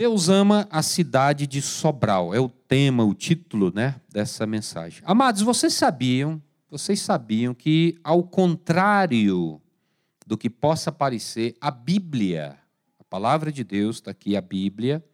Deus 0.00 0.30
ama 0.30 0.66
a 0.70 0.82
cidade 0.82 1.46
de 1.46 1.60
Sobral. 1.60 2.34
É 2.34 2.40
o 2.40 2.48
tema, 2.48 3.04
o 3.04 3.12
título, 3.12 3.70
né, 3.70 4.00
dessa 4.08 4.46
mensagem. 4.46 5.02
Amados, 5.04 5.42
vocês 5.42 5.74
sabiam, 5.74 6.40
vocês 6.70 7.02
sabiam 7.02 7.52
que 7.52 7.98
ao 8.02 8.22
contrário 8.22 9.60
do 10.26 10.38
que 10.38 10.48
possa 10.48 10.90
parecer, 10.90 11.54
a 11.60 11.70
Bíblia, 11.70 12.58
a 12.98 13.04
palavra 13.04 13.52
de 13.52 13.62
Deus 13.62 13.96
está 13.96 14.12
aqui, 14.12 14.34
a 14.38 14.40
Bíblia, 14.40 15.04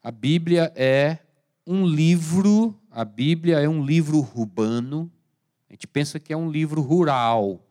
a 0.00 0.12
Bíblia 0.12 0.72
é 0.76 1.18
um 1.66 1.84
livro, 1.84 2.80
a 2.92 3.04
Bíblia 3.04 3.58
é 3.58 3.68
um 3.68 3.84
livro 3.84 4.18
urbano. 4.36 5.10
A 5.68 5.72
gente 5.72 5.88
pensa 5.88 6.20
que 6.20 6.32
é 6.32 6.36
um 6.36 6.48
livro 6.48 6.80
rural. 6.80 7.66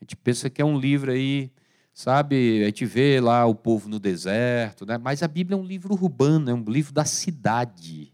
A 0.00 0.04
gente 0.04 0.14
pensa 0.14 0.48
que 0.48 0.62
é 0.62 0.64
um 0.64 0.78
livro 0.78 1.10
aí 1.10 1.50
Sabe, 1.96 2.64
a 2.64 2.66
gente 2.66 2.84
vê 2.84 3.20
lá 3.20 3.46
o 3.46 3.54
povo 3.54 3.88
no 3.88 4.00
deserto, 4.00 4.84
né? 4.84 4.98
mas 4.98 5.22
a 5.22 5.28
Bíblia 5.28 5.56
é 5.56 5.60
um 5.60 5.64
livro 5.64 5.94
urbano, 5.94 6.50
é 6.50 6.52
um 6.52 6.64
livro 6.64 6.92
da 6.92 7.04
cidade. 7.04 8.12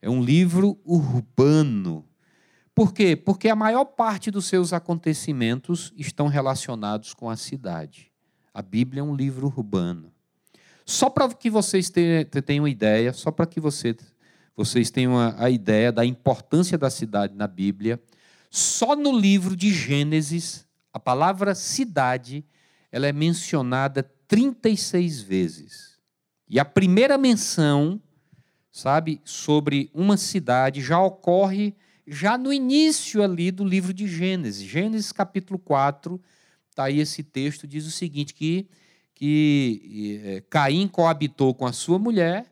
É 0.00 0.08
um 0.08 0.22
livro 0.22 0.78
urbano. 0.84 2.06
Por 2.72 2.94
quê? 2.94 3.16
Porque 3.16 3.48
a 3.48 3.56
maior 3.56 3.84
parte 3.84 4.30
dos 4.30 4.46
seus 4.46 4.72
acontecimentos 4.72 5.92
estão 5.96 6.28
relacionados 6.28 7.14
com 7.14 7.28
a 7.28 7.36
cidade. 7.36 8.12
A 8.54 8.62
Bíblia 8.62 9.00
é 9.00 9.04
um 9.04 9.16
livro 9.16 9.48
urbano. 9.48 10.12
Só 10.86 11.10
para 11.10 11.28
que 11.34 11.50
vocês 11.50 11.90
tenham 11.90 12.68
ideia, 12.68 13.12
só 13.12 13.32
para 13.32 13.46
que 13.46 13.58
você, 13.58 13.96
vocês 14.56 14.88
tenham 14.88 15.18
a, 15.18 15.46
a 15.46 15.50
ideia 15.50 15.90
da 15.90 16.04
importância 16.04 16.78
da 16.78 16.90
cidade 16.90 17.34
na 17.34 17.48
Bíblia, 17.48 18.00
só 18.48 18.94
no 18.94 19.18
livro 19.18 19.56
de 19.56 19.72
Gênesis, 19.72 20.64
a 20.92 21.00
palavra 21.00 21.56
cidade 21.56 22.44
ela 22.94 23.08
é 23.08 23.12
mencionada 23.12 24.04
36 24.28 25.20
vezes. 25.20 25.98
E 26.48 26.60
a 26.60 26.64
primeira 26.64 27.18
menção, 27.18 28.00
sabe, 28.70 29.20
sobre 29.24 29.90
uma 29.92 30.16
cidade 30.16 30.80
já 30.80 31.02
ocorre 31.02 31.74
já 32.06 32.38
no 32.38 32.52
início 32.52 33.20
ali 33.20 33.50
do 33.50 33.64
livro 33.64 33.92
de 33.92 34.06
Gênesis. 34.06 34.64
Gênesis 34.64 35.10
capítulo 35.10 35.58
4, 35.58 36.22
está 36.70 36.84
aí 36.84 37.00
esse 37.00 37.24
texto, 37.24 37.66
diz 37.66 37.84
o 37.84 37.90
seguinte, 37.90 38.32
que, 38.32 38.68
que 39.12 40.20
é, 40.22 40.40
Caim 40.42 40.86
coabitou 40.86 41.52
com 41.52 41.66
a 41.66 41.72
sua 41.72 41.98
mulher, 41.98 42.46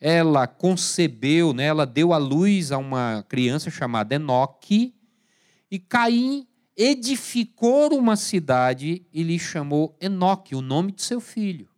ela 0.00 0.46
concebeu, 0.46 1.52
né, 1.52 1.64
ela 1.64 1.84
deu 1.84 2.14
à 2.14 2.16
luz 2.16 2.72
a 2.72 2.78
uma 2.78 3.22
criança 3.28 3.70
chamada 3.70 4.14
Enoque, 4.14 4.94
e 5.70 5.78
Caim 5.78 6.46
edificou 6.82 7.96
uma 7.96 8.16
cidade 8.16 9.06
e 9.12 9.22
lhe 9.22 9.38
chamou 9.38 9.96
Enoque, 10.00 10.56
o 10.56 10.60
nome 10.60 10.90
de 10.90 11.02
seu 11.02 11.20
filho. 11.20 11.68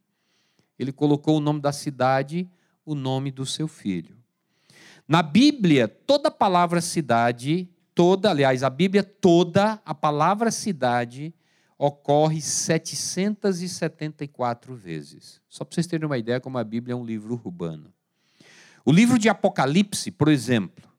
Ele 0.79 0.93
colocou 0.93 1.37
o 1.37 1.41
nome 1.41 1.61
da 1.61 1.73
cidade, 1.73 2.49
o 2.87 2.95
nome 2.95 3.31
do 3.31 3.45
seu 3.45 3.69
filho. 3.69 4.17
Na 5.07 5.23
Bíblia, 5.23 5.87
toda 5.87 6.29
a 6.29 6.31
palavra 6.31 6.81
cidade, 6.81 7.69
toda, 7.95 8.31
aliás, 8.31 8.63
a 8.63 8.71
Bíblia 8.71 9.03
toda, 9.03 9.79
a 9.85 9.95
palavra 9.95 10.51
cidade 10.51 11.35
ocorre 11.77 12.41
774 12.41 14.75
vezes. 14.75 15.39
Só 15.51 15.67
para 15.67 15.75
vocês 15.75 15.87
terem 15.87 16.07
uma 16.07 16.17
ideia 16.17 16.41
como 16.41 16.57
a 16.57 16.65
Bíblia 16.65 16.95
é 16.95 16.97
um 16.97 17.05
livro 17.05 17.35
urbano. 17.35 17.93
O 18.87 18.93
livro 18.93 19.19
de 19.19 19.29
Apocalipse, 19.29 20.11
por 20.11 20.29
exemplo, 20.29 20.94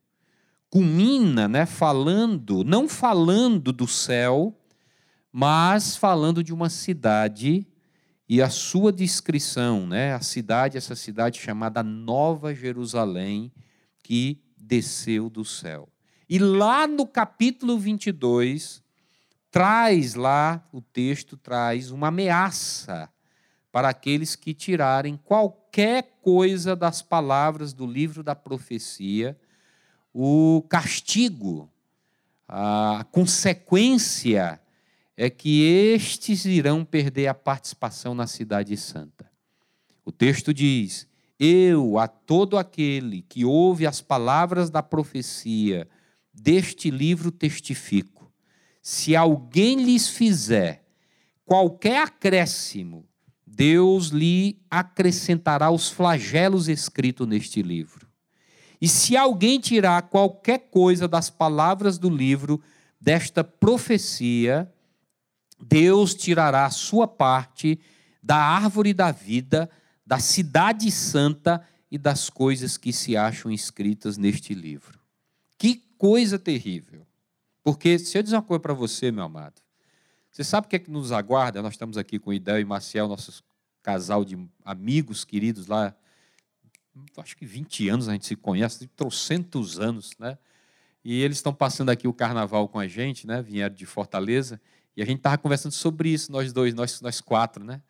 culmina, 0.75 1.47
né, 1.47 1.65
falando, 1.65 2.61
não 2.65 2.89
falando 2.89 3.71
do 3.71 3.87
céu, 3.87 4.53
mas 5.31 5.95
falando 5.95 6.43
de 6.43 6.53
uma 6.53 6.69
cidade 6.69 7.65
e 8.27 8.41
a 8.41 8.49
sua 8.49 8.91
descrição, 8.91 9.87
né, 9.87 10.13
a 10.13 10.19
cidade, 10.19 10.77
essa 10.77 10.93
cidade 10.93 11.39
chamada 11.39 11.81
Nova 11.81 12.53
Jerusalém, 12.53 13.53
que 14.03 14.43
desceu 14.57 15.29
do 15.29 15.45
céu. 15.45 15.87
E 16.27 16.37
lá 16.39 16.85
no 16.85 17.07
capítulo 17.07 17.79
22, 17.79 18.83
traz 19.49 20.13
lá, 20.13 20.61
o 20.73 20.81
texto 20.81 21.37
traz 21.37 21.89
uma 21.89 22.09
ameaça 22.09 23.09
para 23.71 23.87
aqueles 23.87 24.35
que 24.35 24.53
tirarem 24.53 25.15
qualquer 25.15 26.17
coisa 26.21 26.75
das 26.75 27.01
palavras 27.01 27.71
do 27.71 27.87
livro 27.87 28.21
da 28.21 28.35
profecia 28.35 29.39
o 30.17 30.61
castigo, 30.69 31.69
a 32.47 33.05
consequência 33.11 34.61
é 35.17 35.29
que 35.29 35.61
estes 35.61 36.45
irão 36.45 36.85
perder 36.85 37.27
a 37.27 37.33
participação 37.33 38.15
na 38.15 38.25
cidade 38.25 38.77
santa. 38.77 39.29
O 40.05 40.13
texto 40.13 40.53
diz: 40.53 41.05
Eu, 41.37 41.99
a 41.99 42.07
todo 42.07 42.57
aquele 42.57 43.23
que 43.23 43.43
ouve 43.43 43.85
as 43.85 43.99
palavras 43.99 44.69
da 44.69 44.81
profecia 44.81 45.85
deste 46.33 46.89
livro, 46.89 47.29
testifico: 47.29 48.31
se 48.81 49.17
alguém 49.17 49.83
lhes 49.83 50.07
fizer 50.07 50.85
qualquer 51.43 52.03
acréscimo, 52.03 53.05
Deus 53.45 54.07
lhe 54.07 54.61
acrescentará 54.71 55.69
os 55.69 55.89
flagelos 55.89 56.69
escritos 56.69 57.27
neste 57.27 57.61
livro. 57.61 58.04
E 58.85 58.87
se 58.87 59.17
alguém 59.17 59.59
tirar 59.59 59.99
qualquer 60.03 60.69
coisa 60.69 61.07
das 61.07 61.27
palavras 61.27 61.97
do 61.97 62.07
livro 62.07 62.61
desta 63.01 63.43
profecia, 63.43 64.71
Deus 65.59 66.13
tirará 66.13 66.67
a 66.67 66.69
sua 66.69 67.07
parte 67.07 67.79
da 68.21 68.37
árvore 68.37 68.93
da 68.93 69.11
vida, 69.11 69.67
da 70.05 70.19
cidade 70.19 70.91
santa 70.91 71.67
e 71.89 71.97
das 71.97 72.29
coisas 72.29 72.77
que 72.77 72.93
se 72.93 73.17
acham 73.17 73.49
escritas 73.49 74.19
neste 74.19 74.53
livro. 74.53 74.99
Que 75.57 75.81
coisa 75.97 76.37
terrível. 76.37 77.07
Porque, 77.63 77.97
se 77.97 78.15
eu 78.15 78.21
dizer 78.21 78.35
uma 78.35 78.43
coisa 78.43 78.59
para 78.59 78.75
você, 78.75 79.11
meu 79.11 79.23
amado, 79.23 79.63
você 80.29 80.43
sabe 80.43 80.67
o 80.67 80.69
que 80.69 80.75
é 80.75 80.79
que 80.79 80.91
nos 80.91 81.11
aguarda? 81.11 81.59
Nós 81.59 81.73
estamos 81.73 81.97
aqui 81.97 82.19
com 82.19 82.29
o 82.29 82.33
Idel 82.33 82.59
e 82.59 82.65
Marcial, 82.65 83.07
nossos 83.07 83.41
casal 83.81 84.23
de 84.23 84.37
amigos 84.63 85.25
queridos 85.25 85.65
lá 85.65 85.95
acho 87.17 87.35
que 87.35 87.45
20 87.45 87.89
anos 87.89 88.07
a 88.07 88.13
gente 88.13 88.25
se 88.25 88.35
conhece, 88.35 88.87
trocentos 88.87 89.79
anos, 89.79 90.11
né? 90.19 90.37
E 91.03 91.21
eles 91.21 91.37
estão 91.37 91.53
passando 91.53 91.89
aqui 91.89 92.07
o 92.07 92.13
carnaval 92.13 92.67
com 92.67 92.79
a 92.79 92.87
gente, 92.87 93.27
né? 93.27 93.41
Vieram 93.41 93.75
de 93.75 93.85
Fortaleza 93.85 94.59
e 94.95 95.01
a 95.01 95.05
gente 95.05 95.17
estava 95.17 95.37
conversando 95.37 95.73
sobre 95.73 96.09
isso, 96.09 96.31
nós 96.31 96.51
dois, 96.53 96.73
nós, 96.73 97.01
nós 97.01 97.21
quatro, 97.21 97.63
né? 97.63 97.81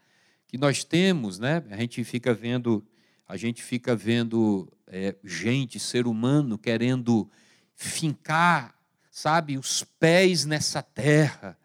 Que 0.47 0.57
nós 0.57 0.83
temos, 0.83 1.39
né? 1.39 1.63
A 1.69 1.77
gente 1.77 2.03
fica 2.03 2.33
vendo, 2.33 2.85
a 3.27 3.38
gente 3.38 3.63
fica 3.63 3.95
vendo 3.95 4.71
é, 4.88 5.16
gente, 5.23 5.79
ser 5.79 6.07
humano, 6.07 6.57
querendo 6.57 7.29
fincar, 7.75 8.75
sabe, 9.11 9.57
os 9.57 9.83
pés 9.99 10.45
nessa 10.45 10.81
terra, 10.81 11.57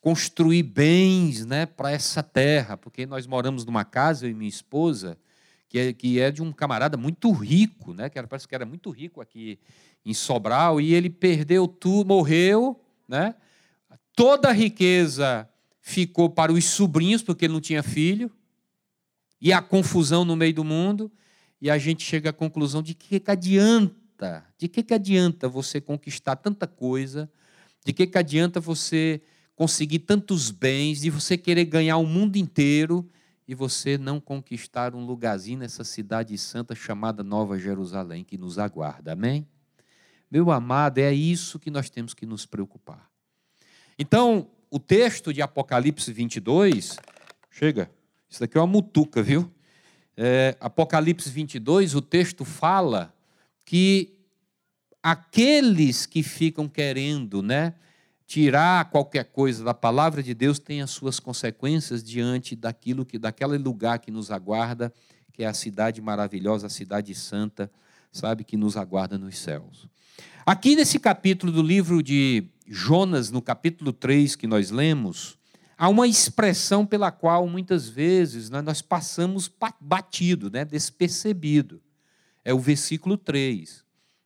construir 0.00 0.62
bens, 0.62 1.46
né, 1.46 1.64
para 1.64 1.92
essa 1.92 2.22
terra, 2.22 2.76
porque 2.76 3.06
nós 3.06 3.26
moramos 3.26 3.64
numa 3.64 3.84
casa 3.84 4.26
eu 4.26 4.30
e 4.30 4.34
minha 4.34 4.48
esposa 4.48 5.16
que 5.72 5.78
é, 5.78 5.92
que 5.94 6.20
é 6.20 6.30
de 6.30 6.42
um 6.42 6.52
camarada 6.52 6.98
muito 6.98 7.32
rico, 7.32 7.94
né? 7.94 8.10
que 8.10 8.18
era, 8.18 8.28
parece 8.28 8.46
que 8.46 8.54
era 8.54 8.66
muito 8.66 8.90
rico 8.90 9.22
aqui 9.22 9.58
em 10.04 10.12
Sobral, 10.12 10.78
e 10.78 10.92
ele 10.92 11.08
perdeu 11.08 11.66
tudo, 11.66 12.08
morreu, 12.08 12.78
né? 13.08 13.34
toda 14.14 14.50
a 14.50 14.52
riqueza 14.52 15.48
ficou 15.80 16.28
para 16.28 16.52
os 16.52 16.66
sobrinhos, 16.66 17.22
porque 17.22 17.46
ele 17.46 17.54
não 17.54 17.60
tinha 17.60 17.82
filho, 17.82 18.30
e 19.40 19.50
a 19.50 19.62
confusão 19.62 20.26
no 20.26 20.36
meio 20.36 20.52
do 20.52 20.62
mundo, 20.62 21.10
e 21.58 21.70
a 21.70 21.78
gente 21.78 22.04
chega 22.04 22.28
à 22.28 22.34
conclusão 22.34 22.82
de 22.82 22.92
que, 22.92 23.18
que 23.18 23.30
adianta, 23.30 24.44
de 24.58 24.68
que, 24.68 24.82
que 24.82 24.92
adianta 24.92 25.48
você 25.48 25.80
conquistar 25.80 26.36
tanta 26.36 26.66
coisa, 26.66 27.32
de 27.82 27.94
que, 27.94 28.06
que 28.06 28.18
adianta 28.18 28.60
você 28.60 29.22
conseguir 29.56 30.00
tantos 30.00 30.50
bens, 30.50 31.00
de 31.00 31.08
você 31.08 31.38
querer 31.38 31.64
ganhar 31.64 31.96
o 31.96 32.04
mundo 32.04 32.36
inteiro 32.36 33.10
e 33.52 33.54
você 33.54 33.98
não 33.98 34.18
conquistar 34.18 34.94
um 34.94 35.04
lugarzinho 35.04 35.58
nessa 35.58 35.84
cidade 35.84 36.38
santa 36.38 36.74
chamada 36.74 37.22
Nova 37.22 37.58
Jerusalém 37.58 38.24
que 38.24 38.38
nos 38.38 38.58
aguarda. 38.58 39.12
Amém? 39.12 39.46
Meu 40.30 40.50
amado, 40.50 40.96
é 40.96 41.12
isso 41.12 41.58
que 41.58 41.70
nós 41.70 41.90
temos 41.90 42.14
que 42.14 42.24
nos 42.24 42.46
preocupar. 42.46 43.10
Então, 43.98 44.48
o 44.70 44.78
texto 44.78 45.34
de 45.34 45.42
Apocalipse 45.42 46.10
22, 46.10 46.96
chega, 47.50 47.90
isso 48.26 48.40
daqui 48.40 48.56
é 48.56 48.60
uma 48.62 48.66
mutuca, 48.66 49.22
viu? 49.22 49.52
É, 50.16 50.56
Apocalipse 50.58 51.28
22, 51.28 51.94
o 51.94 52.00
texto 52.00 52.46
fala 52.46 53.14
que 53.66 54.14
aqueles 55.02 56.06
que 56.06 56.22
ficam 56.22 56.66
querendo, 56.66 57.42
né, 57.42 57.74
tirar 58.32 58.86
qualquer 58.86 59.24
coisa 59.24 59.62
da 59.62 59.74
palavra 59.74 60.22
de 60.22 60.32
Deus 60.32 60.58
tem 60.58 60.80
as 60.80 60.90
suas 60.90 61.20
consequências 61.20 62.02
diante 62.02 62.56
daquilo 62.56 63.04
que 63.04 63.18
daquele 63.18 63.58
lugar 63.58 63.98
que 63.98 64.10
nos 64.10 64.30
aguarda, 64.30 64.90
que 65.34 65.44
é 65.44 65.46
a 65.46 65.52
cidade 65.52 66.00
maravilhosa, 66.00 66.66
a 66.66 66.70
cidade 66.70 67.14
santa, 67.14 67.70
sabe 68.10 68.42
que 68.42 68.56
nos 68.56 68.74
aguarda 68.74 69.18
nos 69.18 69.36
céus. 69.36 69.86
Aqui 70.46 70.74
nesse 70.74 70.98
capítulo 70.98 71.52
do 71.52 71.60
livro 71.60 72.02
de 72.02 72.48
Jonas, 72.66 73.30
no 73.30 73.42
capítulo 73.42 73.92
3 73.92 74.34
que 74.34 74.46
nós 74.46 74.70
lemos, 74.70 75.36
há 75.76 75.90
uma 75.90 76.08
expressão 76.08 76.86
pela 76.86 77.12
qual 77.12 77.46
muitas 77.46 77.86
vezes 77.86 78.48
né, 78.48 78.62
nós 78.62 78.80
passamos 78.80 79.46
batido, 79.78 80.50
né, 80.50 80.64
despercebido. 80.64 81.82
É 82.42 82.54
o 82.54 82.58
versículo 82.58 83.18
3. 83.18 83.84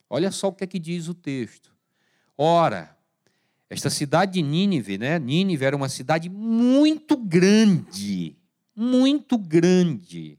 Olha 0.08 0.30
só 0.30 0.46
o 0.46 0.52
que 0.52 0.62
é 0.62 0.66
que 0.68 0.78
diz 0.78 1.08
o 1.08 1.14
texto. 1.14 1.74
Ora, 2.38 2.95
esta 3.68 3.90
cidade 3.90 4.34
de 4.34 4.42
Nínive, 4.42 4.96
né? 4.96 5.18
Nínive 5.18 5.64
era 5.64 5.76
uma 5.76 5.88
cidade 5.88 6.28
muito 6.28 7.16
grande, 7.16 8.36
muito 8.74 9.36
grande. 9.36 10.38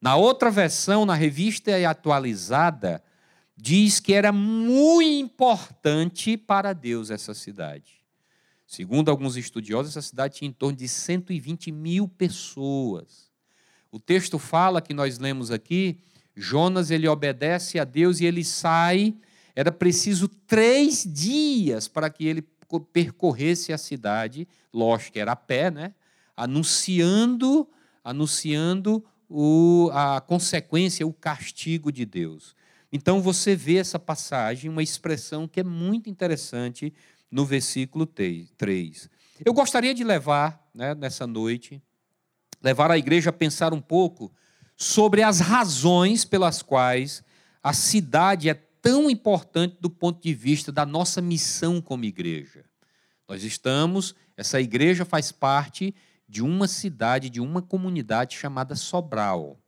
Na 0.00 0.16
outra 0.16 0.50
versão, 0.50 1.06
na 1.06 1.14
revista 1.14 1.72
atualizada, 1.88 3.02
diz 3.56 4.00
que 4.00 4.12
era 4.12 4.32
muito 4.32 5.02
importante 5.02 6.36
para 6.36 6.72
Deus 6.72 7.10
essa 7.10 7.34
cidade. 7.34 8.04
Segundo 8.66 9.10
alguns 9.10 9.36
estudiosos, 9.36 9.92
essa 9.96 10.02
cidade 10.02 10.38
tinha 10.38 10.48
em 10.48 10.52
torno 10.52 10.76
de 10.76 10.88
120 10.88 11.70
mil 11.70 12.08
pessoas. 12.08 13.30
O 13.92 14.00
texto 14.00 14.38
fala 14.38 14.82
que 14.82 14.92
nós 14.92 15.18
lemos 15.18 15.52
aqui, 15.52 16.00
Jonas 16.34 16.90
ele 16.90 17.08
obedece 17.08 17.78
a 17.78 17.84
Deus 17.84 18.20
e 18.20 18.26
ele 18.26 18.44
sai. 18.44 19.16
Era 19.54 19.72
preciso 19.72 20.28
três 20.28 21.04
dias 21.10 21.88
para 21.88 22.10
que 22.10 22.26
ele 22.26 22.42
percorresse 22.92 23.72
a 23.72 23.78
cidade, 23.78 24.46
lógico 24.72 25.12
que 25.12 25.20
era 25.20 25.32
a 25.32 25.36
pé, 25.36 25.70
né? 25.70 25.94
Anunciando, 26.36 27.68
anunciando 28.04 29.04
o, 29.28 29.90
a 29.92 30.20
consequência, 30.20 31.06
o 31.06 31.12
castigo 31.12 31.90
de 31.90 32.04
Deus. 32.04 32.54
Então 32.92 33.20
você 33.20 33.56
vê 33.56 33.76
essa 33.76 33.98
passagem, 33.98 34.70
uma 34.70 34.82
expressão 34.82 35.48
que 35.48 35.60
é 35.60 35.64
muito 35.64 36.08
interessante 36.08 36.92
no 37.30 37.44
versículo 37.44 38.06
3. 38.06 39.10
Eu 39.44 39.52
gostaria 39.52 39.94
de 39.94 40.04
levar, 40.04 40.68
né, 40.74 40.94
nessa 40.94 41.26
noite, 41.26 41.82
levar 42.62 42.90
a 42.90 42.98
igreja 42.98 43.30
a 43.30 43.32
pensar 43.32 43.74
um 43.74 43.80
pouco 43.80 44.32
sobre 44.76 45.22
as 45.22 45.40
razões 45.40 46.24
pelas 46.24 46.62
quais 46.62 47.22
a 47.62 47.72
cidade 47.72 48.48
é 48.48 48.54
tão 48.86 49.10
importante 49.10 49.76
do 49.80 49.90
ponto 49.90 50.22
de 50.22 50.32
vista 50.32 50.70
da 50.70 50.86
nossa 50.86 51.20
missão 51.20 51.80
como 51.80 52.04
igreja. 52.04 52.64
Nós 53.28 53.42
estamos, 53.42 54.14
essa 54.36 54.60
igreja 54.60 55.04
faz 55.04 55.32
parte 55.32 55.92
de 56.28 56.40
uma 56.40 56.68
cidade, 56.68 57.28
de 57.28 57.40
uma 57.40 57.60
comunidade 57.60 58.36
chamada 58.36 58.76
Sobral. 58.76 59.58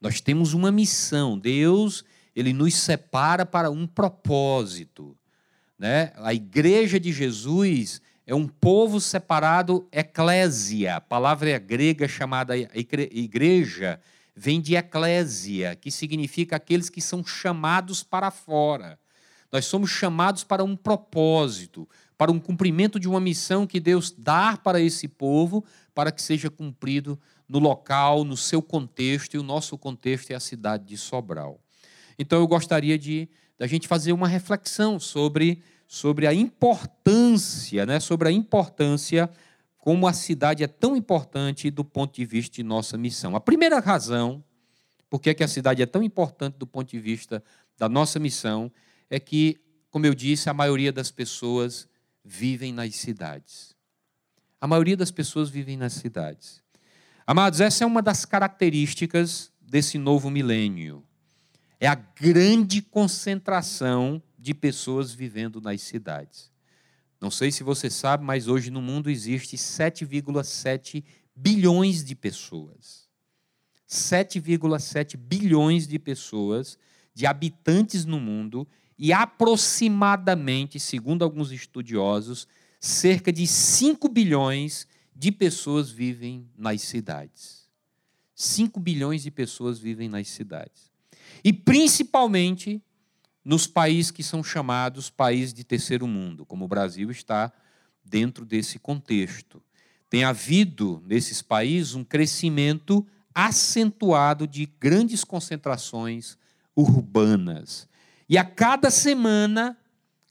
Nós 0.00 0.20
temos 0.20 0.54
uma 0.54 0.72
missão. 0.72 1.38
Deus, 1.38 2.04
ele 2.34 2.54
nos 2.54 2.74
separa 2.74 3.44
para 3.44 3.70
um 3.70 3.86
propósito. 3.86 5.14
Né? 5.78 6.12
A 6.16 6.32
igreja 6.32 6.98
de 6.98 7.12
Jesus 7.12 8.00
é 8.26 8.34
um 8.34 8.48
povo 8.48 8.98
separado, 8.98 9.86
eclésia. 9.92 11.02
Palavra 11.02 11.50
é 11.50 11.58
grega 11.58 12.08
chamada 12.08 12.56
igreja 12.56 14.00
vem 14.34 14.60
de 14.60 14.74
eclésia, 14.74 15.76
que 15.76 15.90
significa 15.90 16.56
aqueles 16.56 16.90
que 16.90 17.00
são 17.00 17.24
chamados 17.24 18.02
para 18.02 18.30
fora. 18.30 18.98
Nós 19.52 19.66
somos 19.66 19.90
chamados 19.90 20.42
para 20.42 20.64
um 20.64 20.74
propósito, 20.74 21.88
para 22.18 22.32
um 22.32 22.40
cumprimento 22.40 22.98
de 22.98 23.08
uma 23.08 23.20
missão 23.20 23.66
que 23.66 23.78
Deus 23.78 24.10
dá 24.10 24.56
para 24.56 24.80
esse 24.80 25.06
povo, 25.06 25.64
para 25.94 26.10
que 26.10 26.20
seja 26.20 26.50
cumprido 26.50 27.18
no 27.48 27.58
local, 27.58 28.24
no 28.24 28.36
seu 28.36 28.60
contexto, 28.60 29.34
e 29.34 29.38
o 29.38 29.42
nosso 29.42 29.78
contexto 29.78 30.30
é 30.30 30.34
a 30.34 30.40
cidade 30.40 30.84
de 30.84 30.96
Sobral. 30.96 31.60
Então 32.18 32.40
eu 32.40 32.46
gostaria 32.46 32.98
de 32.98 33.28
da 33.56 33.66
gente 33.66 33.86
fazer 33.86 34.12
uma 34.12 34.26
reflexão 34.26 34.98
sobre, 34.98 35.62
sobre 35.86 36.26
a 36.26 36.34
importância, 36.34 37.86
né, 37.86 38.00
sobre 38.00 38.28
a 38.28 38.32
importância 38.32 39.30
como 39.84 40.06
a 40.06 40.14
cidade 40.14 40.64
é 40.64 40.66
tão 40.66 40.96
importante 40.96 41.70
do 41.70 41.84
ponto 41.84 42.14
de 42.14 42.24
vista 42.24 42.56
de 42.56 42.62
nossa 42.62 42.96
missão. 42.96 43.36
A 43.36 43.40
primeira 43.40 43.80
razão 43.80 44.42
por 45.10 45.20
que, 45.20 45.28
é 45.28 45.34
que 45.34 45.44
a 45.44 45.46
cidade 45.46 45.82
é 45.82 45.84
tão 45.84 46.02
importante 46.02 46.56
do 46.56 46.66
ponto 46.66 46.88
de 46.88 46.98
vista 46.98 47.44
da 47.76 47.86
nossa 47.86 48.18
missão 48.18 48.72
é 49.10 49.20
que, 49.20 49.60
como 49.90 50.06
eu 50.06 50.14
disse, 50.14 50.48
a 50.48 50.54
maioria 50.54 50.90
das 50.90 51.10
pessoas 51.10 51.86
vivem 52.24 52.72
nas 52.72 52.94
cidades. 52.94 53.76
A 54.58 54.66
maioria 54.66 54.96
das 54.96 55.10
pessoas 55.10 55.50
vivem 55.50 55.76
nas 55.76 55.92
cidades. 55.92 56.62
Amados, 57.26 57.60
essa 57.60 57.84
é 57.84 57.86
uma 57.86 58.00
das 58.00 58.24
características 58.24 59.52
desse 59.60 59.98
novo 59.98 60.30
milênio 60.30 61.04
é 61.78 61.86
a 61.86 61.94
grande 61.94 62.80
concentração 62.80 64.22
de 64.38 64.54
pessoas 64.54 65.12
vivendo 65.12 65.60
nas 65.60 65.82
cidades. 65.82 66.53
Não 67.24 67.30
sei 67.30 67.50
se 67.50 67.62
você 67.64 67.88
sabe, 67.88 68.22
mas 68.22 68.48
hoje 68.48 68.70
no 68.70 68.82
mundo 68.82 69.08
existe 69.08 69.56
7,7 69.56 71.02
bilhões 71.34 72.04
de 72.04 72.14
pessoas. 72.14 73.08
7,7 73.88 75.16
bilhões 75.16 75.88
de 75.88 75.98
pessoas, 75.98 76.78
de 77.14 77.24
habitantes 77.24 78.04
no 78.04 78.20
mundo, 78.20 78.68
e 78.98 79.10
aproximadamente, 79.10 80.78
segundo 80.78 81.24
alguns 81.24 81.50
estudiosos, 81.50 82.46
cerca 82.78 83.32
de 83.32 83.46
5 83.46 84.06
bilhões 84.06 84.86
de 85.16 85.32
pessoas 85.32 85.90
vivem 85.90 86.46
nas 86.54 86.82
cidades. 86.82 87.70
5 88.34 88.78
bilhões 88.78 89.22
de 89.22 89.30
pessoas 89.30 89.78
vivem 89.78 90.10
nas 90.10 90.28
cidades. 90.28 90.92
E 91.42 91.54
principalmente 91.54 92.82
nos 93.44 93.66
países 93.66 94.10
que 94.10 94.22
são 94.22 94.42
chamados 94.42 95.10
países 95.10 95.52
de 95.52 95.62
terceiro 95.62 96.06
mundo, 96.06 96.46
como 96.46 96.64
o 96.64 96.68
Brasil 96.68 97.10
está 97.10 97.52
dentro 98.02 98.44
desse 98.44 98.78
contexto. 98.78 99.62
Tem 100.08 100.24
havido 100.24 101.02
nesses 101.06 101.42
países 101.42 101.94
um 101.94 102.04
crescimento 102.04 103.06
acentuado 103.34 104.46
de 104.46 104.66
grandes 104.80 105.24
concentrações 105.24 106.38
urbanas. 106.74 107.88
E 108.28 108.38
a 108.38 108.44
cada 108.44 108.90
semana, 108.90 109.76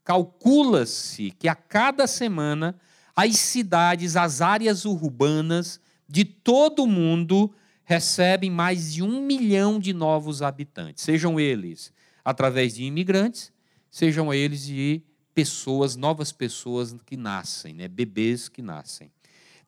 calcula-se 0.02 1.30
que 1.32 1.46
a 1.46 1.54
cada 1.54 2.06
semana 2.06 2.76
as 3.14 3.36
cidades, 3.36 4.16
as 4.16 4.40
áreas 4.40 4.84
urbanas 4.84 5.78
de 6.08 6.24
todo 6.24 6.82
o 6.82 6.88
mundo 6.88 7.54
recebem 7.84 8.50
mais 8.50 8.92
de 8.92 9.02
um 9.02 9.20
milhão 9.20 9.78
de 9.78 9.92
novos 9.92 10.42
habitantes, 10.42 11.04
sejam 11.04 11.38
eles 11.38 11.92
através 12.24 12.74
de 12.74 12.84
imigrantes, 12.84 13.52
sejam 13.90 14.32
eles 14.32 14.64
de 14.64 15.02
pessoas, 15.34 15.96
novas 15.96 16.32
pessoas 16.32 16.94
que 17.04 17.16
nascem, 17.16 17.74
né? 17.74 17.88
bebês 17.88 18.48
que 18.48 18.62
nascem. 18.62 19.10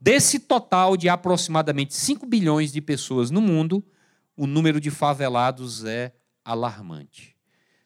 Desse 0.00 0.38
total 0.38 0.97
de 0.97 1.08
aproximadamente 1.08 1.94
5 1.94 2.26
bilhões 2.26 2.73
de 2.73 2.81
pessoas 2.81 3.31
no 3.31 3.41
mundo, 3.41 3.85
o 4.37 4.47
número 4.47 4.81
de 4.81 4.91
favelados 4.91 5.85
é 5.85 6.12
alarmante. 6.44 7.35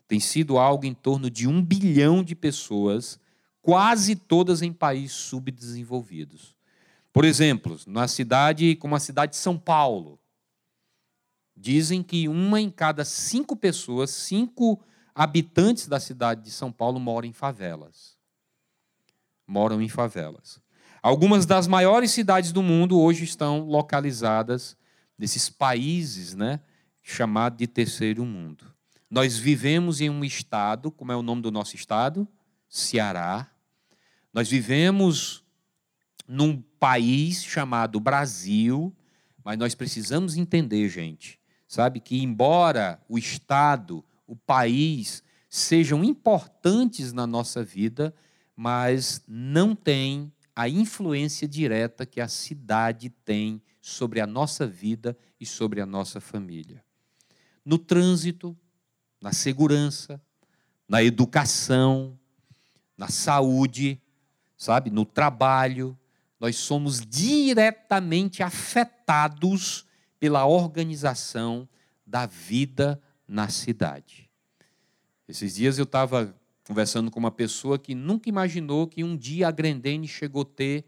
Tem 0.07 0.21
sido 0.21 0.59
algo 0.59 0.85
em 0.85 0.93
torno 0.93 1.31
de 1.31 1.47
um 1.47 1.63
bilhão 1.63 2.23
de 2.23 2.35
pessoas, 2.35 3.19
quase 3.63 4.17
todas 4.17 4.61
em 4.61 4.73
países 4.73 5.13
subdesenvolvidos. 5.13 6.55
Por 7.13 7.25
exemplo, 7.25 7.79
na 7.87 8.07
cidade 8.07 8.77
como 8.77 8.95
a 8.95 9.01
cidade 9.01 9.33
de 9.33 9.39
São 9.39 9.57
Paulo, 9.57 10.20
Dizem 11.61 12.03
que 12.03 12.27
uma 12.27 12.59
em 12.59 12.71
cada 12.71 13.05
cinco 13.05 13.55
pessoas, 13.55 14.09
cinco 14.09 14.83
habitantes 15.15 15.87
da 15.87 16.01
cidade 16.01 16.43
de 16.43 16.51
São 16.51 16.73
Paulo 16.73 16.99
moram 16.99 17.29
em 17.29 17.35
favelas. 17.35 18.17
Moram 19.47 19.83
em 19.83 19.89
favelas. 19.89 20.59
Algumas 21.03 21.45
das 21.45 21.67
maiores 21.67 22.13
cidades 22.13 22.51
do 22.51 22.63
mundo 22.63 22.99
hoje 22.99 23.25
estão 23.25 23.61
localizadas 23.61 24.75
nesses 25.19 25.51
países, 25.51 26.35
né, 26.35 26.61
chamado 27.03 27.59
de 27.59 27.67
terceiro 27.67 28.25
mundo. 28.25 28.65
Nós 29.11 29.37
vivemos 29.37 30.01
em 30.01 30.09
um 30.09 30.25
estado, 30.25 30.91
como 30.91 31.13
é 31.13 31.17
o 31.17 31.23
nome 31.23 31.43
do 31.43 31.51
nosso 31.51 31.77
estado? 31.77 32.27
Ceará. 32.71 33.51
Nós 34.33 34.49
vivemos 34.49 35.45
num 36.27 36.63
país 36.79 37.45
chamado 37.45 38.01
Brasil, 38.01 38.97
mas 39.45 39.59
nós 39.59 39.75
precisamos 39.75 40.39
entender, 40.39 40.89
gente, 40.89 41.40
sabe? 41.71 42.01
Que, 42.01 42.21
embora 42.21 43.01
o 43.09 43.17
Estado, 43.17 44.05
o 44.27 44.35
país, 44.35 45.23
sejam 45.49 46.03
importantes 46.03 47.13
na 47.13 47.29
nossa 47.29 47.63
vida, 47.63 48.13
mas 48.57 49.23
não 49.29 49.77
tem 49.77 50.33
a 50.55 50.69
influência 50.69 51.47
direta 51.47 52.05
que 52.05 52.21
a 52.21 52.27
cidade 52.27 53.09
tem 53.09 53.63
sobre 53.81 54.21
a 54.21 54.27
nossa 54.27 54.67
vida 54.67 55.17
e 55.39 55.47
sobre 55.47 55.81
a 55.81 55.87
nossa 55.87 56.21
família. 56.21 56.85
No 57.65 57.79
trânsito, 57.79 58.59
na 59.23 59.33
segurança, 59.33 60.21
na 60.89 61.05
educação, 61.05 62.19
na 62.99 63.07
saúde, 63.07 64.03
sabe, 64.57 64.91
no 64.91 65.05
trabalho, 65.05 65.97
nós 66.41 66.57
somos 66.57 67.01
diretamente 67.01 68.43
afetados 68.43 69.87
pela 70.21 70.47
organização 70.47 71.69
da 72.07 72.27
vida 72.27 73.03
na 73.27 73.49
cidade. 73.49 74.31
Esses 75.27 75.55
dias 75.55 75.79
eu 75.79 75.85
estava 75.85 76.37
conversando 76.65 77.11
com 77.11 77.19
uma 77.19 77.31
pessoa 77.31 77.79
que 77.79 77.95
nunca 77.95 78.29
imaginou 78.29 78.87
que 78.87 79.03
um 79.03 79.17
dia 79.17 79.49
a 79.49 79.51
Grendene 79.51 80.07
chegou 80.07 80.43
a 80.43 80.45
ter 80.45 80.85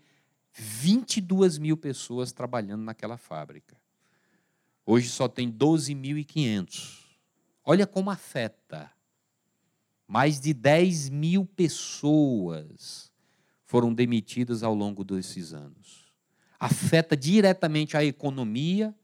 22 0.53 1.59
mil 1.59 1.77
pessoas 1.77 2.31
trabalhando 2.31 2.83
naquela 2.83 3.17
fábrica. 3.17 3.77
Hoje 4.85 5.09
só 5.09 5.27
tem 5.29 5.51
12.500. 5.51 7.03
Olha 7.65 7.87
como 7.87 8.11
afeta. 8.11 8.93
Mais 10.07 10.41
de 10.41 10.53
10 10.53 11.09
mil 11.09 11.47
pessoas 11.47 13.11
foram 13.65 13.95
demitidas 13.95 14.63
ao 14.63 14.75
longo 14.75 15.03
desses 15.03 15.55
anos. 15.55 16.13
Afeta 16.61 17.17
diretamente 17.17 17.97
a 17.97 18.05
economia, 18.05 18.95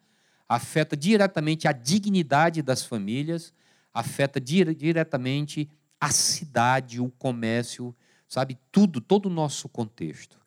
afeta 0.49 0.97
diretamente 0.97 1.69
a 1.69 1.73
dignidade 1.73 2.63
das 2.63 2.83
famílias, 2.85 3.53
afeta 3.93 4.41
dire 4.41 4.75
diretamente 4.75 5.69
a 6.01 6.11
cidade, 6.11 7.01
o 7.01 7.11
comércio, 7.11 7.95
sabe, 8.27 8.57
tudo, 8.73 9.01
todo 9.01 9.27
o 9.27 9.31
nosso 9.31 9.69
contexto. 9.69 10.39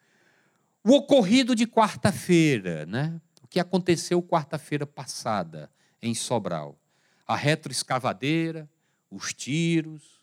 O 0.83 0.93
ocorrido 0.93 1.53
de 1.55 1.67
quarta-feira, 1.67 2.85
né? 2.85 3.21
O 3.43 3.47
que 3.47 3.59
aconteceu 3.59 4.23
quarta-feira 4.23 4.87
passada 4.87 5.69
em 6.01 6.15
Sobral? 6.15 6.79
A 7.27 7.35
retroescavadeira, 7.35 8.67
os 9.11 9.33
tiros, 9.33 10.21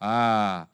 a, 0.00 0.66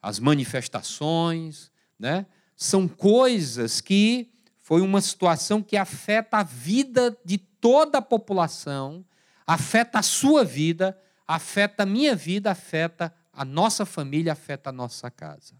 as 0.00 0.20
manifestações, 0.20 1.72
né? 1.98 2.26
São 2.54 2.86
coisas 2.86 3.80
que 3.80 4.30
foi 4.66 4.80
uma 4.80 5.00
situação 5.00 5.62
que 5.62 5.76
afeta 5.76 6.38
a 6.38 6.42
vida 6.42 7.16
de 7.24 7.38
toda 7.38 7.98
a 7.98 8.02
população, 8.02 9.06
afeta 9.46 10.00
a 10.00 10.02
sua 10.02 10.44
vida, 10.44 11.00
afeta 11.24 11.84
a 11.84 11.86
minha 11.86 12.16
vida, 12.16 12.50
afeta 12.50 13.14
a 13.32 13.44
nossa 13.44 13.86
família, 13.86 14.32
afeta 14.32 14.70
a 14.70 14.72
nossa 14.72 15.08
casa. 15.08 15.54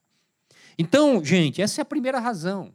Então, 0.76 1.24
gente, 1.24 1.62
essa 1.62 1.80
é 1.80 1.82
a 1.82 1.84
primeira 1.84 2.18
razão. 2.18 2.74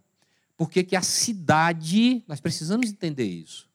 Porque 0.55 0.85
que 0.85 0.95
a 0.95 1.01
cidade, 1.01 2.23
nós 2.25 2.39
precisamos 2.39 2.89
entender 2.89 3.27
isso. 3.27 3.69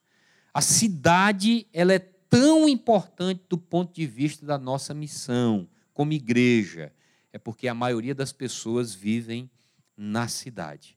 A 0.51 0.59
cidade, 0.59 1.67
ela 1.71 1.93
é 1.93 1.99
tão 1.99 2.67
importante 2.67 3.43
do 3.47 3.59
ponto 3.59 3.93
de 3.93 4.07
vista 4.07 4.47
da 4.47 4.57
nossa 4.57 4.95
missão 4.95 5.69
como 5.93 6.11
igreja. 6.11 6.91
É 7.31 7.37
porque 7.37 7.67
a 7.67 7.75
maioria 7.75 8.15
das 8.15 8.31
pessoas 8.31 8.95
vivem 8.95 9.47
na 9.95 10.27
cidade. 10.27 10.96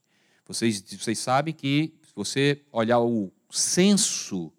Vocês, 0.53 0.81
vocês 0.81 1.17
sabem 1.17 1.53
que, 1.53 1.93
se 2.03 2.13
você 2.13 2.61
olhar 2.73 2.99
o 2.99 3.31
censo, 3.49 4.51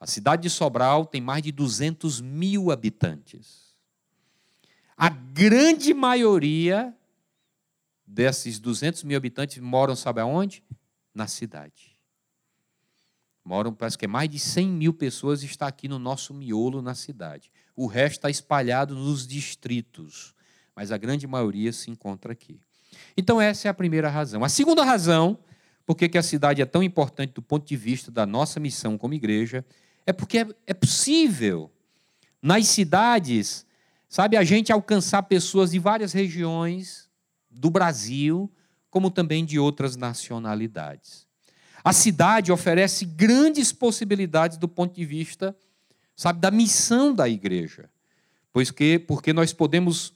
a 0.00 0.06
cidade 0.06 0.42
de 0.42 0.50
Sobral 0.50 1.06
tem 1.06 1.20
mais 1.20 1.40
de 1.40 1.52
200 1.52 2.20
mil 2.20 2.72
habitantes. 2.72 3.76
A 4.96 5.08
grande 5.08 5.94
maioria 5.94 6.92
desses 8.04 8.58
200 8.58 9.04
mil 9.04 9.16
habitantes 9.16 9.58
moram, 9.58 9.94
sabe 9.94 10.20
aonde? 10.20 10.64
Na 11.14 11.28
cidade. 11.28 11.96
Moram, 13.44 13.72
parece 13.72 13.96
que 13.96 14.06
é 14.06 14.08
mais 14.08 14.28
de 14.28 14.40
100 14.40 14.68
mil 14.68 14.92
pessoas 14.92 15.44
está 15.44 15.68
aqui 15.68 15.86
no 15.86 16.00
nosso 16.00 16.34
miolo 16.34 16.82
na 16.82 16.96
cidade. 16.96 17.52
O 17.76 17.86
resto 17.86 18.16
está 18.16 18.30
espalhado 18.30 18.96
nos 18.96 19.24
distritos, 19.24 20.34
mas 20.74 20.90
a 20.90 20.96
grande 20.96 21.24
maioria 21.24 21.72
se 21.72 21.88
encontra 21.88 22.32
aqui. 22.32 22.60
Então, 23.16 23.40
essa 23.40 23.68
é 23.68 23.70
a 23.70 23.74
primeira 23.74 24.08
razão. 24.08 24.44
A 24.44 24.48
segunda 24.48 24.84
razão, 24.84 25.38
por 25.84 25.94
que 25.96 26.16
a 26.18 26.22
cidade 26.22 26.60
é 26.60 26.66
tão 26.66 26.82
importante 26.82 27.32
do 27.32 27.42
ponto 27.42 27.66
de 27.66 27.76
vista 27.76 28.10
da 28.10 28.26
nossa 28.26 28.58
missão 28.58 28.98
como 28.98 29.14
igreja, 29.14 29.64
é 30.04 30.12
porque 30.12 30.38
é, 30.38 30.48
é 30.66 30.74
possível, 30.74 31.70
nas 32.42 32.66
cidades, 32.68 33.66
sabe, 34.08 34.36
a 34.36 34.44
gente 34.44 34.72
alcançar 34.72 35.22
pessoas 35.24 35.70
de 35.70 35.78
várias 35.78 36.12
regiões 36.12 37.08
do 37.50 37.70
Brasil, 37.70 38.50
como 38.90 39.10
também 39.10 39.44
de 39.44 39.58
outras 39.58 39.96
nacionalidades. 39.96 41.26
A 41.84 41.92
cidade 41.92 42.50
oferece 42.50 43.04
grandes 43.04 43.72
possibilidades 43.72 44.58
do 44.58 44.66
ponto 44.66 44.94
de 44.94 45.04
vista, 45.04 45.56
sabe, 46.16 46.40
da 46.40 46.50
missão 46.50 47.14
da 47.14 47.28
igreja. 47.28 47.88
Pois 48.52 48.70
que, 48.70 48.98
porque 48.98 49.32
nós 49.32 49.52
podemos 49.52 50.12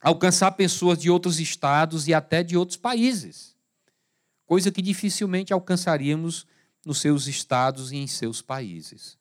alcançar 0.00 0.52
pessoas 0.52 0.98
de 0.98 1.10
outros 1.10 1.40
estados 1.40 2.08
e 2.08 2.14
até 2.14 2.42
de 2.42 2.56
outros 2.56 2.76
países, 2.76 3.56
coisa 4.46 4.70
que 4.70 4.80
dificilmente 4.80 5.52
alcançaríamos 5.52 6.46
nos 6.84 7.00
seus 7.00 7.26
estados 7.26 7.92
e 7.92 7.96
em 7.96 8.06
seus 8.06 8.40
países. 8.40 9.18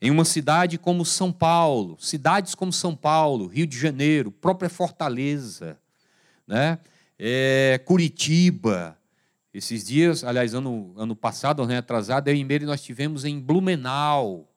Em 0.00 0.10
uma 0.10 0.24
cidade 0.24 0.78
como 0.78 1.04
São 1.04 1.32
Paulo, 1.32 1.96
cidades 2.00 2.54
como 2.54 2.72
São 2.72 2.94
Paulo, 2.94 3.46
Rio 3.46 3.66
de 3.66 3.76
Janeiro, 3.76 4.30
própria 4.30 4.70
Fortaleza, 4.70 5.78
né? 6.46 6.78
É, 7.18 7.80
Curitiba. 7.84 8.96
Esses 9.52 9.84
dias, 9.84 10.22
aliás, 10.22 10.54
ano, 10.54 10.94
ano 10.96 11.16
passado, 11.16 11.62
ano 11.62 11.76
atrasado, 11.76 12.28
eu 12.28 12.34
e 12.34 12.44
Meire 12.44 12.64
nós 12.64 12.80
tivemos 12.80 13.24
em 13.24 13.40
Blumenau, 13.40 14.48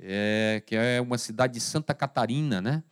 é, 0.00 0.62
que 0.66 0.74
é 0.74 1.00
uma 1.00 1.16
cidade 1.16 1.54
de 1.54 1.60
Santa 1.60 1.94
Catarina, 1.94 2.60
né? 2.60 2.82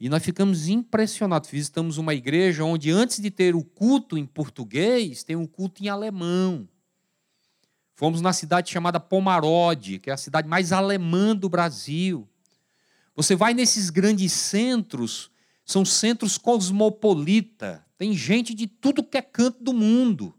E 0.00 0.08
nós 0.08 0.24
ficamos 0.24 0.66
impressionados. 0.66 1.50
Visitamos 1.50 1.98
uma 1.98 2.14
igreja 2.14 2.64
onde, 2.64 2.90
antes 2.90 3.20
de 3.20 3.30
ter 3.30 3.54
o 3.54 3.62
culto 3.62 4.16
em 4.16 4.24
português, 4.24 5.22
tem 5.22 5.36
um 5.36 5.46
culto 5.46 5.84
em 5.84 5.88
alemão. 5.88 6.66
Fomos 7.94 8.22
na 8.22 8.32
cidade 8.32 8.72
chamada 8.72 8.98
Pomarode, 8.98 9.98
que 9.98 10.08
é 10.08 10.14
a 10.14 10.16
cidade 10.16 10.48
mais 10.48 10.72
alemã 10.72 11.36
do 11.36 11.50
Brasil. 11.50 12.26
Você 13.14 13.36
vai 13.36 13.52
nesses 13.52 13.90
grandes 13.90 14.32
centros, 14.32 15.30
são 15.66 15.84
centros 15.84 16.38
cosmopolita, 16.38 17.84
tem 17.98 18.14
gente 18.14 18.54
de 18.54 18.66
tudo 18.66 19.04
que 19.04 19.18
é 19.18 19.22
canto 19.22 19.62
do 19.62 19.74
mundo. 19.74 20.34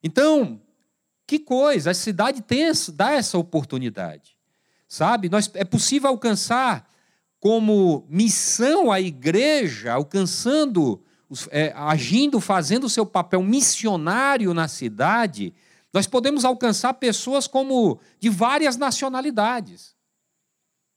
Então, 0.00 0.62
que 1.26 1.40
coisa, 1.40 1.90
a 1.90 1.94
cidade 1.94 2.40
tem, 2.40 2.70
dá 2.94 3.14
essa 3.14 3.36
oportunidade. 3.36 4.36
Sabe? 4.86 5.28
Nós, 5.28 5.50
é 5.54 5.64
possível 5.64 6.08
alcançar 6.08 6.88
como 7.42 8.06
missão 8.08 8.92
a 8.92 9.00
igreja, 9.00 9.94
alcançando, 9.94 11.02
é, 11.50 11.72
agindo, 11.74 12.38
fazendo 12.38 12.84
o 12.84 12.88
seu 12.88 13.04
papel 13.04 13.42
missionário 13.42 14.54
na 14.54 14.68
cidade, 14.68 15.52
nós 15.92 16.06
podemos 16.06 16.44
alcançar 16.44 16.94
pessoas 16.94 17.48
como 17.48 17.98
de 18.20 18.28
várias 18.28 18.76
nacionalidades. 18.76 19.96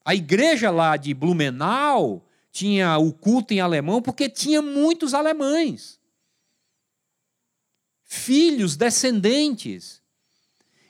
A 0.06 0.14
igreja 0.14 0.70
lá 0.70 0.98
de 0.98 1.16
Blumenau 1.16 2.24
tinha 2.52 2.96
o 3.00 3.12
culto 3.12 3.52
em 3.52 3.60
alemão 3.60 4.00
porque 4.00 4.30
tinha 4.30 4.62
muitos 4.62 5.16
alemães. 5.16 6.00
Filhos, 8.04 8.78
descendentes. 8.78 10.00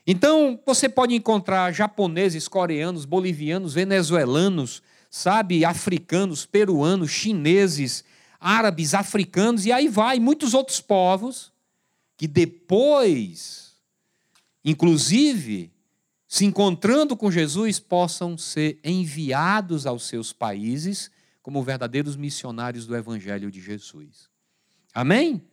Então, 0.05 0.59
você 0.65 0.89
pode 0.89 1.15
encontrar 1.15 1.71
japoneses, 1.71 2.45
coreanos, 2.45 3.05
bolivianos, 3.05 3.73
venezuelanos, 3.73 4.83
sabe, 5.17 5.63
africanos, 5.63 6.45
peruanos, 6.45 7.11
chineses, 7.11 8.03
árabes, 8.39 8.93
africanos, 8.93 9.65
e 9.65 9.71
aí 9.71 9.87
vai, 9.87 10.19
muitos 10.19 10.53
outros 10.53 10.81
povos 10.81 11.51
que 12.17 12.27
depois 12.27 13.65
inclusive, 14.65 15.71
se 16.27 16.43
encontrando 16.43 17.15
com 17.15 17.29
Jesus, 17.29 17.79
possam 17.79 18.35
ser 18.35 18.79
enviados 18.83 19.85
aos 19.85 20.07
seus 20.07 20.33
países 20.33 21.11
como 21.43 21.61
verdadeiros 21.61 22.15
missionários 22.15 22.87
do 22.87 22.95
Evangelho 22.95 23.51
de 23.51 23.61
Jesus. 23.61 24.27
Amém? 24.91 25.43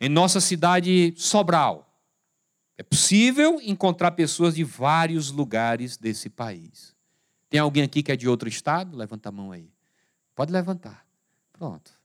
Em 0.00 0.08
nossa 0.08 0.40
cidade 0.40 1.12
Sobral, 1.16 1.92
é 2.78 2.84
possível 2.84 3.60
encontrar 3.60 4.12
pessoas 4.12 4.54
de 4.54 4.62
vários 4.62 5.32
lugares 5.32 5.96
desse 5.96 6.30
país. 6.30 6.95
Tem 7.48 7.60
alguém 7.60 7.82
aqui 7.82 8.02
que 8.02 8.12
é 8.12 8.16
de 8.16 8.28
outro 8.28 8.48
estado? 8.48 8.96
Levanta 8.96 9.28
a 9.28 9.32
mão 9.32 9.52
aí. 9.52 9.70
Pode 10.34 10.52
levantar. 10.52 11.06
Pronto 11.52 11.96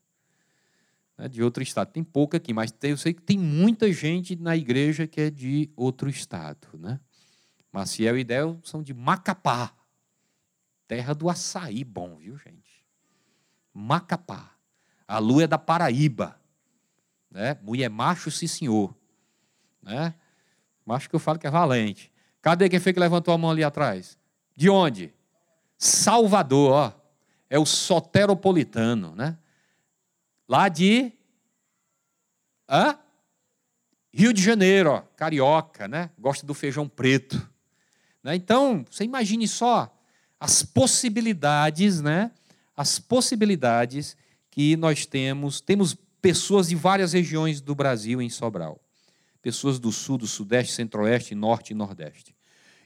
né, 1.22 1.28
de 1.28 1.42
outro 1.42 1.62
estado. 1.62 1.92
Tem 1.92 2.02
pouco 2.02 2.36
aqui, 2.36 2.52
mas 2.52 2.74
eu 2.82 2.96
sei 2.96 3.14
que 3.14 3.22
tem 3.22 3.38
muita 3.38 3.92
gente 3.92 4.36
na 4.36 4.56
igreja 4.56 5.06
que 5.06 5.20
é 5.20 5.30
de 5.30 5.70
outro 5.76 6.08
estado. 6.10 6.68
Né? 6.74 6.98
Maciel 7.72 8.18
e 8.18 8.24
Del 8.24 8.58
são 8.64 8.82
de 8.82 8.92
Macapá, 8.92 9.72
terra 10.88 11.14
do 11.14 11.28
açaí 11.28 11.84
bom, 11.84 12.16
viu, 12.16 12.36
gente? 12.36 12.84
Macapá. 13.72 14.50
A 15.06 15.18
lua 15.18 15.44
é 15.44 15.46
da 15.46 15.58
Paraíba. 15.58 16.40
Né? 17.30 17.56
Mulher 17.62 17.88
macho, 17.88 18.30
sim 18.30 18.46
senhor. 18.46 18.94
Né? 19.82 20.14
Macho 20.84 21.08
que 21.08 21.14
eu 21.14 21.20
falo 21.20 21.38
que 21.38 21.46
é 21.46 21.50
valente. 21.50 22.12
Cadê 22.40 22.68
quem 22.68 22.80
foi 22.80 22.92
que 22.92 23.00
levantou 23.00 23.32
a 23.32 23.38
mão 23.38 23.50
ali 23.50 23.62
atrás? 23.62 24.18
De 24.56 24.68
onde? 24.68 25.14
Salvador, 25.84 26.70
ó. 26.70 26.92
É 27.50 27.58
o 27.58 27.66
soteropolitano, 27.66 29.14
né? 29.14 29.36
lá 30.48 30.68
de 30.68 31.12
hã? 32.70 32.98
Rio 34.12 34.32
de 34.32 34.42
Janeiro, 34.42 34.90
ó, 34.90 35.00
carioca, 35.16 35.88
né? 35.88 36.10
Gosta 36.18 36.46
do 36.46 36.54
feijão 36.54 36.88
preto. 36.88 37.50
Né? 38.22 38.36
Então, 38.36 38.84
você 38.88 39.04
imagine 39.04 39.48
só 39.48 39.92
as 40.38 40.62
possibilidades, 40.62 42.00
né? 42.00 42.30
As 42.76 42.98
possibilidades 42.98 44.16
que 44.50 44.76
nós 44.76 45.04
temos. 45.04 45.60
Temos 45.60 45.96
pessoas 46.20 46.68
de 46.68 46.76
várias 46.76 47.12
regiões 47.12 47.60
do 47.60 47.74
Brasil 47.74 48.22
em 48.22 48.30
Sobral. 48.30 48.80
pessoas 49.40 49.80
do 49.80 49.90
sul, 49.90 50.18
do 50.18 50.26
sudeste, 50.26 50.72
centro-oeste, 50.72 51.34
norte 51.34 51.72
e 51.72 51.74
nordeste. 51.74 52.36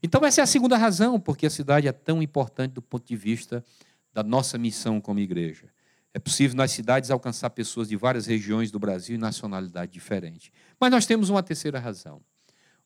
Então, 0.03 0.25
essa 0.25 0.41
é 0.41 0.45
a 0.45 0.47
segunda 0.47 0.76
razão 0.76 1.19
porque 1.19 1.47
a 1.47 1.50
cidade 1.50 1.88
é 1.88 1.93
tão 1.93 2.23
importante 2.23 2.73
do 2.73 2.83
ponto 2.83 3.07
de 3.07 3.17
vista 3.17 3.65
da 4.12 4.23
nossa 4.23 4.57
missão 4.57 5.00
como 5.00 5.21
igreja. 5.21 5.69
É 6.15 6.19
possível 6.19 6.57
nas 6.57 6.71
cidades 6.71 7.11
alcançar 7.11 7.50
pessoas 7.50 7.88
de 7.88 7.97
várias 7.97 8.26
regiões 8.26 8.71
do 8.71 8.79
Brasil 8.79 9.17
e 9.17 9.19
nacionalidade 9.19 9.93
diferente. 9.93 10.50
Mas 10.81 10.91
nós 10.91 11.05
temos 11.05 11.29
uma 11.29 11.43
terceira 11.43 11.79
razão. 11.79 12.23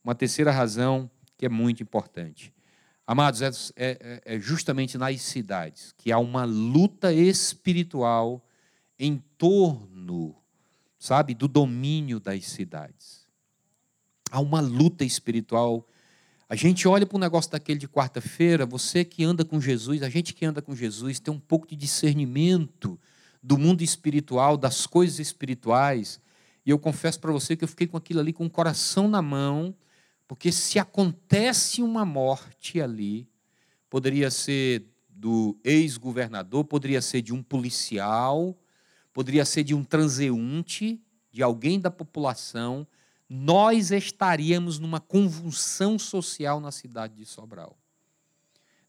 Uma 0.02 0.14
terceira 0.14 0.50
razão 0.50 1.08
que 1.38 1.46
é 1.46 1.48
muito 1.48 1.82
importante. 1.82 2.52
Amados, 3.06 3.40
é, 3.42 3.52
é, 3.76 4.22
é 4.24 4.40
justamente 4.40 4.98
nas 4.98 5.20
cidades 5.22 5.94
que 5.96 6.10
há 6.12 6.18
uma 6.18 6.44
luta 6.44 7.12
espiritual 7.12 8.44
em 8.98 9.22
torno, 9.38 10.36
sabe, 10.98 11.34
do 11.34 11.48
domínio 11.48 12.20
das 12.20 12.46
cidades. 12.46 13.26
Há 14.30 14.40
uma 14.40 14.60
luta 14.60 15.04
espiritual 15.04 15.86
a 16.50 16.56
gente 16.56 16.88
olha 16.88 17.06
para 17.06 17.14
o 17.14 17.20
negócio 17.20 17.48
daquele 17.48 17.78
de 17.78 17.86
quarta-feira, 17.86 18.66
você 18.66 19.04
que 19.04 19.22
anda 19.22 19.44
com 19.44 19.60
Jesus, 19.60 20.02
a 20.02 20.08
gente 20.08 20.34
que 20.34 20.44
anda 20.44 20.60
com 20.60 20.74
Jesus, 20.74 21.20
tem 21.20 21.32
um 21.32 21.38
pouco 21.38 21.64
de 21.64 21.76
discernimento 21.76 22.98
do 23.40 23.56
mundo 23.56 23.82
espiritual, 23.82 24.56
das 24.56 24.84
coisas 24.84 25.20
espirituais. 25.20 26.20
E 26.66 26.70
eu 26.70 26.76
confesso 26.76 27.20
para 27.20 27.30
você 27.30 27.54
que 27.54 27.62
eu 27.62 27.68
fiquei 27.68 27.86
com 27.86 27.96
aquilo 27.96 28.18
ali 28.18 28.32
com 28.32 28.44
o 28.46 28.50
coração 28.50 29.06
na 29.06 29.22
mão, 29.22 29.72
porque 30.26 30.50
se 30.50 30.76
acontece 30.76 31.82
uma 31.82 32.04
morte 32.04 32.80
ali, 32.80 33.28
poderia 33.88 34.28
ser 34.28 34.84
do 35.08 35.56
ex-governador, 35.62 36.64
poderia 36.64 37.00
ser 37.00 37.22
de 37.22 37.32
um 37.32 37.44
policial, 37.44 38.58
poderia 39.12 39.44
ser 39.44 39.62
de 39.62 39.72
um 39.72 39.84
transeunte, 39.84 41.00
de 41.30 41.44
alguém 41.44 41.78
da 41.78 41.92
população 41.92 42.84
nós 43.32 43.92
estaríamos 43.92 44.80
numa 44.80 44.98
convulsão 44.98 45.96
social 46.00 46.58
na 46.58 46.72
cidade 46.72 47.14
de 47.14 47.24
Sobral. 47.24 47.78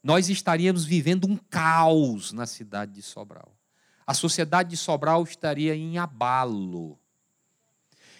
Nós 0.02 0.28
estaríamos 0.28 0.84
vivendo 0.84 1.28
um 1.28 1.36
caos 1.36 2.32
na 2.32 2.44
cidade 2.44 2.90
de 2.90 3.02
Sobral. 3.02 3.56
A 4.04 4.12
sociedade 4.12 4.70
de 4.70 4.76
Sobral 4.76 5.22
estaria 5.22 5.76
em 5.76 5.96
abalo. 5.96 6.98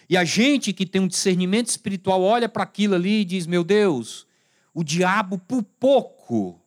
E 0.07 0.15
a 0.15 0.23
gente 0.23 0.71
que 0.71 0.85
tem 0.85 1.01
um 1.01 1.09
discernimento 1.09 1.67
espiritual 1.67 2.21
olha 2.21 2.47
para 2.47 2.63
aquilo 2.63 2.95
ali 2.95 3.19
e 3.19 3.25
diz: 3.25 3.45
Meu 3.45 3.63
Deus, 3.65 4.25
o 4.73 4.81
diabo 4.81 5.37
por 5.37 5.61
pouco 5.61 6.61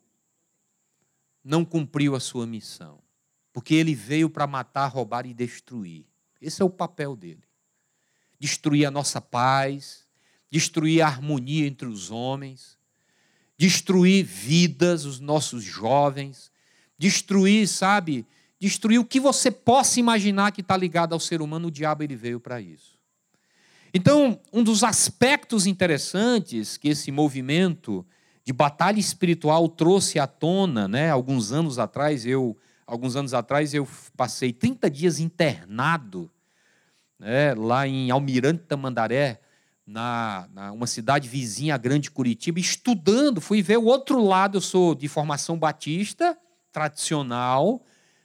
não 1.42 1.64
cumpriu 1.64 2.14
a 2.14 2.20
sua 2.20 2.46
missão, 2.46 2.98
porque 3.54 3.74
ele 3.74 3.94
veio 3.94 4.28
para 4.28 4.46
matar, 4.46 4.88
roubar 4.88 5.24
e 5.24 5.32
destruir. 5.32 6.04
Esse 6.42 6.60
é 6.60 6.64
o 6.64 6.68
papel 6.68 7.16
dele 7.16 7.45
destruir 8.38 8.86
a 8.86 8.90
nossa 8.90 9.20
paz, 9.20 10.06
destruir 10.50 11.02
a 11.02 11.06
harmonia 11.06 11.66
entre 11.66 11.86
os 11.86 12.10
homens, 12.10 12.76
destruir 13.58 14.24
vidas, 14.24 15.04
os 15.04 15.20
nossos 15.20 15.64
jovens, 15.64 16.50
destruir, 16.98 17.66
sabe, 17.66 18.26
destruir 18.58 18.98
o 18.98 19.04
que 19.04 19.20
você 19.20 19.50
possa 19.50 20.00
imaginar 20.00 20.52
que 20.52 20.60
está 20.60 20.76
ligado 20.76 21.12
ao 21.12 21.20
ser 21.20 21.40
humano, 21.40 21.68
o 21.68 21.70
diabo 21.70 22.02
ele 22.02 22.16
veio 22.16 22.40
para 22.40 22.60
isso. 22.60 22.96
Então, 23.92 24.38
um 24.52 24.62
dos 24.62 24.84
aspectos 24.84 25.66
interessantes 25.66 26.76
que 26.76 26.88
esse 26.88 27.10
movimento 27.10 28.04
de 28.44 28.52
batalha 28.52 29.00
espiritual 29.00 29.68
trouxe 29.68 30.18
à 30.18 30.26
tona, 30.26 30.86
né, 30.86 31.10
alguns 31.10 31.50
anos 31.50 31.78
atrás, 31.78 32.26
eu 32.26 32.56
alguns 32.86 33.16
anos 33.16 33.34
atrás 33.34 33.74
eu 33.74 33.88
passei 34.16 34.52
30 34.52 34.88
dias 34.88 35.18
internado 35.18 36.30
né, 37.18 37.54
lá 37.54 37.86
em 37.86 38.10
Almirante 38.10 38.64
Tamandaré, 38.64 39.40
na, 39.86 40.48
na, 40.52 40.72
uma 40.72 40.86
cidade 40.86 41.28
vizinha 41.28 41.74
a 41.74 41.78
Grande 41.78 42.10
Curitiba, 42.10 42.58
estudando, 42.58 43.40
fui 43.40 43.62
ver 43.62 43.78
o 43.78 43.84
outro 43.84 44.22
lado. 44.22 44.56
Eu 44.56 44.60
sou 44.60 44.94
de 44.94 45.06
formação 45.06 45.56
batista, 45.56 46.36
tradicional, 46.72 47.82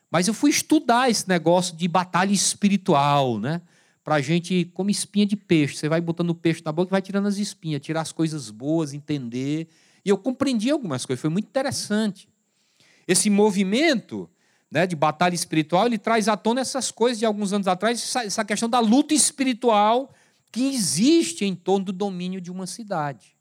mas 0.09 0.27
eu 0.27 0.33
fui 0.33 0.49
estudar 0.49 1.09
esse 1.09 1.29
negócio 1.29 1.75
de 1.75 1.87
batalha 1.87 2.33
espiritual, 2.33 3.39
né? 3.39 3.61
Para 4.03 4.15
a 4.15 4.21
gente, 4.21 4.65
como 4.73 4.89
espinha 4.89 5.25
de 5.25 5.35
peixe. 5.35 5.77
Você 5.77 5.87
vai 5.87 6.01
botando 6.01 6.31
o 6.31 6.35
peixe 6.35 6.63
na 6.65 6.71
boca 6.71 6.89
e 6.89 6.91
vai 6.91 7.01
tirando 7.01 7.27
as 7.27 7.37
espinhas, 7.37 7.81
tirar 7.81 8.01
as 8.01 8.11
coisas 8.11 8.49
boas, 8.49 8.93
entender. 8.93 9.67
E 10.03 10.09
eu 10.09 10.17
compreendi 10.17 10.71
algumas 10.71 11.05
coisas, 11.05 11.21
foi 11.21 11.29
muito 11.29 11.45
interessante. 11.45 12.27
Esse 13.07 13.29
movimento 13.29 14.27
né, 14.71 14.87
de 14.87 14.95
batalha 14.95 15.35
espiritual, 15.35 15.85
ele 15.85 15.97
traz 15.97 16.29
à 16.29 16.37
tona 16.37 16.61
essas 16.61 16.89
coisas 16.89 17.19
de 17.19 17.25
alguns 17.25 17.51
anos 17.51 17.67
atrás, 17.67 18.15
essa 18.15 18.45
questão 18.45 18.69
da 18.69 18.79
luta 18.79 19.13
espiritual 19.13 20.13
que 20.49 20.73
existe 20.73 21.43
em 21.43 21.53
torno 21.53 21.85
do 21.85 21.93
domínio 21.93 22.39
de 22.39 22.49
uma 22.49 22.65
cidade. 22.65 23.35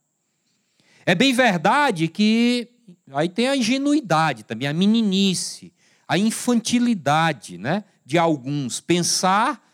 É 1.06 1.14
bem 1.14 1.32
verdade 1.32 2.08
que 2.08 2.68
aí 3.12 3.28
tem 3.28 3.48
a 3.48 3.56
ingenuidade 3.56 4.42
também, 4.42 4.66
a 4.66 4.72
meninice, 4.72 5.72
a 6.06 6.18
infantilidade 6.18 7.56
né, 7.56 7.84
de 8.04 8.18
alguns. 8.18 8.80
Pensar 8.80 9.64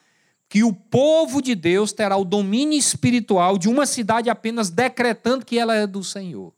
que 0.49 0.63
o 0.63 0.73
povo 0.73 1.41
de 1.41 1.55
Deus 1.55 1.93
terá 1.93 2.17
o 2.17 2.25
domínio 2.25 2.79
espiritual 2.79 3.59
de 3.59 3.69
uma 3.69 3.87
cidade 3.87 4.31
apenas 4.31 4.71
decretando 4.71 5.45
que 5.45 5.59
ela 5.59 5.75
é 5.75 5.87
do 5.87 6.05
Senhor. 6.05 6.53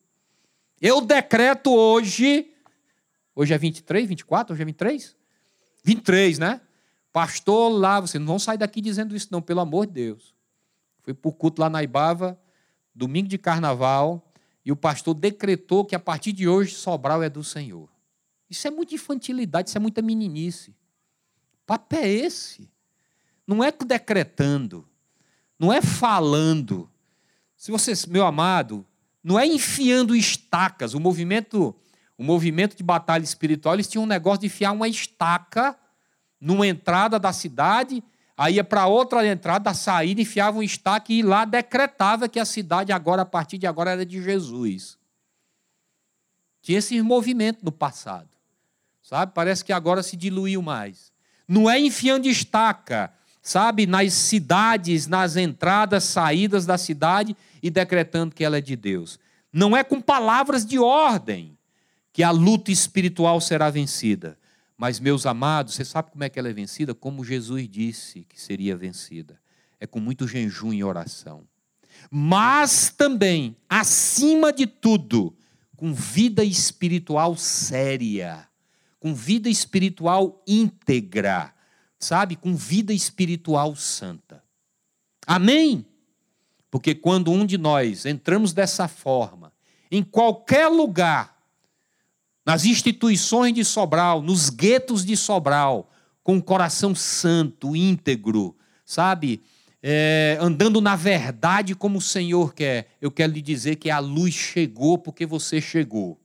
Eu 0.81 1.01
decreto 1.01 1.73
hoje 1.73 2.51
Hoje 3.41 3.55
é 3.55 3.59
23, 3.59 4.09
24, 4.09 4.53
hoje 4.53 4.63
é 4.63 4.65
23? 4.65 5.17
23, 5.85 6.41
né? 6.41 6.61
Pastor 7.13 7.71
lá, 7.71 8.01
vocês 8.01 8.21
não 8.21 8.27
vão 8.27 8.39
sair 8.41 8.59
daqui 8.59 8.81
dizendo 8.81 9.15
isso, 9.15 9.29
não, 9.31 9.41
pelo 9.41 9.61
amor 9.61 9.87
de 9.87 9.93
Deus. 9.93 10.35
Fui 11.03 11.15
para 11.15 11.29
o 11.29 11.33
culto 11.33 11.63
lá 11.63 11.71
na 11.71 11.81
Ibava, 11.81 12.37
domingo 12.93 13.29
de 13.29 13.39
carnaval, 13.39 14.29
e 14.65 14.73
o 14.73 14.77
pastor 14.77 15.15
decretou 15.15 15.85
que 15.85 15.95
a 15.95 16.01
partir 16.01 16.33
de 16.33 16.49
hoje 16.49 16.75
Sobral 16.75 17.23
é 17.23 17.31
do 17.31 17.45
Senhor. 17.45 17.89
Isso 18.51 18.67
é 18.67 18.73
muita 18.73 18.97
infantilidade, 18.97 19.69
isso 19.69 19.79
é 19.79 19.81
muita 19.81 20.03
meninice. 20.03 20.75
papo 21.65 21.95
é 21.95 22.09
esse? 22.09 22.69
Não 23.47 23.63
é 23.63 23.71
decretando, 23.71 24.85
não 25.57 25.73
é 25.73 25.81
falando. 25.81 26.91
Se 27.57 27.71
você, 27.71 27.93
meu 28.09 28.27
amado, 28.27 28.85
não 29.23 29.39
é 29.39 29.47
enfiando 29.47 30.17
estacas. 30.17 30.93
O 30.93 30.99
movimento 30.99 31.73
o 32.19 32.25
movimento 32.25 32.77
de 32.77 32.83
batalha 32.83 33.23
espiritual, 33.23 33.75
eles 33.75 33.87
tinham 33.87 34.03
um 34.03 34.07
negócio 34.07 34.41
de 34.41 34.47
enfiar 34.47 34.73
uma 34.73 34.89
estaca 34.89 35.79
numa 36.41 36.67
entrada 36.67 37.17
da 37.17 37.33
cidade, 37.33 38.03
aí 38.37 38.57
ia 38.57 38.65
para 38.65 38.87
outra 38.87 39.25
entrada, 39.25 39.67
da 39.67 39.75
saída, 39.75 40.21
enfiava 40.21 40.59
um 40.59 40.63
estaca 40.63 41.13
e 41.13 41.23
lá 41.23 41.45
decretava 41.45 42.29
que 42.29 42.41
a 42.41 42.45
cidade 42.45 42.93
agora, 42.93 43.23
a 43.23 43.27
partir 43.27 43.57
de 43.57 43.69
agora, 43.69 43.93
era 43.93 44.05
de 44.05 44.21
Jesus. 44.21 44.99
Tinha 46.61 46.79
esse 46.79 47.01
movimento 47.01 47.65
no 47.65 47.71
passado. 47.71 48.29
Sabe? 49.01 49.33
Parece 49.33 49.65
que 49.65 49.73
agora 49.73 50.03
se 50.03 50.17
diluiu 50.17 50.61
mais. 50.61 51.13
Não 51.47 51.71
é 51.71 51.81
enfiando 51.81 52.27
estaca, 52.27 53.13
sabe, 53.41 53.87
nas 53.87 54.13
cidades, 54.13 55.07
nas 55.07 55.37
entradas, 55.37 56.05
saídas 56.05 56.67
da 56.67 56.77
cidade 56.77 57.37
e 57.63 57.71
decretando 57.71 58.35
que 58.35 58.45
ela 58.45 58.59
é 58.59 58.61
de 58.61 58.77
Deus. 58.77 59.19
Não 59.53 59.77
é 59.77 59.83
com 59.83 60.01
palavras 60.01 60.67
de 60.67 60.79
ordem 60.79 61.58
que 62.19 62.25
a 62.25 62.33
luta 62.33 62.73
espiritual 62.73 63.41
será 63.41 63.71
vencida. 63.71 64.37
Mas, 64.77 64.99
meus 64.99 65.25
amados, 65.25 65.75
você 65.75 65.85
sabe 65.85 66.11
como 66.11 66.25
é 66.25 66.29
que 66.29 66.37
ela 66.37 66.49
é 66.49 66.53
vencida? 66.53 66.93
Como 66.93 67.23
Jesus 67.23 67.69
disse 67.69 68.25
que 68.29 68.43
seria 68.43 68.77
vencida. 68.77 69.41
É 69.79 69.87
com 69.87 70.01
muito 70.01 70.27
jejum 70.27 70.73
e 70.73 70.83
oração. 70.83 71.47
Mas 72.11 72.91
também, 72.91 73.57
acima 73.69 74.53
de 74.53 74.67
tudo, 74.67 75.33
com 75.77 75.95
vida 75.95 76.43
espiritual 76.43 77.37
séria, 77.37 78.49
com 78.99 79.15
vida 79.15 79.49
espiritual 79.49 80.43
íntegra, 80.45 81.55
sabe? 82.01 82.35
Com 82.35 82.57
vida 82.57 82.93
espiritual 82.93 83.77
santa. 83.77 84.43
Amém? 85.25 85.87
Porque 86.69 86.97
quando 86.97 87.31
um 87.31 87.47
de 87.47 87.57
nós 87.57 88.05
entramos 88.05 88.53
dessa 88.53 88.89
forma, 88.89 89.53
em 89.89 90.03
qualquer 90.03 90.67
lugar, 90.67 91.38
nas 92.49 92.65
instituições 92.65 93.53
de 93.53 93.63
Sobral, 93.63 94.23
nos 94.23 94.49
guetos 94.49 95.05
de 95.05 95.19
Sobral, 95.19 95.91
com 96.25 96.37
um 96.37 96.41
coração 96.41 96.95
santo, 96.95 97.77
íntegro, 97.77 98.57
sabe? 98.87 99.43
É, 99.83 100.39
andando 100.41 100.81
na 100.81 100.97
verdade 100.97 101.75
como 101.75 101.99
o 101.99 102.01
Senhor 102.01 102.55
quer. 102.55 102.89
Eu 103.03 103.11
quero 103.11 103.35
lhe 103.35 103.43
dizer 103.43 103.77
que 103.77 103.91
a 103.91 103.99
luz 103.99 104.33
chegou 104.33 104.97
porque 104.97 105.27
você 105.27 105.61
chegou. 105.61 106.19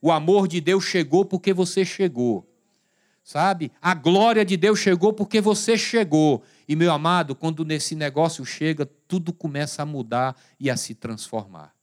O 0.00 0.12
amor 0.12 0.46
de 0.46 0.60
Deus 0.60 0.84
chegou 0.84 1.24
porque 1.24 1.52
você 1.52 1.84
chegou. 1.84 2.48
Sabe? 3.24 3.72
A 3.82 3.92
glória 3.92 4.44
de 4.44 4.56
Deus 4.56 4.78
chegou 4.78 5.12
porque 5.12 5.40
você 5.40 5.76
chegou. 5.76 6.44
E, 6.68 6.76
meu 6.76 6.92
amado, 6.92 7.34
quando 7.34 7.64
nesse 7.64 7.96
negócio 7.96 8.46
chega, 8.46 8.88
tudo 9.08 9.32
começa 9.32 9.82
a 9.82 9.86
mudar 9.86 10.36
e 10.60 10.70
a 10.70 10.76
se 10.76 10.94
transformar. 10.94 11.74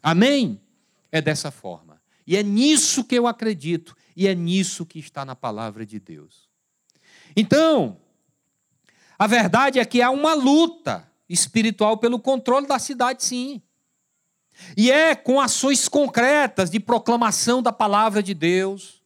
Amém? 0.00 0.60
É 1.10 1.20
dessa 1.20 1.50
forma. 1.50 1.91
E 2.32 2.36
é 2.36 2.42
nisso 2.42 3.04
que 3.04 3.14
eu 3.14 3.26
acredito, 3.26 3.94
e 4.16 4.26
é 4.26 4.34
nisso 4.34 4.86
que 4.86 4.98
está 4.98 5.22
na 5.22 5.36
palavra 5.36 5.84
de 5.84 6.00
Deus. 6.00 6.48
Então, 7.36 8.00
a 9.18 9.26
verdade 9.26 9.78
é 9.78 9.84
que 9.84 10.00
há 10.00 10.10
uma 10.10 10.32
luta 10.32 11.06
espiritual 11.28 11.98
pelo 11.98 12.18
controle 12.18 12.66
da 12.66 12.78
cidade, 12.78 13.22
sim. 13.22 13.60
E 14.74 14.90
é 14.90 15.14
com 15.14 15.42
ações 15.42 15.90
concretas 15.90 16.70
de 16.70 16.80
proclamação 16.80 17.62
da 17.62 17.70
palavra 17.70 18.22
de 18.22 18.32
Deus, 18.32 19.02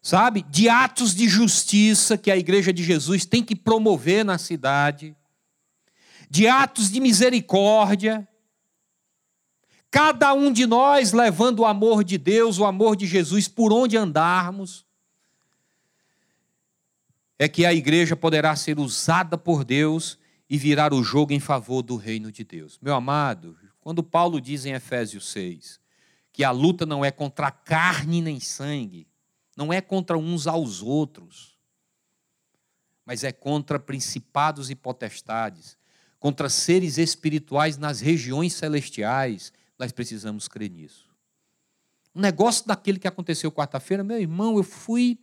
sabe? 0.00 0.42
De 0.50 0.68
atos 0.68 1.14
de 1.14 1.28
justiça 1.28 2.18
que 2.18 2.32
a 2.32 2.36
igreja 2.36 2.72
de 2.72 2.82
Jesus 2.82 3.24
tem 3.24 3.44
que 3.44 3.54
promover 3.54 4.24
na 4.24 4.38
cidade, 4.38 5.16
de 6.28 6.48
atos 6.48 6.90
de 6.90 6.98
misericórdia. 6.98 8.26
Cada 9.92 10.32
um 10.32 10.50
de 10.50 10.66
nós 10.66 11.12
levando 11.12 11.58
o 11.58 11.66
amor 11.66 12.02
de 12.02 12.16
Deus, 12.16 12.58
o 12.58 12.64
amor 12.64 12.96
de 12.96 13.06
Jesus 13.06 13.46
por 13.46 13.74
onde 13.74 13.94
andarmos, 13.94 14.86
é 17.38 17.46
que 17.46 17.66
a 17.66 17.74
igreja 17.74 18.16
poderá 18.16 18.56
ser 18.56 18.78
usada 18.78 19.36
por 19.36 19.64
Deus 19.64 20.18
e 20.48 20.56
virar 20.56 20.94
o 20.94 21.04
jogo 21.04 21.34
em 21.34 21.40
favor 21.40 21.82
do 21.82 21.96
reino 21.96 22.32
de 22.32 22.42
Deus. 22.42 22.78
Meu 22.80 22.94
amado, 22.94 23.54
quando 23.82 24.02
Paulo 24.02 24.40
diz 24.40 24.64
em 24.64 24.72
Efésios 24.72 25.30
6 25.30 25.78
que 26.32 26.42
a 26.42 26.50
luta 26.50 26.86
não 26.86 27.04
é 27.04 27.10
contra 27.10 27.50
carne 27.50 28.22
nem 28.22 28.40
sangue, 28.40 29.06
não 29.54 29.70
é 29.70 29.82
contra 29.82 30.16
uns 30.16 30.46
aos 30.46 30.80
outros, 30.80 31.58
mas 33.04 33.24
é 33.24 33.30
contra 33.30 33.78
principados 33.78 34.70
e 34.70 34.74
potestades, 34.74 35.76
contra 36.18 36.48
seres 36.48 36.96
espirituais 36.96 37.76
nas 37.76 38.00
regiões 38.00 38.54
celestiais, 38.54 39.52
nós 39.82 39.90
precisamos 39.90 40.46
crer 40.46 40.70
nisso. 40.70 41.10
Um 42.14 42.20
negócio 42.20 42.64
daquele 42.68 43.00
que 43.00 43.08
aconteceu 43.08 43.50
quarta-feira, 43.50 44.04
meu 44.04 44.16
irmão, 44.16 44.56
eu 44.56 44.62
fui, 44.62 45.18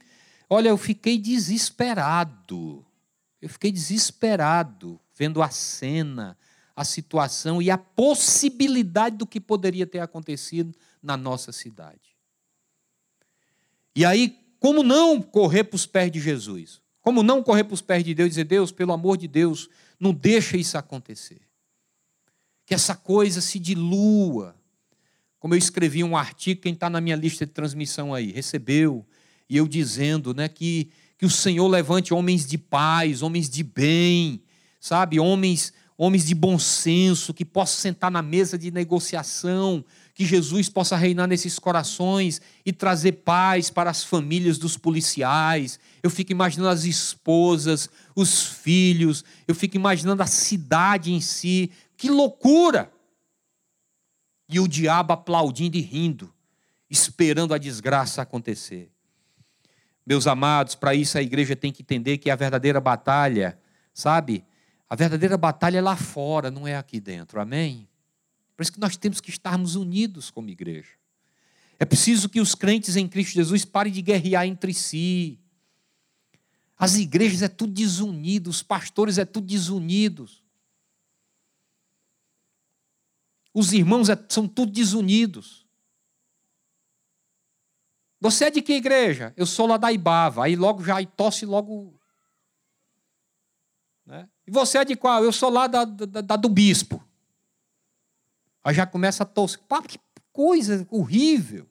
olha, 0.49 0.67
eu 0.67 0.75
fiquei 0.75 1.17
desesperado. 1.17 2.85
Eu 3.41 3.47
fiquei 3.47 3.71
desesperado 3.71 4.99
vendo 5.15 5.41
a 5.41 5.49
cena, 5.49 6.37
a 6.75 6.83
situação 6.83 7.61
e 7.61 7.71
a 7.71 7.77
possibilidade 7.77 9.15
do 9.15 9.25
que 9.25 9.39
poderia 9.39 9.87
ter 9.87 9.99
acontecido 9.99 10.75
na 11.01 11.15
nossa 11.15 11.53
cidade. 11.53 12.17
E 13.95 14.03
aí, 14.03 14.37
como 14.59 14.83
não 14.83 15.21
correr 15.21 15.63
para 15.63 15.77
os 15.77 15.85
pés 15.85 16.11
de 16.11 16.19
Jesus? 16.19 16.81
Como 16.99 17.23
não 17.23 17.41
correr 17.41 17.63
para 17.63 17.75
os 17.75 17.81
pés 17.81 18.03
de 18.03 18.13
Deus 18.13 18.27
e 18.27 18.29
dizer, 18.31 18.43
Deus, 18.43 18.73
pelo 18.73 18.91
amor 18.91 19.15
de 19.15 19.25
Deus, 19.29 19.69
não 19.97 20.13
deixa 20.13 20.57
isso 20.57 20.77
acontecer. 20.77 21.48
Que 22.69 22.75
essa 22.75 22.93
coisa 22.93 23.41
se 23.41 23.57
dilua. 23.57 24.55
Como 25.39 25.55
eu 25.55 25.57
escrevi 25.57 26.03
um 26.03 26.15
artigo, 26.15 26.61
quem 26.61 26.73
está 26.73 26.87
na 26.87 27.01
minha 27.01 27.15
lista 27.15 27.43
de 27.43 27.51
transmissão 27.51 28.13
aí, 28.13 28.31
recebeu, 28.31 29.03
e 29.49 29.57
eu 29.57 29.67
dizendo 29.67 30.35
né, 30.35 30.47
que, 30.47 30.91
que 31.17 31.25
o 31.25 31.31
Senhor 31.31 31.67
levante 31.67 32.13
homens 32.13 32.45
de 32.45 32.59
paz, 32.59 33.23
homens 33.23 33.49
de 33.49 33.63
bem, 33.63 34.43
sabe, 34.79 35.19
homens 35.19 35.73
homens 36.01 36.23
de 36.23 36.33
bom 36.33 36.57
senso, 36.57 37.33
que 37.33 37.43
possam 37.43 37.81
sentar 37.81 38.09
na 38.09 38.21
mesa 38.21 38.57
de 38.57 38.71
negociação, 38.71 39.83
que 40.13 40.25
Jesus 40.25 40.69
possa 40.69 40.95
reinar 40.95 41.27
nesses 41.27 41.59
corações 41.59 42.41
e 42.65 42.71
trazer 42.71 43.11
paz 43.11 43.69
para 43.69 43.89
as 43.89 44.01
famílias 44.01 44.57
dos 44.57 44.77
policiais. 44.77 45.77
Eu 46.01 46.09
fico 46.09 46.31
imaginando 46.31 46.69
as 46.69 46.85
esposas, 46.85 47.89
os 48.15 48.45
filhos, 48.45 49.25
eu 49.45 49.53
fico 49.53 49.75
imaginando 49.75 50.23
a 50.23 50.25
cidade 50.25 51.11
em 51.11 51.19
si. 51.19 51.69
Que 51.99 52.09
loucura! 52.09 52.89
E 54.47 54.57
o 54.57 54.69
diabo 54.69 55.11
aplaudindo 55.11 55.75
e 55.75 55.81
rindo, 55.81 56.33
esperando 56.89 57.53
a 57.53 57.57
desgraça 57.57 58.21
acontecer. 58.21 58.89
Meus 60.05 60.25
amados, 60.25 60.75
para 60.75 60.95
isso 60.95 61.17
a 61.17 61.21
igreja 61.21 61.57
tem 61.57 61.73
que 61.73 61.81
entender 61.81 62.17
que 62.17 62.29
a 62.29 62.37
verdadeira 62.37 62.79
batalha, 62.79 63.59
sabe, 63.93 64.45
a 64.89 64.95
verdadeira 64.95 65.37
batalha 65.37 65.79
é 65.79 65.81
lá 65.81 65.97
fora, 65.97 66.49
não 66.49 66.65
é 66.65 66.77
aqui 66.77 67.01
dentro. 67.01 67.41
Amém? 67.41 67.85
Por 68.55 68.63
isso 68.63 68.71
que 68.71 68.79
nós 68.79 68.95
temos 68.95 69.19
que 69.19 69.29
estarmos 69.29 69.75
unidos 69.75 70.31
como 70.31 70.49
igreja. 70.49 70.93
É 71.77 71.83
preciso 71.83 72.29
que 72.29 72.39
os 72.39 72.55
crentes 72.55 72.95
em 72.95 73.09
Cristo 73.09 73.33
Jesus 73.33 73.65
parem 73.65 73.91
de 73.91 74.01
guerrear 74.01 74.45
entre 74.45 74.73
si. 74.73 75.37
As 76.77 76.95
igrejas 76.95 77.41
é 77.41 77.49
tudo 77.49 77.73
desunido, 77.73 78.49
os 78.49 78.63
pastores 78.63 79.17
é 79.17 79.25
tudo 79.25 79.47
desunidos. 79.47 80.41
Os 83.53 83.73
irmãos 83.73 84.09
é, 84.09 84.25
são 84.29 84.47
tudo 84.47 84.71
desunidos. 84.71 85.67
Você 88.21 88.45
é 88.45 88.51
de 88.51 88.61
que 88.61 88.73
igreja? 88.73 89.33
Eu 89.37 89.45
sou 89.45 89.65
lá 89.65 89.77
da 89.77 89.91
Ibava. 89.91 90.45
Aí 90.45 90.55
logo 90.55 90.83
já 90.83 90.97
aí 90.97 91.05
tosse 91.05 91.45
logo 91.45 91.99
né? 94.09 94.27
E 94.47 94.49
você 94.49 94.79
é 94.79 94.85
de 94.85 94.95
qual? 94.95 95.23
Eu 95.23 95.31
sou 95.31 95.51
lá 95.51 95.67
da, 95.67 95.85
da, 95.85 96.21
da 96.21 96.35
do 96.35 96.49
bispo. 96.49 97.07
Aí 98.63 98.73
já 98.73 98.87
começa 98.87 99.21
a 99.21 99.25
tosse. 99.25 99.59
Pá, 99.59 99.83
que 99.83 99.99
coisa 100.33 100.85
horrível. 100.89 101.69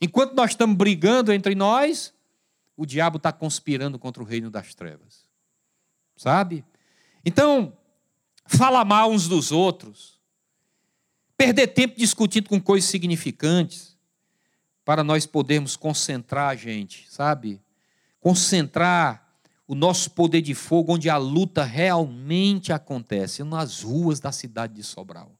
Enquanto 0.00 0.34
nós 0.34 0.50
estamos 0.50 0.76
brigando 0.76 1.32
entre 1.32 1.56
nós, 1.56 2.14
o 2.76 2.86
diabo 2.86 3.16
está 3.16 3.32
conspirando 3.32 3.98
contra 3.98 4.22
o 4.22 4.26
reino 4.26 4.48
das 4.48 4.76
trevas. 4.76 5.28
Sabe? 6.16 6.64
Então, 7.24 7.76
fala 8.46 8.84
mal 8.84 9.10
uns 9.10 9.26
dos 9.26 9.50
outros. 9.50 10.15
Perder 11.36 11.68
tempo 11.68 11.96
discutindo 11.98 12.48
com 12.48 12.60
coisas 12.60 12.88
significantes. 12.88 13.96
Para 14.84 15.02
nós 15.02 15.26
podermos 15.26 15.76
concentrar, 15.76 16.56
gente, 16.56 17.06
sabe? 17.10 17.60
Concentrar 18.20 19.26
o 19.66 19.74
nosso 19.74 20.12
poder 20.12 20.40
de 20.40 20.54
fogo, 20.54 20.94
onde 20.94 21.10
a 21.10 21.16
luta 21.16 21.64
realmente 21.64 22.72
acontece, 22.72 23.42
nas 23.42 23.82
ruas 23.82 24.20
da 24.20 24.30
cidade 24.30 24.74
de 24.74 24.84
Sobral. 24.84 25.36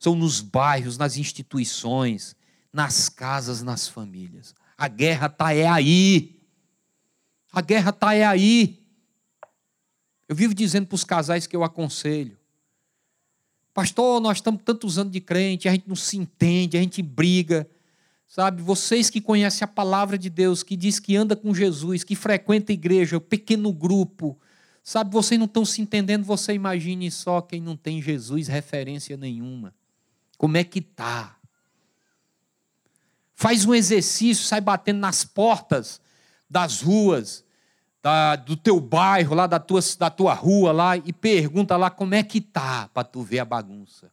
São 0.00 0.14
nos 0.14 0.40
bairros, 0.40 0.96
nas 0.96 1.16
instituições, 1.16 2.34
nas 2.72 3.08
casas, 3.08 3.62
nas 3.62 3.86
famílias. 3.86 4.54
A 4.76 4.88
guerra 4.88 5.26
está 5.26 5.52
é 5.52 5.66
aí. 5.66 6.40
A 7.52 7.60
guerra 7.60 7.90
está 7.90 8.14
é 8.14 8.24
aí. 8.24 8.86
Eu 10.28 10.36
vivo 10.36 10.54
dizendo 10.54 10.86
para 10.86 10.94
os 10.94 11.04
casais 11.04 11.46
que 11.46 11.56
eu 11.56 11.64
aconselho. 11.64 12.37
Pastor, 13.78 14.20
nós 14.20 14.38
estamos 14.38 14.60
tantos 14.64 14.98
anos 14.98 15.12
de 15.12 15.20
crente, 15.20 15.68
a 15.68 15.70
gente 15.70 15.86
não 15.86 15.94
se 15.94 16.16
entende, 16.16 16.76
a 16.76 16.80
gente 16.80 17.00
briga. 17.00 17.64
Sabe, 18.26 18.60
vocês 18.60 19.08
que 19.08 19.20
conhecem 19.20 19.64
a 19.64 19.68
palavra 19.68 20.18
de 20.18 20.28
Deus, 20.28 20.64
que 20.64 20.74
diz 20.74 20.98
que 20.98 21.14
anda 21.14 21.36
com 21.36 21.54
Jesus, 21.54 22.02
que 22.02 22.16
frequenta 22.16 22.72
a 22.72 22.74
igreja, 22.74 23.18
o 23.18 23.20
pequeno 23.20 23.72
grupo, 23.72 24.36
sabe, 24.82 25.12
vocês 25.12 25.38
não 25.38 25.46
estão 25.46 25.64
se 25.64 25.80
entendendo, 25.80 26.24
você 26.24 26.54
imagine 26.54 27.08
só 27.08 27.40
quem 27.40 27.60
não 27.60 27.76
tem 27.76 28.02
Jesus 28.02 28.48
referência 28.48 29.16
nenhuma. 29.16 29.72
Como 30.36 30.56
é 30.56 30.64
que 30.64 30.80
tá? 30.80 31.36
Faz 33.36 33.64
um 33.64 33.72
exercício, 33.72 34.44
sai 34.44 34.60
batendo 34.60 34.98
nas 34.98 35.24
portas 35.24 36.00
das 36.50 36.82
ruas, 36.82 37.44
da, 38.02 38.36
do 38.36 38.56
teu 38.56 38.80
bairro, 38.80 39.34
lá 39.34 39.46
da 39.46 39.58
tua, 39.58 39.80
da 39.98 40.10
tua 40.10 40.34
rua 40.34 40.72
lá, 40.72 40.96
e 40.96 41.12
pergunta 41.12 41.76
lá 41.76 41.90
como 41.90 42.14
é 42.14 42.22
que 42.22 42.40
tá, 42.40 42.88
para 42.92 43.04
tu 43.04 43.22
ver 43.22 43.40
a 43.40 43.44
bagunça. 43.44 44.10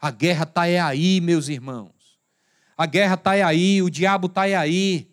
A 0.00 0.10
guerra 0.10 0.44
está 0.44 0.66
é 0.66 0.78
aí, 0.78 1.20
meus 1.20 1.48
irmãos. 1.48 1.92
A 2.76 2.86
guerra 2.86 3.14
está 3.14 3.30
aí, 3.30 3.82
o 3.82 3.90
diabo 3.90 4.26
está 4.26 4.42
aí. 4.42 5.10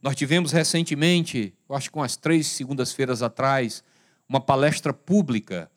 Nós 0.00 0.16
tivemos 0.16 0.50
recentemente, 0.50 1.54
eu 1.68 1.76
acho 1.76 1.90
que 1.90 1.96
umas 1.96 2.16
três 2.16 2.46
segundas-feiras 2.48 3.22
atrás, 3.22 3.84
uma 4.28 4.40
palestra 4.40 4.92
pública 4.92 5.70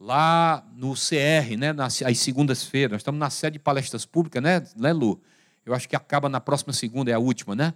lá 0.00 0.66
no 0.74 0.94
CR, 0.94 1.56
né, 1.58 1.72
nas 1.72 2.00
segundas-feiras. 2.16 2.92
Nós 2.92 3.00
estamos 3.02 3.20
na 3.20 3.30
sede 3.30 3.58
de 3.58 3.58
palestras 3.58 4.06
públicas, 4.06 4.42
né, 4.42 4.66
né, 4.74 4.92
Lu? 4.92 5.20
Eu 5.64 5.74
acho 5.74 5.88
que 5.88 5.94
acaba 5.94 6.28
na 6.28 6.40
próxima 6.40 6.72
segunda, 6.72 7.10
é 7.10 7.14
a 7.14 7.18
última, 7.18 7.54
né? 7.54 7.74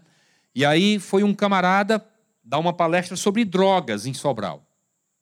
E 0.55 0.65
aí 0.65 0.99
foi 0.99 1.25
um 1.25 1.35
camarada 1.35 2.05
dar 2.43 2.59
uma 2.59 2.73
palestra 2.73 3.17
sobre 3.17 3.45
drogas 3.45 4.07
em 4.07 4.15
Sobral. 4.15 4.67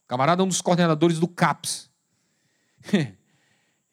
O 0.05 0.09
camarada 0.09 0.43
é 0.43 0.45
um 0.45 0.49
dos 0.49 0.61
coordenadores 0.61 1.19
do 1.19 1.29
CAPS. 1.29 1.91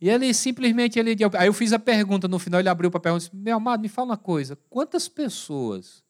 E 0.02 0.10
ele 0.10 0.34
simplesmente, 0.34 0.98
ele, 0.98 1.14
aí 1.38 1.48
eu 1.48 1.54
fiz 1.54 1.74
a 1.74 1.80
pergunta, 1.80 2.26
no 2.26 2.40
final 2.40 2.62
ele 2.62 2.70
abriu 2.70 2.90
para 2.90 3.02
pergunta, 3.02 3.26
disse, 3.26 3.36
meu 3.36 3.58
amado, 3.58 3.82
me 3.82 3.90
fala 3.90 4.12
uma 4.12 4.18
coisa, 4.18 4.58
quantas 4.70 5.10
pessoas 5.10 6.04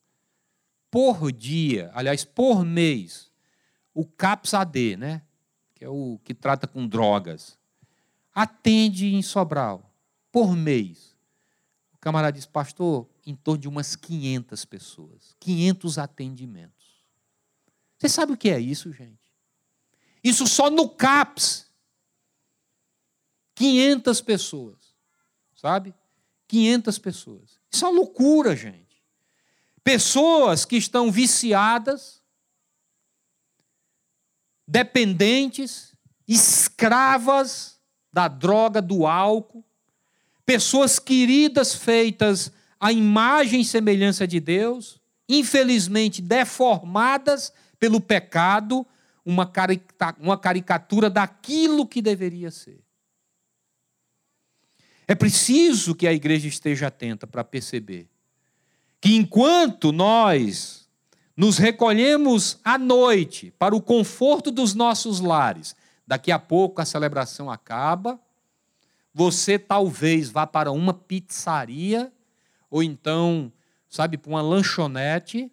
por 0.92 1.32
dia, 1.32 1.89
aliás, 1.94 2.24
por 2.24 2.63
mês, 2.63 3.32
o 3.94 4.06
CAPS-AD, 4.06 4.98
né, 4.98 5.24
que 5.74 5.84
é 5.84 5.89
o 5.89 6.20
que 6.24 6.36
trata 6.36 6.68
com 6.68 6.88
drogas, 6.88 7.58
atende 8.34 9.15
em 9.15 9.24
Sobral, 9.24 9.92
por 10.32 10.56
mês? 10.56 11.09
Camarada 11.99 12.33
disse, 12.33 12.47
pastor, 12.47 13.09
em 13.25 13.35
torno 13.35 13.62
de 13.62 13.67
umas 13.67 13.95
500 13.95 14.65
pessoas, 14.65 15.35
500 15.39 15.97
atendimentos. 15.97 17.03
Você 17.97 18.07
sabe 18.07 18.33
o 18.33 18.38
que 18.38 18.49
é 18.49 18.59
isso, 18.59 18.93
gente? 18.93 19.29
Isso 20.23 20.47
só 20.47 20.69
no 20.69 20.89
CAPS. 20.89 21.67
500 23.55 24.21
pessoas, 24.21 24.95
sabe? 25.53 25.93
500 26.47 26.97
pessoas. 26.97 27.59
Isso 27.69 27.83
é 27.83 27.89
uma 27.89 27.99
loucura, 27.99 28.55
gente. 28.55 29.03
Pessoas 29.83 30.63
que 30.63 30.77
estão 30.77 31.12
viciadas, 31.12 32.23
dependentes, 34.65 35.93
escravas 36.25 37.81
da 38.13 38.29
droga, 38.29 38.81
do 38.81 39.05
álcool, 39.05 39.65
pessoas 40.49 40.97
queridas 40.97 41.75
feitas 41.75 42.51
à 42.79 42.91
imagem 42.91 43.62
e 43.62 43.65
semelhança 43.65 44.25
de 44.25 44.39
Deus, 44.39 44.99
infelizmente 45.29 46.23
deformadas 46.23 47.53
pelo 47.79 48.01
pecado, 48.01 48.83
uma 49.23 49.45
caricatura 50.39 51.07
daquilo 51.07 51.85
que 51.85 52.01
deveria 52.01 52.49
ser. 52.49 52.79
É 55.07 55.13
preciso 55.13 55.93
que 55.93 56.07
a 56.07 56.13
igreja 56.13 56.47
esteja 56.47 56.88
atenta 56.88 57.27
para 57.27 57.43
perceber 57.43 58.09
que 58.99 59.13
enquanto 59.13 59.91
nós 59.91 60.89
nos 61.38 61.59
recolhemos 61.59 62.57
à 62.63 62.75
noite 62.75 63.53
para 63.59 63.75
o 63.75 63.81
conforto 63.81 64.49
dos 64.49 64.73
nossos 64.73 65.19
lares, 65.19 65.75
daqui 66.07 66.31
a 66.31 66.39
pouco 66.39 66.81
a 66.81 66.85
celebração 66.85 67.51
acaba, 67.51 68.19
você 69.13 69.58
talvez 69.58 70.30
vá 70.30 70.45
para 70.45 70.72
uma 70.72 70.93
pizzaria 70.93 72.12
ou 72.69 72.84
então, 72.84 73.52
sabe, 73.89 74.17
para 74.17 74.30
uma 74.30 74.41
lanchonete 74.41 75.52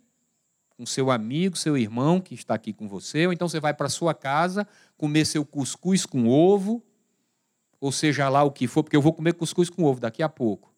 com 0.76 0.84
seu 0.84 1.10
amigo, 1.10 1.56
seu 1.56 1.76
irmão 1.76 2.20
que 2.20 2.34
está 2.34 2.54
aqui 2.54 2.72
com 2.72 2.86
você, 2.86 3.26
ou 3.26 3.32
então 3.32 3.48
você 3.48 3.58
vai 3.58 3.72
para 3.72 3.88
sua 3.88 4.12
casa 4.12 4.68
comer 4.98 5.24
seu 5.24 5.44
cuscuz 5.44 6.04
com 6.04 6.28
ovo, 6.28 6.84
ou 7.80 7.90
seja 7.90 8.28
lá 8.28 8.42
o 8.42 8.50
que 8.50 8.66
for, 8.66 8.82
porque 8.82 8.96
eu 8.96 9.00
vou 9.00 9.12
comer 9.12 9.32
cuscuz 9.34 9.70
com 9.70 9.84
ovo 9.84 10.00
daqui 10.00 10.22
a 10.22 10.28
pouco. 10.28 10.74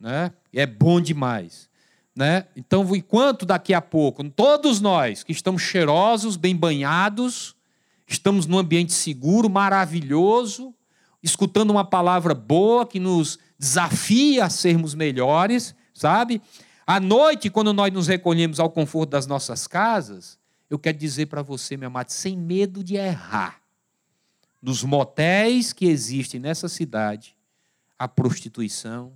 Né? 0.00 0.32
É 0.52 0.66
bom 0.66 1.00
demais. 1.00 1.70
Né? 2.14 2.46
Então, 2.56 2.94
enquanto 2.94 3.46
daqui 3.46 3.72
a 3.72 3.80
pouco, 3.80 4.28
todos 4.30 4.80
nós 4.80 5.22
que 5.22 5.32
estamos 5.32 5.62
cheirosos, 5.62 6.36
bem 6.36 6.54
banhados, 6.54 7.56
estamos 8.06 8.46
num 8.46 8.58
ambiente 8.58 8.92
seguro, 8.92 9.48
maravilhoso, 9.48 10.74
escutando 11.24 11.70
uma 11.70 11.86
palavra 11.86 12.34
boa 12.34 12.86
que 12.86 13.00
nos 13.00 13.38
desafia 13.58 14.44
a 14.44 14.50
sermos 14.50 14.94
melhores, 14.94 15.74
sabe? 15.94 16.42
À 16.86 17.00
noite, 17.00 17.48
quando 17.48 17.72
nós 17.72 17.90
nos 17.90 18.06
recolhemos 18.06 18.60
ao 18.60 18.70
conforto 18.70 19.10
das 19.10 19.26
nossas 19.26 19.66
casas, 19.66 20.38
eu 20.68 20.78
quero 20.78 20.98
dizer 20.98 21.26
para 21.26 21.40
você, 21.40 21.78
meu 21.78 21.86
amado, 21.86 22.10
sem 22.10 22.36
medo 22.36 22.84
de 22.84 22.96
errar, 22.96 23.58
nos 24.60 24.84
motéis 24.84 25.72
que 25.72 25.86
existem 25.86 26.38
nessa 26.38 26.68
cidade, 26.68 27.34
a 27.98 28.06
prostituição, 28.06 29.14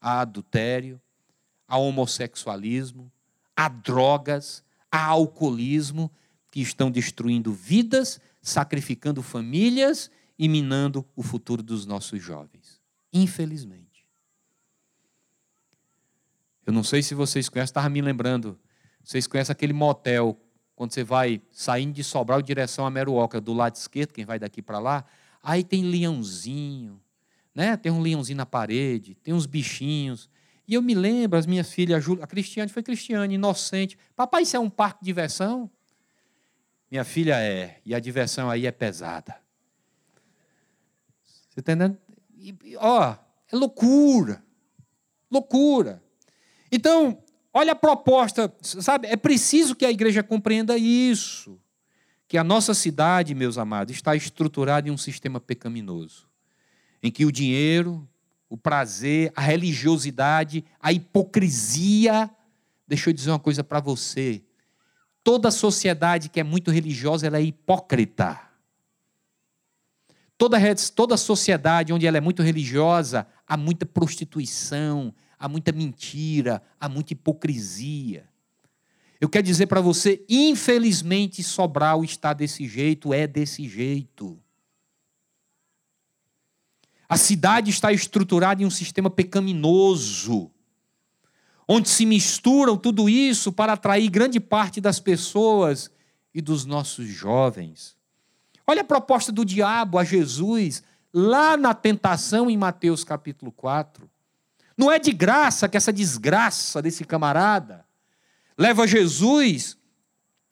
a 0.00 0.20
adultério, 0.20 1.00
a 1.66 1.76
homossexualismo, 1.76 3.10
a 3.56 3.68
drogas, 3.68 4.62
a 4.90 5.04
alcoolismo, 5.04 6.08
que 6.52 6.60
estão 6.60 6.92
destruindo 6.92 7.52
vidas, 7.52 8.20
sacrificando 8.40 9.20
famílias 9.20 10.12
e 10.38 10.48
minando 10.48 11.06
o 11.14 11.22
futuro 11.22 11.62
dos 11.62 11.86
nossos 11.86 12.22
jovens. 12.22 12.80
Infelizmente. 13.12 14.06
Eu 16.66 16.72
não 16.72 16.82
sei 16.82 17.02
se 17.02 17.14
vocês 17.14 17.48
conhecem, 17.48 17.70
estava 17.70 17.88
me 17.88 18.00
lembrando. 18.00 18.58
Vocês 19.02 19.26
conhecem 19.26 19.52
aquele 19.52 19.72
motel 19.72 20.40
quando 20.74 20.92
você 20.92 21.04
vai 21.04 21.40
saindo 21.52 21.92
de 21.92 22.02
Sobral 22.02 22.40
em 22.40 22.44
direção 22.44 22.86
a 22.86 22.90
Meruoca, 22.90 23.40
do 23.40 23.52
lado 23.52 23.76
esquerdo, 23.76 24.12
quem 24.12 24.24
vai 24.24 24.38
daqui 24.38 24.60
para 24.60 24.78
lá, 24.78 25.04
aí 25.42 25.62
tem 25.62 25.84
leãozinho, 25.84 27.00
né? 27.54 27.76
tem 27.76 27.92
um 27.92 28.00
leãozinho 28.00 28.36
na 28.36 28.46
parede, 28.46 29.14
tem 29.22 29.32
uns 29.32 29.46
bichinhos. 29.46 30.28
E 30.66 30.74
eu 30.74 30.82
me 30.82 30.94
lembro, 30.94 31.38
as 31.38 31.46
minhas 31.46 31.70
filhas, 31.72 32.04
a, 32.08 32.24
a 32.24 32.26
Cristiane 32.26 32.72
foi 32.72 32.82
Cristiane, 32.82 33.34
inocente. 33.34 33.96
Papai, 34.16 34.42
isso 34.42 34.56
é 34.56 34.58
um 34.60 34.70
parque 34.70 35.00
de 35.00 35.06
diversão? 35.06 35.70
Minha 36.90 37.04
filha 37.04 37.38
é, 37.38 37.80
e 37.84 37.94
a 37.94 38.00
diversão 38.00 38.50
aí 38.50 38.66
é 38.66 38.72
pesada. 38.72 39.43
Você 41.54 41.60
está 41.60 41.72
entendendo? 41.72 41.98
Ó, 42.78 43.16
é 43.52 43.56
loucura. 43.56 44.44
Loucura. 45.30 46.02
Então, 46.70 47.22
Olha 47.56 47.70
a 47.70 47.76
proposta, 47.76 48.52
sabe? 48.60 49.06
É 49.06 49.14
preciso 49.14 49.76
que 49.76 49.86
a 49.86 49.90
igreja 49.90 50.24
compreenda 50.24 50.76
isso. 50.76 51.56
Que 52.26 52.36
a 52.36 52.42
nossa 52.42 52.74
cidade, 52.74 53.32
meus 53.32 53.56
amados, 53.56 53.94
está 53.94 54.16
estruturada 54.16 54.88
em 54.88 54.90
um 54.90 54.96
sistema 54.98 55.38
pecaminoso. 55.38 56.28
Em 57.00 57.12
que 57.12 57.24
o 57.24 57.30
dinheiro, 57.30 58.08
o 58.50 58.56
prazer, 58.56 59.32
a 59.36 59.40
religiosidade, 59.40 60.64
a 60.80 60.92
hipocrisia. 60.92 62.28
Deixa 62.88 63.10
eu 63.10 63.14
dizer 63.14 63.30
uma 63.30 63.38
coisa 63.38 63.62
para 63.62 63.78
você. 63.78 64.42
Toda 65.22 65.48
sociedade 65.52 66.28
que 66.28 66.40
é 66.40 66.44
muito 66.44 66.72
religiosa, 66.72 67.28
ela 67.28 67.38
é 67.38 67.42
hipócrita. 67.42 68.40
Toda, 70.36 70.58
toda 70.94 71.16
sociedade 71.16 71.92
onde 71.92 72.06
ela 72.06 72.16
é 72.16 72.20
muito 72.20 72.42
religiosa, 72.42 73.26
há 73.46 73.56
muita 73.56 73.86
prostituição, 73.86 75.14
há 75.38 75.48
muita 75.48 75.70
mentira, 75.70 76.62
há 76.80 76.88
muita 76.88 77.12
hipocrisia. 77.12 78.28
Eu 79.20 79.28
quero 79.28 79.46
dizer 79.46 79.66
para 79.68 79.80
você, 79.80 80.24
infelizmente, 80.28 81.42
Sobral 81.42 82.04
está 82.04 82.32
desse 82.32 82.66
jeito, 82.66 83.14
é 83.14 83.26
desse 83.26 83.68
jeito. 83.68 84.38
A 87.08 87.16
cidade 87.16 87.70
está 87.70 87.92
estruturada 87.92 88.62
em 88.62 88.66
um 88.66 88.70
sistema 88.70 89.08
pecaminoso, 89.08 90.50
onde 91.68 91.88
se 91.88 92.04
misturam 92.04 92.76
tudo 92.76 93.08
isso 93.08 93.52
para 93.52 93.74
atrair 93.74 94.10
grande 94.10 94.40
parte 94.40 94.80
das 94.80 94.98
pessoas 94.98 95.90
e 96.34 96.42
dos 96.42 96.64
nossos 96.64 97.06
jovens. 97.06 97.96
Olha 98.66 98.82
a 98.82 98.84
proposta 98.84 99.30
do 99.30 99.44
diabo 99.44 99.98
a 99.98 100.04
Jesus, 100.04 100.82
lá 101.12 101.56
na 101.56 101.74
tentação 101.74 102.50
em 102.50 102.56
Mateus 102.56 103.04
capítulo 103.04 103.52
4. 103.52 104.08
Não 104.76 104.90
é 104.90 104.98
de 104.98 105.12
graça 105.12 105.68
que 105.68 105.76
essa 105.76 105.92
desgraça 105.92 106.82
desse 106.82 107.04
camarada 107.04 107.84
leva 108.56 108.86
Jesus, 108.86 109.76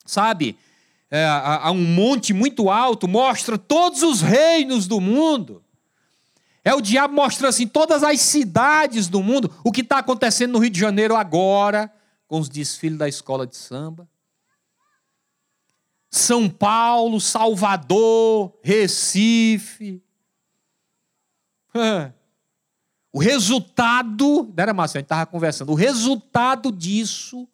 sabe, 0.05 0.57
é, 1.09 1.25
a, 1.25 1.67
a 1.67 1.71
um 1.71 1.83
monte 1.83 2.33
muito 2.33 2.69
alto, 2.69 3.07
mostra 3.07 3.57
todos 3.57 4.03
os 4.03 4.21
reinos 4.21 4.87
do 4.87 4.99
mundo. 4.99 5.63
É 6.63 6.73
o 6.73 6.81
diabo 6.81 7.13
mostrando 7.13 7.49
assim 7.49 7.67
todas 7.67 8.03
as 8.03 8.21
cidades 8.21 9.07
do 9.07 9.21
mundo, 9.21 9.53
o 9.63 9.71
que 9.71 9.81
está 9.81 9.97
acontecendo 9.97 10.53
no 10.53 10.59
Rio 10.59 10.69
de 10.69 10.79
Janeiro 10.79 11.15
agora, 11.15 11.91
com 12.27 12.39
os 12.39 12.47
desfiles 12.47 12.97
da 12.97 13.07
escola 13.07 13.45
de 13.45 13.57
samba. 13.57 14.07
São 16.15 16.47
Paulo, 16.47 17.19
Salvador, 17.19 18.53
Recife. 18.61 19.99
O 23.11 23.19
resultado, 23.19 24.43
não 24.55 24.61
era 24.61 24.75
Márcio, 24.75 24.97
a 24.97 24.99
gente 24.99 25.05
estava 25.05 25.25
conversando, 25.25 25.71
o 25.71 25.75
resultado 25.75 26.71
disso, 26.71 27.47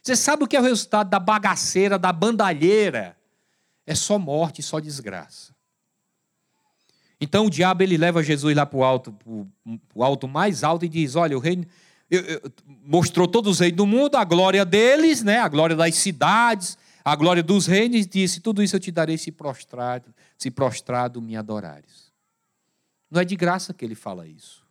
você 0.00 0.14
sabe 0.14 0.44
o 0.44 0.46
que 0.46 0.56
é 0.56 0.60
o 0.60 0.62
resultado 0.62 1.10
da 1.10 1.18
bagaceira, 1.18 1.98
da 1.98 2.12
bandalheira? 2.12 3.16
É 3.84 3.96
só 3.96 4.16
morte, 4.16 4.62
só 4.62 4.78
desgraça. 4.78 5.52
Então 7.20 7.46
o 7.46 7.50
diabo 7.50 7.82
ele 7.82 7.96
leva 7.96 8.22
Jesus 8.22 8.54
lá 8.54 8.64
para 8.64 8.78
o 8.78 8.84
alto, 8.84 9.12
o 9.92 10.04
alto 10.04 10.28
mais 10.28 10.62
alto 10.62 10.84
e 10.84 10.88
diz: 10.88 11.16
Olha, 11.16 11.36
o 11.36 11.40
reino 11.40 11.66
eu, 12.08 12.20
eu, 12.20 12.52
mostrou 12.84 13.26
todos 13.26 13.54
os 13.54 13.60
reis 13.60 13.72
do 13.72 13.86
mundo, 13.86 14.14
a 14.14 14.24
glória 14.24 14.64
deles, 14.64 15.22
né, 15.22 15.40
a 15.40 15.48
glória 15.48 15.74
das 15.74 15.96
cidades, 15.96 16.78
a 17.04 17.14
glória 17.14 17.42
dos 17.42 17.66
reinos, 17.66 17.98
e 17.98 18.06
disse: 18.06 18.40
Tudo 18.40 18.62
isso 18.62 18.76
eu 18.76 18.80
te 18.80 18.90
darei 18.90 19.18
se 19.18 19.30
prostrado, 19.30 20.14
se 20.38 20.50
prostrado 20.50 21.20
me 21.20 21.36
adorares. 21.36 22.12
Não 23.10 23.20
é 23.20 23.24
de 23.24 23.36
graça 23.36 23.74
que 23.74 23.84
ele 23.84 23.94
fala 23.94 24.26
isso. 24.26 24.64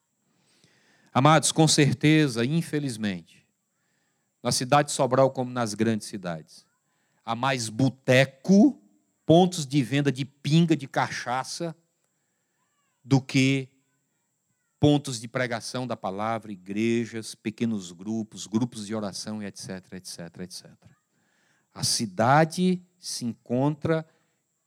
Amados, 1.13 1.51
com 1.51 1.67
certeza, 1.67 2.43
infelizmente, 2.43 3.45
na 4.41 4.51
cidade 4.51 4.89
de 4.89 4.95
Sobral, 4.95 5.29
como 5.29 5.51
nas 5.51 5.75
grandes 5.75 6.07
cidades, 6.07 6.65
há 7.23 7.35
mais 7.35 7.69
boteco, 7.69 8.81
pontos 9.25 9.65
de 9.65 9.83
venda 9.83 10.11
de 10.11 10.25
pinga, 10.25 10.75
de 10.75 10.87
cachaça, 10.87 11.75
do 13.03 13.21
que 13.21 13.69
pontos 14.79 15.21
de 15.21 15.27
pregação 15.27 15.85
da 15.85 15.95
palavra, 15.95 16.51
igrejas, 16.51 17.35
pequenos 17.35 17.91
grupos, 17.91 18.47
grupos 18.47 18.87
de 18.87 18.95
oração, 18.95 19.41
etc, 19.41 19.93
etc, 19.93 20.19
etc. 20.41 20.71
A 21.73 21.83
cidade 21.83 22.81
se 22.99 23.25
encontra 23.25 24.05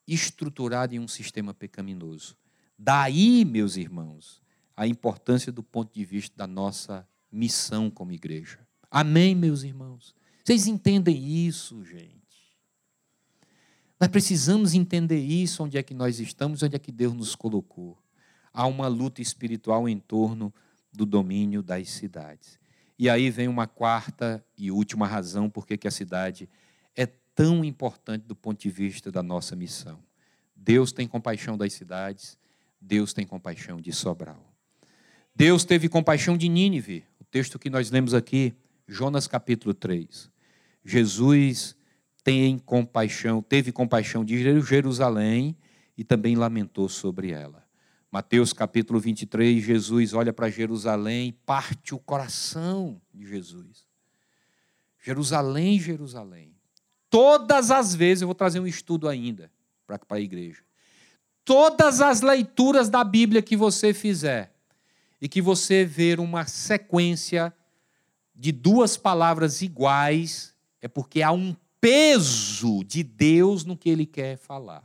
estruturada 0.06 0.94
em 0.94 0.98
um 0.98 1.08
sistema 1.08 1.54
pecaminoso. 1.54 2.36
Daí, 2.78 3.44
meus 3.44 3.76
irmãos, 3.76 4.42
a 4.76 4.86
importância 4.86 5.50
do 5.50 5.62
ponto 5.62 5.92
de 5.94 6.04
vista 6.04 6.36
da 6.36 6.46
nossa 6.46 7.08
missão 7.30 7.90
como 7.90 8.12
igreja. 8.12 8.58
Amém, 8.90 9.34
meus 9.34 9.62
irmãos? 9.62 10.14
Vocês 10.44 10.66
entendem 10.66 11.46
isso, 11.46 11.84
gente? 11.84 12.16
Nós 13.98 14.10
precisamos 14.10 14.74
entender 14.74 15.18
isso, 15.18 15.64
onde 15.64 15.78
é 15.78 15.82
que 15.82 15.94
nós 15.94 16.20
estamos, 16.20 16.62
onde 16.62 16.76
é 16.76 16.78
que 16.78 16.92
Deus 16.92 17.14
nos 17.14 17.34
colocou. 17.34 17.98
Há 18.52 18.66
uma 18.66 18.88
luta 18.88 19.22
espiritual 19.22 19.88
em 19.88 19.98
torno 19.98 20.52
do 20.92 21.06
domínio 21.06 21.62
das 21.62 21.90
cidades. 21.90 22.58
E 22.98 23.08
aí 23.08 23.30
vem 23.30 23.48
uma 23.48 23.66
quarta 23.66 24.44
e 24.56 24.70
última 24.70 25.06
razão 25.06 25.48
por 25.48 25.66
que 25.66 25.86
a 25.86 25.90
cidade 25.90 26.48
tão 27.36 27.62
importante 27.62 28.24
do 28.26 28.34
ponto 28.34 28.62
de 28.62 28.70
vista 28.70 29.12
da 29.12 29.22
nossa 29.22 29.54
missão. 29.54 30.02
Deus 30.56 30.90
tem 30.90 31.06
compaixão 31.06 31.56
das 31.56 31.74
cidades, 31.74 32.38
Deus 32.80 33.12
tem 33.12 33.26
compaixão 33.26 33.78
de 33.78 33.92
Sobral. 33.92 34.42
Deus 35.34 35.62
teve 35.62 35.86
compaixão 35.86 36.34
de 36.34 36.48
Nínive, 36.48 37.04
o 37.20 37.24
texto 37.24 37.58
que 37.58 37.68
nós 37.68 37.90
lemos 37.90 38.14
aqui, 38.14 38.54
Jonas 38.88 39.28
capítulo 39.28 39.74
3. 39.74 40.30
Jesus 40.82 41.76
tem 42.24 42.58
compaixão, 42.58 43.42
teve 43.42 43.70
compaixão 43.70 44.24
de 44.24 44.62
Jerusalém 44.62 45.54
e 45.96 46.02
também 46.02 46.36
lamentou 46.36 46.88
sobre 46.88 47.32
ela. 47.32 47.66
Mateus 48.10 48.54
capítulo 48.54 48.98
23, 48.98 49.62
Jesus 49.62 50.14
olha 50.14 50.32
para 50.32 50.48
Jerusalém 50.48 51.38
parte 51.44 51.94
o 51.94 51.98
coração 51.98 52.98
de 53.12 53.26
Jesus. 53.26 53.86
Jerusalém, 54.98 55.78
Jerusalém. 55.78 56.55
Todas 57.08 57.70
as 57.70 57.94
vezes, 57.94 58.22
eu 58.22 58.28
vou 58.28 58.34
trazer 58.34 58.60
um 58.60 58.66
estudo 58.66 59.08
ainda 59.08 59.50
para 59.86 59.98
a 60.10 60.20
igreja. 60.20 60.62
Todas 61.44 62.00
as 62.00 62.20
leituras 62.20 62.88
da 62.88 63.04
Bíblia 63.04 63.40
que 63.40 63.56
você 63.56 63.94
fizer 63.94 64.52
e 65.20 65.28
que 65.28 65.40
você 65.40 65.84
ver 65.84 66.18
uma 66.18 66.46
sequência 66.46 67.54
de 68.34 68.52
duas 68.52 68.96
palavras 68.96 69.62
iguais, 69.62 70.54
é 70.80 70.88
porque 70.88 71.22
há 71.22 71.32
um 71.32 71.56
peso 71.80 72.84
de 72.84 73.02
Deus 73.02 73.64
no 73.64 73.76
que 73.76 73.88
ele 73.88 74.04
quer 74.04 74.36
falar. 74.36 74.84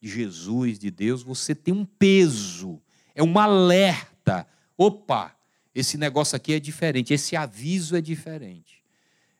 De 0.00 0.08
Jesus, 0.08 0.78
de 0.78 0.90
Deus, 0.90 1.22
você 1.22 1.54
tem 1.54 1.74
um 1.74 1.84
peso, 1.84 2.80
é 3.14 3.22
um 3.22 3.38
alerta. 3.38 4.46
Opa, 4.76 5.36
esse 5.74 5.98
negócio 5.98 6.34
aqui 6.34 6.54
é 6.54 6.58
diferente, 6.58 7.12
esse 7.12 7.36
aviso 7.36 7.94
é 7.94 8.00
diferente. 8.00 8.79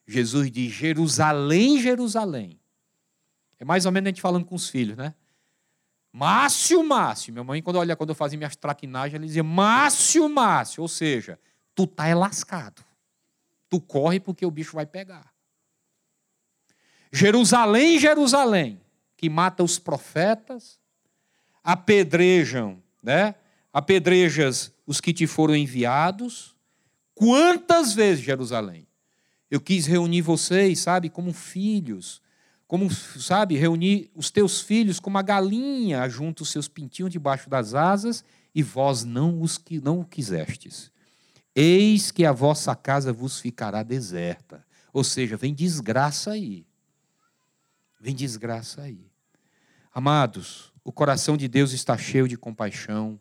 Jesus 0.06 0.50
diz: 0.50 0.72
Jerusalém, 0.72 1.80
Jerusalém. 1.80 2.60
É 3.58 3.64
mais 3.64 3.84
ou 3.86 3.92
menos 3.92 4.06
a 4.06 4.10
gente 4.10 4.22
falando 4.22 4.44
com 4.44 4.54
os 4.54 4.68
filhos, 4.68 4.96
né? 4.96 5.14
Márcio, 6.12 6.82
Márcio. 6.82 7.32
Minha 7.32 7.44
mãe, 7.44 7.62
quando 7.62 7.76
olha, 7.76 7.94
quando 7.94 8.10
eu 8.10 8.14
fazia 8.14 8.36
minhas 8.38 8.56
traquinagens, 8.56 9.14
ela 9.14 9.26
dizia: 9.26 9.44
Márcio, 9.44 10.28
Márcio. 10.28 10.82
Ou 10.82 10.88
seja, 10.88 11.38
tu 11.74 11.86
tá 11.86 12.06
é 12.06 12.14
lascado. 12.14 12.84
Tu 13.68 13.80
corre 13.80 14.18
porque 14.18 14.44
o 14.44 14.50
bicho 14.50 14.74
vai 14.74 14.86
pegar. 14.86 15.32
Jerusalém, 17.12 17.98
Jerusalém, 17.98 18.80
que 19.16 19.28
mata 19.28 19.62
os 19.62 19.78
profetas, 19.78 20.80
apedrejam, 21.62 22.82
né? 23.02 23.34
Apedrejas 23.72 24.72
os 24.86 25.00
que 25.00 25.12
te 25.12 25.26
foram 25.26 25.54
enviados. 25.54 26.56
Quantas 27.14 27.94
vezes, 27.94 28.24
Jerusalém? 28.24 28.86
Eu 29.50 29.60
quis 29.60 29.86
reunir 29.86 30.22
vocês, 30.22 30.78
sabe, 30.78 31.10
como 31.10 31.32
filhos, 31.32 32.22
como, 32.68 32.88
sabe, 32.90 33.56
reunir 33.56 34.10
os 34.14 34.30
teus 34.30 34.60
filhos 34.60 35.00
como 35.00 35.18
a 35.18 35.22
galinha 35.22 36.08
junto 36.08 36.42
os 36.42 36.50
seus 36.50 36.68
pintinhos 36.68 37.10
debaixo 37.10 37.50
das 37.50 37.74
asas, 37.74 38.24
e 38.54 38.62
vós 38.62 39.04
não 39.04 39.42
os 39.42 39.58
que 39.58 39.80
não 39.80 40.00
o 40.00 40.04
quisestes. 40.04 40.92
Eis 41.54 42.10
que 42.10 42.24
a 42.24 42.32
vossa 42.32 42.74
casa 42.76 43.12
vos 43.12 43.40
ficará 43.40 43.82
deserta. 43.82 44.64
Ou 44.92 45.02
seja, 45.02 45.36
vem 45.36 45.52
desgraça 45.52 46.32
aí. 46.32 46.66
Vem 48.00 48.14
desgraça 48.14 48.82
aí. 48.82 49.10
Amados, 49.92 50.72
o 50.84 50.92
coração 50.92 51.36
de 51.36 51.48
Deus 51.48 51.72
está 51.72 51.98
cheio 51.98 52.28
de 52.28 52.36
compaixão 52.36 53.20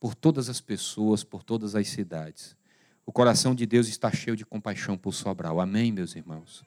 por 0.00 0.14
todas 0.14 0.48
as 0.48 0.60
pessoas, 0.60 1.22
por 1.22 1.42
todas 1.42 1.74
as 1.74 1.88
cidades. 1.88 2.56
O 3.04 3.12
coração 3.12 3.54
de 3.54 3.66
Deus 3.66 3.88
está 3.88 4.12
cheio 4.12 4.36
de 4.36 4.44
compaixão 4.44 4.96
por 4.96 5.12
Sobral. 5.12 5.60
Amém, 5.60 5.90
meus 5.90 6.14
irmãos? 6.14 6.62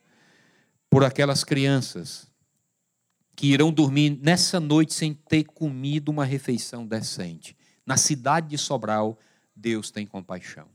Por 0.89 1.03
aquelas 1.03 1.43
crianças 1.43 2.27
que 3.35 3.47
irão 3.47 3.71
dormir 3.71 4.17
nessa 4.21 4.59
noite 4.59 4.93
sem 4.93 5.13
ter 5.13 5.43
comido 5.43 6.09
uma 6.09 6.25
refeição 6.25 6.85
decente. 6.85 7.55
Na 7.85 7.97
cidade 7.97 8.49
de 8.49 8.57
Sobral, 8.57 9.19
Deus 9.55 9.91
tem 9.91 10.05
compaixão. 10.05 10.67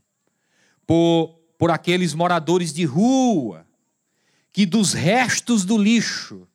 Por, 0.85 1.39
por 1.57 1.71
aqueles 1.71 2.13
moradores 2.13 2.73
de 2.73 2.85
rua 2.85 3.65
que 4.51 4.65
dos 4.65 4.93
restos 4.93 5.63
do 5.63 5.77
lixo 5.77 6.47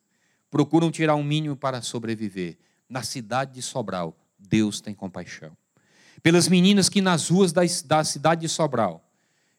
procuram 0.50 0.90
tirar 0.90 1.16
um 1.16 1.24
mínimo 1.24 1.56
para 1.56 1.82
sobreviver. 1.82 2.58
Na 2.88 3.02
cidade 3.02 3.54
de 3.54 3.62
Sobral, 3.62 4.16
Deus 4.38 4.80
tem 4.80 4.94
compaixão. 4.94 5.56
Pelas 6.22 6.48
meninas 6.48 6.88
que 6.88 7.00
nas 7.00 7.28
ruas 7.28 7.52
da, 7.52 7.62
da 7.84 8.04
cidade 8.04 8.42
de 8.42 8.48
Sobral 8.48 9.08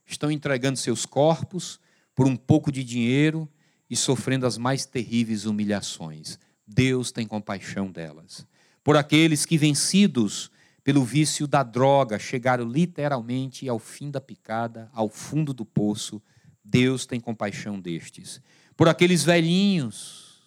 estão 0.05 0.31
entregando 0.31 0.77
seus 0.77 1.05
corpos 1.05 1.79
por 2.15 2.25
um 2.25 2.35
pouco 2.35 2.71
de 2.71 2.83
dinheiro 2.83 3.47
e 3.89 3.95
sofrendo 3.95 4.45
as 4.45 4.57
mais 4.57 4.85
terríveis 4.85 5.45
humilhações. 5.45 6.39
Deus 6.67 7.11
tem 7.11 7.27
compaixão 7.27 7.91
delas. 7.91 8.45
Por 8.83 8.97
aqueles 8.97 9.45
que, 9.45 9.57
vencidos 9.57 10.51
pelo 10.83 11.03
vício 11.03 11.45
da 11.47 11.63
droga, 11.63 12.17
chegaram 12.17 12.65
literalmente 12.67 13.67
ao 13.67 13.77
fim 13.77 14.09
da 14.09 14.21
picada, 14.21 14.89
ao 14.93 15.09
fundo 15.09 15.53
do 15.53 15.65
poço, 15.65 16.21
Deus 16.63 17.05
tem 17.05 17.19
compaixão 17.19 17.79
destes. 17.79 18.41
Por 18.75 18.87
aqueles 18.87 19.23
velhinhos, 19.23 20.41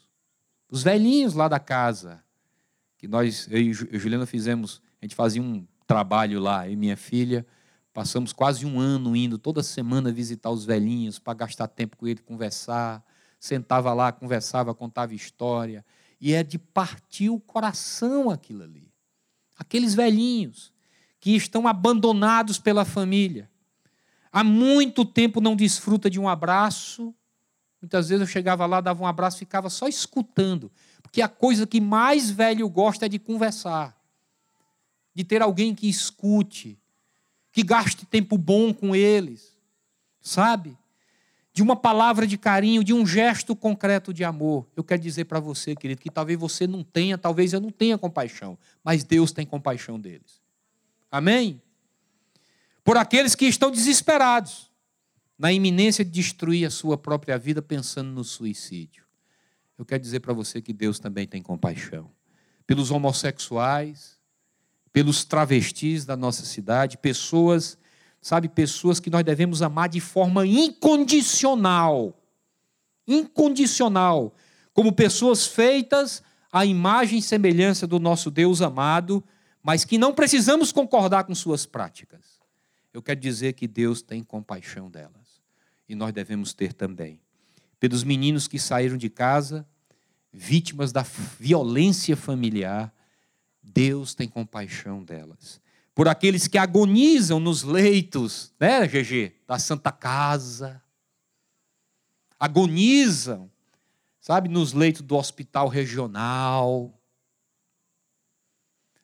os 0.71 0.83
velhinhos 0.83 1.35
lá 1.35 1.49
da 1.49 1.59
casa, 1.59 2.23
que 2.97 3.07
nós, 3.09 3.49
eu 3.51 3.59
e 3.59 3.73
Juliana 3.73 4.25
fizemos, 4.27 4.81
a 5.01 5.05
gente 5.05 5.15
fazia 5.15 5.43
um 5.43 5.67
trabalho 5.91 6.41
lá, 6.41 6.69
e 6.69 6.77
minha 6.77 6.97
filha, 6.97 7.45
Passamos 7.93 8.33
quase 8.33 8.65
um 8.65 8.79
ano 8.79 9.17
indo 9.17 9.37
toda 9.37 9.63
semana 9.63 10.13
visitar 10.13 10.51
os 10.51 10.65
velhinhos 10.65 11.19
para 11.19 11.35
gastar 11.35 11.67
tempo 11.67 11.97
com 11.97 12.07
ele, 12.07 12.21
conversar. 12.21 13.05
Sentava 13.39 13.93
lá, 13.93 14.13
conversava, 14.13 14.75
contava 14.75 15.15
história. 15.15 15.85
E 16.21 16.33
é 16.33 16.43
de 16.43 16.59
partir 16.59 17.31
o 17.31 17.41
coração 17.41 18.31
aquilo 18.31 18.63
ali. 18.63 18.93
Aqueles 19.57 19.95
velhinhos 19.95 20.73
que 21.19 21.35
estão 21.35 21.67
abandonados 21.67 22.59
pela 22.59 22.85
família. 22.85 23.51
Há 24.33 24.45
muito 24.45 25.05
tempo 25.05 25.41
não 25.41 25.57
desfruta 25.57 26.09
de 26.09 26.21
um 26.21 26.29
abraço. 26.29 27.13
Muitas 27.83 28.09
vezes 28.09 28.21
eu 28.21 28.27
chegava 28.27 28.67
lá, 28.67 28.81
dava 28.81 29.03
um 29.03 29.07
abraço, 29.07 29.39
ficava 29.39 29.69
só 29.69 29.89
escutando. 29.89 30.71
Porque 31.03 31.21
a 31.21 31.29
coisa 31.29 31.67
que 31.67 31.81
mais 31.81 32.31
velho 32.31 32.69
gosta 32.69 33.07
é 33.07 33.09
de 33.09 33.19
conversar. 33.19 34.00
De 35.21 35.25
ter 35.25 35.43
alguém 35.43 35.75
que 35.75 35.87
escute, 35.87 36.79
que 37.53 37.63
gaste 37.63 38.07
tempo 38.07 38.39
bom 38.39 38.73
com 38.73 38.97
eles, 38.97 39.55
sabe? 40.19 40.79
De 41.53 41.63
uma 41.63 41.77
palavra 41.77 42.27
de 42.27 42.39
carinho, 42.39 42.83
de 42.83 42.95
um 42.95 43.07
gesto 43.07 43.55
concreto 43.55 44.15
de 44.15 44.25
amor. 44.25 44.67
Eu 44.75 44.83
quero 44.83 45.03
dizer 45.03 45.27
para 45.27 45.39
você, 45.39 45.77
querido, 45.77 46.01
que 46.01 46.09
talvez 46.09 46.39
você 46.41 46.67
não 46.67 46.83
tenha, 46.83 47.19
talvez 47.19 47.53
eu 47.53 47.61
não 47.61 47.71
tenha 47.71 47.99
compaixão, 47.99 48.57
mas 48.83 49.05
Deus 49.05 49.31
tem 49.31 49.45
compaixão 49.45 50.01
deles. 50.01 50.41
Amém? 51.11 51.61
Por 52.83 52.97
aqueles 52.97 53.35
que 53.35 53.45
estão 53.45 53.71
desesperados, 53.71 54.71
na 55.39 55.53
iminência 55.53 56.03
de 56.03 56.11
destruir 56.11 56.67
a 56.67 56.71
sua 56.71 56.97
própria 56.97 57.37
vida 57.37 57.61
pensando 57.61 58.11
no 58.11 58.25
suicídio. 58.25 59.05
Eu 59.77 59.85
quero 59.85 60.03
dizer 60.03 60.21
para 60.21 60.33
você 60.33 60.63
que 60.63 60.73
Deus 60.73 60.99
também 60.99 61.27
tem 61.27 61.43
compaixão. 61.43 62.11
Pelos 62.67 62.91
homossexuais, 62.91 64.20
pelos 64.93 65.25
travestis 65.25 66.05
da 66.05 66.17
nossa 66.17 66.45
cidade, 66.45 66.99
pessoas, 66.99 67.79
sabe, 68.21 68.49
pessoas 68.49 68.99
que 68.99 69.11
nós 69.11 69.25
devemos 69.25 69.63
amar 69.63 69.89
de 69.89 70.01
forma 70.01 70.47
incondicional. 70.47 72.17
Incondicional. 73.07 74.35
Como 74.73 74.93
pessoas 74.93 75.47
feitas 75.47 76.23
à 76.53 76.65
imagem 76.65 77.19
e 77.19 77.23
semelhança 77.23 77.87
do 77.87 77.99
nosso 78.01 78.31
Deus 78.31 78.61
amado, 78.61 79.23
mas 79.63 79.85
que 79.85 79.99
não 79.99 80.13
precisamos 80.13 80.73
concordar 80.73 81.25
com 81.25 81.35
suas 81.35 81.67
práticas. 81.67 82.41
Eu 82.93 83.03
quero 83.03 83.21
dizer 83.21 83.53
que 83.53 83.69
Deus 83.69 84.03
tem 84.03 84.23
compaixão 84.23 84.91
delas. 84.91 85.41
E 85.89 85.95
nós 85.95 86.13
devemos 86.13 86.53
ter 86.53 86.73
também. 86.73 87.21
Pelos 87.79 88.03
meninos 88.05 88.49
que 88.49 88.59
saíram 88.59 88.97
de 88.97 89.09
casa, 89.09 89.67
vítimas 90.33 90.93
da 90.93 91.03
violência 91.39 92.17
familiar, 92.17 92.93
Deus 93.73 94.15
tem 94.15 94.29
compaixão 94.29 95.03
delas. 95.03 95.61
Por 95.95 96.09
aqueles 96.09 96.49
que 96.49 96.59
agonizam 96.59 97.39
nos 97.39 97.63
leitos, 97.63 98.53
né, 98.59 98.87
GG, 98.87 99.35
da 99.47 99.59
Santa 99.59 99.93
Casa. 99.93 100.83
Agonizam, 102.39 103.51
sabe, 104.21 104.49
nos 104.49 104.73
leitos 104.73 105.03
do 105.03 105.17
hospital 105.17 105.69
regional. 105.69 106.93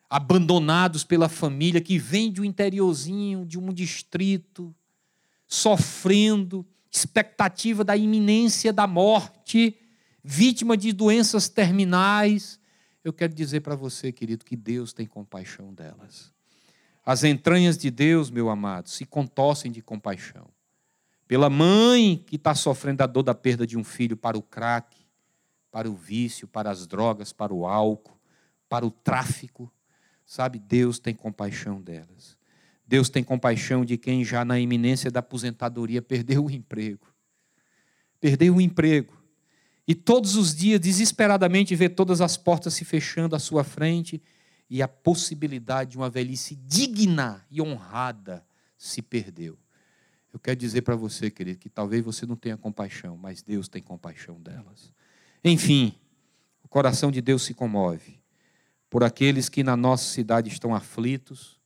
Abandonados 0.09 1.05
pela 1.05 1.29
família 1.29 1.81
que 1.81 1.99
vem 1.99 2.33
de 2.33 2.41
um 2.41 2.45
interiorzinho, 2.45 3.45
de 3.45 3.59
um 3.59 3.73
distrito, 3.73 4.75
sofrendo, 5.47 6.67
expectativa 6.91 7.85
da 7.85 7.97
iminência 7.97 8.73
da 8.73 8.87
morte, 8.87 9.77
vítima 10.25 10.77
de 10.77 10.93
doenças 10.93 11.49
terminais 11.49 12.59
eu 13.07 13.13
quero 13.13 13.33
dizer 13.33 13.61
para 13.61 13.77
você, 13.77 14.11
querido, 14.11 14.45
que 14.45 14.57
Deus 14.57 14.93
tem 14.93 15.07
compaixão 15.07 15.73
delas. 15.73 16.33
As 17.05 17.23
entranhas 17.23 17.79
de 17.79 17.89
Deus, 17.89 18.31
meu 18.31 18.51
amado, 18.51 18.89
se 18.89 19.07
contossem 19.07 19.71
de 19.71 19.81
compaixão 19.81 20.49
pela 21.29 21.49
mãe 21.49 22.17
que 22.27 22.35
está 22.35 22.53
sofrendo 22.53 23.03
a 23.03 23.07
dor 23.07 23.23
da 23.23 23.35
perda 23.35 23.65
de 23.65 23.79
um 23.79 23.85
filho 23.85 24.17
para 24.17 24.37
o 24.37 24.43
crack, 24.43 24.97
para 25.71 25.89
o 25.89 25.95
vício, 25.95 26.49
para 26.49 26.69
as 26.69 26.85
drogas, 26.85 27.33
para 27.33 27.55
o 27.55 27.65
álcool, 27.65 28.19
para 28.69 28.85
o 28.85 28.91
tráfico. 28.91 29.73
Sabe, 30.25 30.59
Deus 30.59 30.99
tem 30.99 31.15
compaixão 31.15 31.81
delas. 31.81 32.37
Deus 32.85 33.09
tem 33.09 33.23
compaixão 33.23 33.85
de 33.85 33.97
quem 33.97 34.25
já 34.25 34.45
na 34.45 34.59
iminência 34.59 35.11
da 35.11 35.21
aposentadoria 35.21 36.03
perdeu 36.03 36.47
o 36.47 36.51
emprego. 36.51 37.07
Perdeu 38.21 38.57
o 38.57 38.61
emprego. 38.61 39.16
E 39.87 39.95
todos 39.95 40.35
os 40.35 40.55
dias, 40.55 40.81
desesperadamente, 40.81 41.75
vê 41.77 41.89
todas 41.89 42.21
as 42.21 42.37
portas 42.37 42.75
se 42.75 42.85
fechando 42.85 43.37
à 43.37 43.39
sua 43.39 43.63
frente 43.63 44.21
e 44.69 44.83
a 44.83 44.89
possibilidade 44.89 45.93
de 45.93 45.97
uma 45.97 46.11
velhice 46.11 46.57
digna 46.57 47.47
e 47.51 47.63
honrada 47.63 48.45
se 48.77 49.01
perdeu. 49.01 49.57
Eu 50.33 50.41
quero 50.41 50.57
dizer 50.57 50.83
para 50.83 50.97
você, 50.97 51.31
querido, 51.31 51.59
que 51.59 51.71
talvez 51.71 52.05
você 52.05 52.27
não 52.27 52.37
tenha 52.37 52.57
compaixão, 52.57 53.17
mas 53.17 53.43
Deus 53.43 53.69
tem 53.69 53.81
compaixão 53.81 54.41
delas. 54.41 54.93
Enfim, 55.45 55.95
o 56.63 56.69
coração 56.69 57.11
de 57.11 57.23
Deus 57.23 57.43
se 57.43 57.55
comove 57.55 58.21
por 58.91 59.05
aqueles 59.05 59.49
que 59.49 59.63
na 59.63 59.77
nossa 59.77 60.05
cidade 60.13 60.49
estão 60.49 60.75
aflitos, 60.75 61.61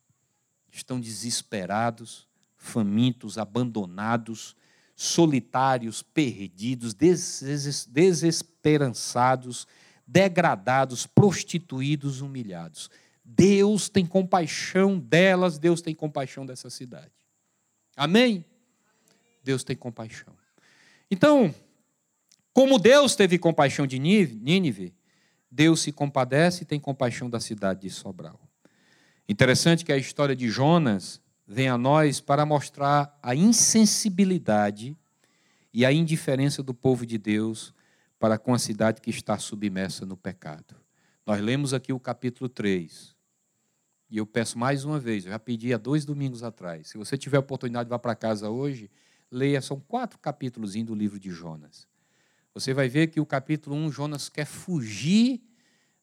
estão 0.70 1.00
desesperados, 1.00 2.28
famintos, 2.56 3.38
abandonados, 3.38 4.54
solitários, 5.02 6.02
perdidos, 6.02 6.92
desesperançados, 7.86 9.66
degradados, 10.06 11.06
prostituídos, 11.06 12.20
humilhados. 12.20 12.90
Deus 13.24 13.88
tem 13.88 14.04
compaixão 14.04 14.98
delas, 14.98 15.58
Deus 15.58 15.80
tem 15.80 15.94
compaixão 15.94 16.44
dessa 16.44 16.68
cidade. 16.68 17.12
Amém? 17.96 18.44
Deus 19.42 19.64
tem 19.64 19.74
compaixão. 19.74 20.34
Então, 21.10 21.54
como 22.52 22.78
Deus 22.78 23.16
teve 23.16 23.38
compaixão 23.38 23.86
de 23.86 23.98
Nínive, 23.98 24.92
Deus 25.50 25.80
se 25.80 25.92
compadece 25.92 26.64
e 26.64 26.66
tem 26.66 26.78
compaixão 26.78 27.30
da 27.30 27.40
cidade 27.40 27.80
de 27.80 27.88
Sobral. 27.88 28.38
Interessante 29.26 29.82
que 29.82 29.94
a 29.94 29.96
história 29.96 30.36
de 30.36 30.50
Jonas 30.50 31.22
vem 31.52 31.68
a 31.68 31.76
nós 31.76 32.20
para 32.20 32.46
mostrar 32.46 33.18
a 33.20 33.34
insensibilidade 33.34 34.96
e 35.74 35.84
a 35.84 35.92
indiferença 35.92 36.62
do 36.62 36.72
povo 36.72 37.04
de 37.04 37.18
Deus 37.18 37.74
para 38.20 38.38
com 38.38 38.54
a 38.54 38.58
cidade 38.58 39.00
que 39.00 39.10
está 39.10 39.36
submersa 39.36 40.06
no 40.06 40.16
pecado. 40.16 40.76
Nós 41.26 41.40
lemos 41.40 41.74
aqui 41.74 41.92
o 41.92 41.98
capítulo 41.98 42.48
3. 42.48 43.16
E 44.08 44.18
eu 44.18 44.26
peço 44.26 44.56
mais 44.56 44.84
uma 44.84 45.00
vez, 45.00 45.24
eu 45.24 45.32
já 45.32 45.40
pedi 45.40 45.74
há 45.74 45.76
dois 45.76 46.04
domingos 46.04 46.44
atrás. 46.44 46.86
Se 46.86 46.96
você 46.96 47.18
tiver 47.18 47.38
oportunidade, 47.38 47.88
vá 47.88 47.98
para 47.98 48.14
casa 48.14 48.48
hoje 48.48 48.88
leia, 49.28 49.60
são 49.60 49.80
quatro 49.80 50.20
capítulos 50.20 50.74
do 50.74 50.94
livro 50.94 51.18
de 51.18 51.30
Jonas. 51.30 51.88
Você 52.54 52.72
vai 52.72 52.88
ver 52.88 53.08
que 53.08 53.20
o 53.20 53.26
capítulo 53.26 53.74
1, 53.74 53.90
Jonas 53.90 54.28
quer 54.28 54.46
fugir 54.46 55.42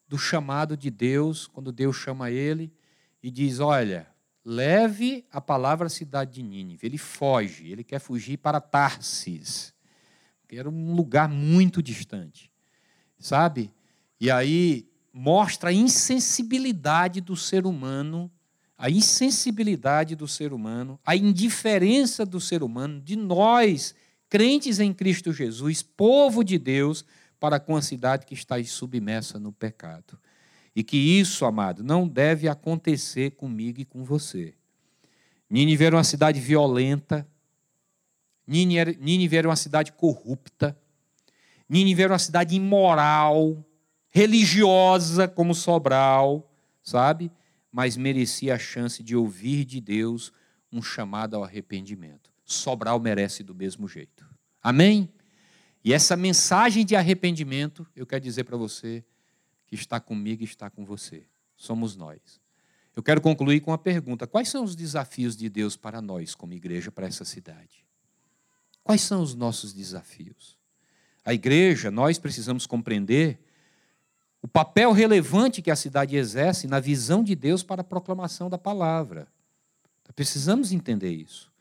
do 0.09 0.17
chamado 0.17 0.75
de 0.75 0.91
Deus, 0.91 1.47
quando 1.47 1.71
Deus 1.71 1.95
chama 1.95 2.31
ele 2.31 2.73
e 3.23 3.31
diz: 3.31 3.59
Olha, 3.59 4.07
leve 4.49 5.25
a 5.29 5.41
palavra 5.41 5.87
à 5.87 5.89
cidade 5.89 6.35
de 6.35 6.43
Nínive. 6.43 6.87
Ele 6.87 6.97
foge, 6.97 7.69
ele 7.69 7.83
quer 7.83 7.99
fugir 7.99 8.37
para 8.37 8.61
Tarsis, 8.61 9.73
que 10.47 10.55
era 10.55 10.69
um 10.69 10.95
lugar 10.95 11.27
muito 11.27 11.83
distante, 11.83 12.49
sabe? 13.19 13.69
E 14.21 14.31
aí 14.31 14.89
mostra 15.11 15.71
a 15.71 15.73
insensibilidade 15.73 17.19
do 17.19 17.35
ser 17.35 17.65
humano 17.65 18.31
a 18.77 18.89
insensibilidade 18.89 20.15
do 20.15 20.27
ser 20.27 20.53
humano, 20.53 20.99
a 21.03 21.15
indiferença 21.15 22.23
do 22.23 22.39
ser 22.39 22.61
humano, 22.61 23.01
de 23.01 23.15
nós, 23.15 23.95
crentes 24.29 24.79
em 24.79 24.93
Cristo 24.93 25.33
Jesus, 25.33 25.81
povo 25.81 26.43
de 26.43 26.59
Deus, 26.59 27.03
para 27.39 27.59
com 27.59 27.75
a 27.75 27.81
cidade 27.81 28.25
que 28.25 28.35
está 28.35 28.63
submersa 28.63 29.39
no 29.39 29.51
pecado. 29.51 30.17
E 30.77 30.83
que 30.83 30.95
isso, 30.95 31.43
amado, 31.43 31.83
não 31.83 32.07
deve 32.07 32.47
acontecer 32.47 33.31
comigo 33.31 33.81
e 33.81 33.85
com 33.85 34.03
você. 34.03 34.53
Nínive 35.49 35.85
era 35.85 35.95
uma 35.95 36.03
cidade 36.03 36.39
violenta, 36.39 37.27
Nínive 38.45 39.35
era 39.35 39.49
uma 39.49 39.55
cidade 39.55 39.91
corrupta, 39.91 40.77
Nínive 41.67 42.03
era 42.03 42.13
uma 42.13 42.19
cidade 42.19 42.55
imoral, 42.55 43.65
religiosa 44.07 45.27
como 45.27 45.55
Sobral, 45.55 46.47
sabe? 46.83 47.31
mas 47.71 47.97
merecia 47.97 48.53
a 48.53 48.59
chance 48.59 49.01
de 49.01 49.15
ouvir 49.15 49.65
de 49.65 49.81
Deus 49.81 50.31
um 50.71 50.79
chamado 50.79 51.35
ao 51.35 51.43
arrependimento. 51.43 52.31
Sobral 52.45 52.99
merece 52.99 53.41
do 53.41 53.55
mesmo 53.55 53.87
jeito. 53.87 54.29
Amém? 54.61 55.09
E 55.83 55.91
essa 55.91 56.15
mensagem 56.15 56.85
de 56.85 56.95
arrependimento, 56.95 57.87
eu 57.95 58.05
quero 58.05 58.23
dizer 58.23 58.43
para 58.43 58.57
você 58.57 59.03
que 59.67 59.75
está 59.75 59.99
comigo 59.99 60.41
e 60.41 60.45
está 60.45 60.69
com 60.69 60.83
você. 60.83 61.23
Somos 61.55 61.95
nós. 61.95 62.19
Eu 62.95 63.03
quero 63.03 63.21
concluir 63.21 63.59
com 63.59 63.69
uma 63.69 63.77
pergunta: 63.77 64.25
quais 64.25 64.49
são 64.49 64.63
os 64.63 64.75
desafios 64.75 65.37
de 65.37 65.49
Deus 65.49 65.75
para 65.75 66.01
nós, 66.01 66.33
como 66.33 66.53
igreja, 66.53 66.91
para 66.91 67.05
essa 67.05 67.23
cidade? 67.25 67.85
Quais 68.83 69.01
são 69.01 69.21
os 69.21 69.35
nossos 69.35 69.73
desafios? 69.73 70.57
A 71.23 71.33
igreja, 71.33 71.91
nós 71.91 72.17
precisamos 72.17 72.65
compreender 72.65 73.37
o 74.41 74.47
papel 74.47 74.93
relevante 74.93 75.61
que 75.61 75.69
a 75.69 75.75
cidade 75.75 76.15
exerce 76.15 76.67
na 76.67 76.79
visão 76.79 77.23
de 77.23 77.35
Deus 77.35 77.63
para 77.63 77.81
a 77.81 77.83
proclamação 77.83 78.49
da 78.49 78.57
palavra. 78.57 79.27
Precisamos 80.15 80.71
entender 80.71 81.11
isso. 81.11 81.51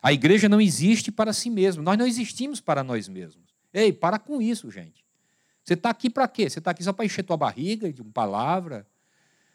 A 0.00 0.12
igreja 0.12 0.48
não 0.48 0.60
existe 0.60 1.10
para 1.10 1.32
si 1.32 1.50
mesma, 1.50 1.82
nós 1.82 1.98
não 1.98 2.06
existimos 2.06 2.60
para 2.60 2.82
nós 2.82 3.08
mesmos. 3.08 3.44
Ei, 3.74 3.92
para 3.92 4.18
com 4.18 4.40
isso, 4.40 4.70
gente. 4.70 5.04
Você 5.68 5.74
está 5.74 5.90
aqui 5.90 6.08
para 6.08 6.26
quê? 6.26 6.48
Você 6.48 6.60
está 6.60 6.70
aqui 6.70 6.82
só 6.82 6.94
para 6.94 7.04
encher 7.04 7.22
tua 7.22 7.36
barriga 7.36 7.92
de 7.92 8.00
uma 8.00 8.10
palavra? 8.10 8.86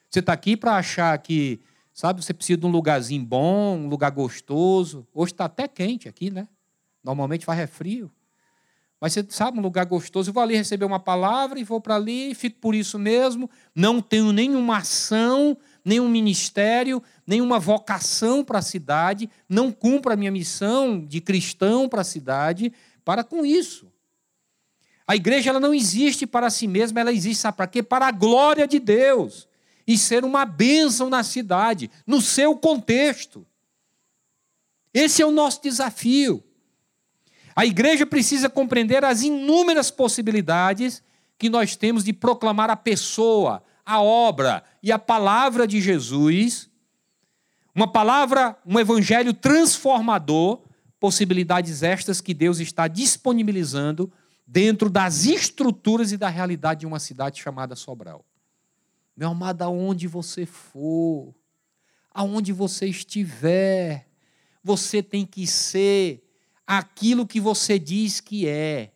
Você 0.08 0.20
está 0.20 0.32
aqui 0.32 0.56
para 0.56 0.76
achar 0.76 1.18
que, 1.18 1.60
sabe, 1.92 2.24
você 2.24 2.32
precisa 2.36 2.60
de 2.60 2.68
um 2.68 2.70
lugarzinho 2.70 3.26
bom, 3.26 3.80
um 3.80 3.88
lugar 3.88 4.12
gostoso. 4.12 5.08
Hoje 5.12 5.32
está 5.32 5.46
até 5.46 5.68
quente 5.68 6.08
aqui, 6.08 6.30
né? 6.30 6.48
Normalmente 7.04 7.44
faz 7.44 7.60
é 7.60 7.66
frio. 7.66 8.12
Mas 9.02 9.14
você 9.14 9.26
sabe, 9.28 9.58
um 9.58 9.62
lugar 9.64 9.88
gostoso. 9.88 10.30
Eu 10.30 10.36
vou 10.36 10.44
ali 10.44 10.56
receber 10.56 10.86
uma 10.86 11.00
palavra 11.00 11.60
e 11.60 11.64
vou 11.64 11.82
para 11.82 11.96
ali, 11.96 12.36
fico 12.36 12.60
por 12.60 12.76
isso 12.76 13.00
mesmo. 13.00 13.50
Não 13.74 14.00
tenho 14.00 14.32
nenhuma 14.32 14.78
ação, 14.78 15.58
nenhum 15.84 16.08
ministério, 16.08 17.02
nenhuma 17.26 17.58
vocação 17.58 18.46
para 18.46 18.60
a 18.60 18.62
cidade. 18.62 19.28
Não 19.50 19.72
cumpro 19.72 20.14
a 20.14 20.16
minha 20.16 20.32
missão 20.32 21.04
de 21.04 21.20
cristão 21.20 21.90
para 21.90 22.02
a 22.02 22.06
cidade. 22.06 22.72
Para 23.04 23.24
com 23.24 23.44
isso. 23.44 23.92
A 25.08 25.16
igreja 25.16 25.50
ela 25.50 25.60
não 25.60 25.74
existe 25.74 26.26
para 26.26 26.50
si 26.50 26.68
mesma, 26.68 27.02
ela 27.02 27.12
existe 27.12 27.50
para 27.52 27.68
quê? 27.68 27.84
Para 27.84 28.08
a 28.08 28.12
glória 28.12 28.68
de 28.68 28.80
Deus. 28.80 29.48
E 29.86 29.98
ser 29.98 30.24
uma 30.24 30.46
bênção 30.46 31.10
na 31.10 31.24
cidade, 31.24 31.92
no 32.08 32.22
seu 32.22 32.56
contexto. 32.56 33.46
Esse 34.94 35.22
é 35.22 35.26
o 35.26 35.32
nosso 35.32 35.62
desafio. 35.62 36.44
A 37.56 37.66
igreja 37.66 38.06
precisa 38.06 38.50
compreender 38.50 39.04
as 39.04 39.22
inúmeras 39.22 39.92
possibilidades 39.92 41.04
que 41.38 41.50
nós 41.50 41.76
temos 41.76 42.04
de 42.04 42.14
proclamar 42.14 42.70
a 42.70 42.76
pessoa, 42.76 43.62
a 43.86 44.02
obra 44.02 44.64
e 44.82 44.92
a 44.92 44.98
palavra 44.98 45.68
de 45.68 45.82
Jesus, 45.82 46.70
uma 47.76 47.92
palavra, 47.92 48.58
um 48.66 48.80
evangelho 48.80 49.34
transformador, 49.34 50.62
possibilidades 51.00 51.84
estas 51.84 52.22
que 52.22 52.34
Deus 52.34 52.60
está 52.60 52.88
disponibilizando 52.88 54.12
dentro 54.54 54.88
das 54.88 55.26
estruturas 55.26 56.12
e 56.12 56.18
da 56.18 56.30
realidade 56.30 56.82
de 56.82 56.86
uma 56.86 57.00
cidade 57.00 57.42
chamada 57.42 57.76
Sobral. 57.76 58.24
Meu 59.18 59.30
amado, 59.30 59.64
aonde 59.64 60.08
você 60.08 60.46
for, 60.46 61.34
aonde 62.12 62.54
você 62.54 62.86
estiver, 62.86 64.08
você 64.64 65.02
tem 65.02 65.26
que 65.26 65.48
ser 65.48 66.24
aquilo 66.68 67.26
que 67.26 67.40
você 67.40 67.80
diz 67.80 68.22
que 68.22 68.48
é. 68.48 68.92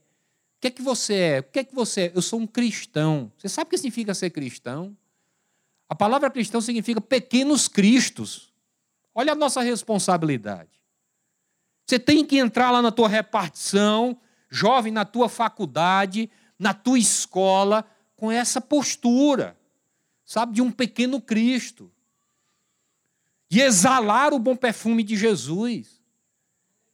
O 0.58 0.62
que 0.62 0.68
é 0.68 0.70
que 0.70 0.82
você 0.84 1.16
é? 1.16 1.39
O 1.39 1.43
que 1.45 1.58
é 1.58 1.64
que 1.64 1.74
você 1.74 2.01
é? 2.01 2.12
Eu 2.14 2.22
sou 2.22 2.39
um 2.39 2.45
cristão. 2.45 3.32
Você 3.36 3.49
sabe 3.49 3.68
o 3.68 3.72
que 3.72 3.78
significa 3.80 4.14
ser 4.14 4.30
cristão? 4.30 4.95
A 5.89 5.95
palavra 5.95 6.30
cristão 6.30 6.62
significa 6.62 7.01
pequenos 7.01 7.68
cristos. 7.68 8.53
Olha 9.16 9.32
a 9.34 9.36
nossa 9.36 9.62
responsabilidade. 9.62 10.70
Você 11.84 11.97
tem 11.97 12.24
que 12.24 12.38
entrar 12.38 12.70
lá 12.70 12.80
na 12.80 12.91
tua 12.91 13.10
repartição, 13.10 14.20
jovem, 14.50 14.91
na 14.91 15.06
tua 15.06 15.30
faculdade, 15.30 16.30
na 16.58 16.74
tua 16.74 16.98
escola, 16.98 17.86
com 18.16 18.32
essa 18.32 18.60
postura, 18.60 19.58
sabe, 20.26 20.54
de 20.54 20.62
um 20.62 20.72
pequeno 20.72 21.22
Cristo. 21.22 21.91
De 23.50 23.62
exalar 23.62 24.34
o 24.34 24.39
bom 24.39 24.56
perfume 24.56 25.04
de 25.04 25.16
Jesus 25.16 25.98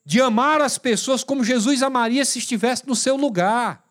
de 0.06 0.20
amar 0.20 0.62
as 0.62 0.78
pessoas 0.78 1.24
como 1.24 1.44
Jesus 1.44 1.82
amaria 1.82 2.26
se 2.26 2.40
estivesse 2.40 2.86
no 2.88 2.96
seu 2.96 3.16
lugar. 3.16 3.84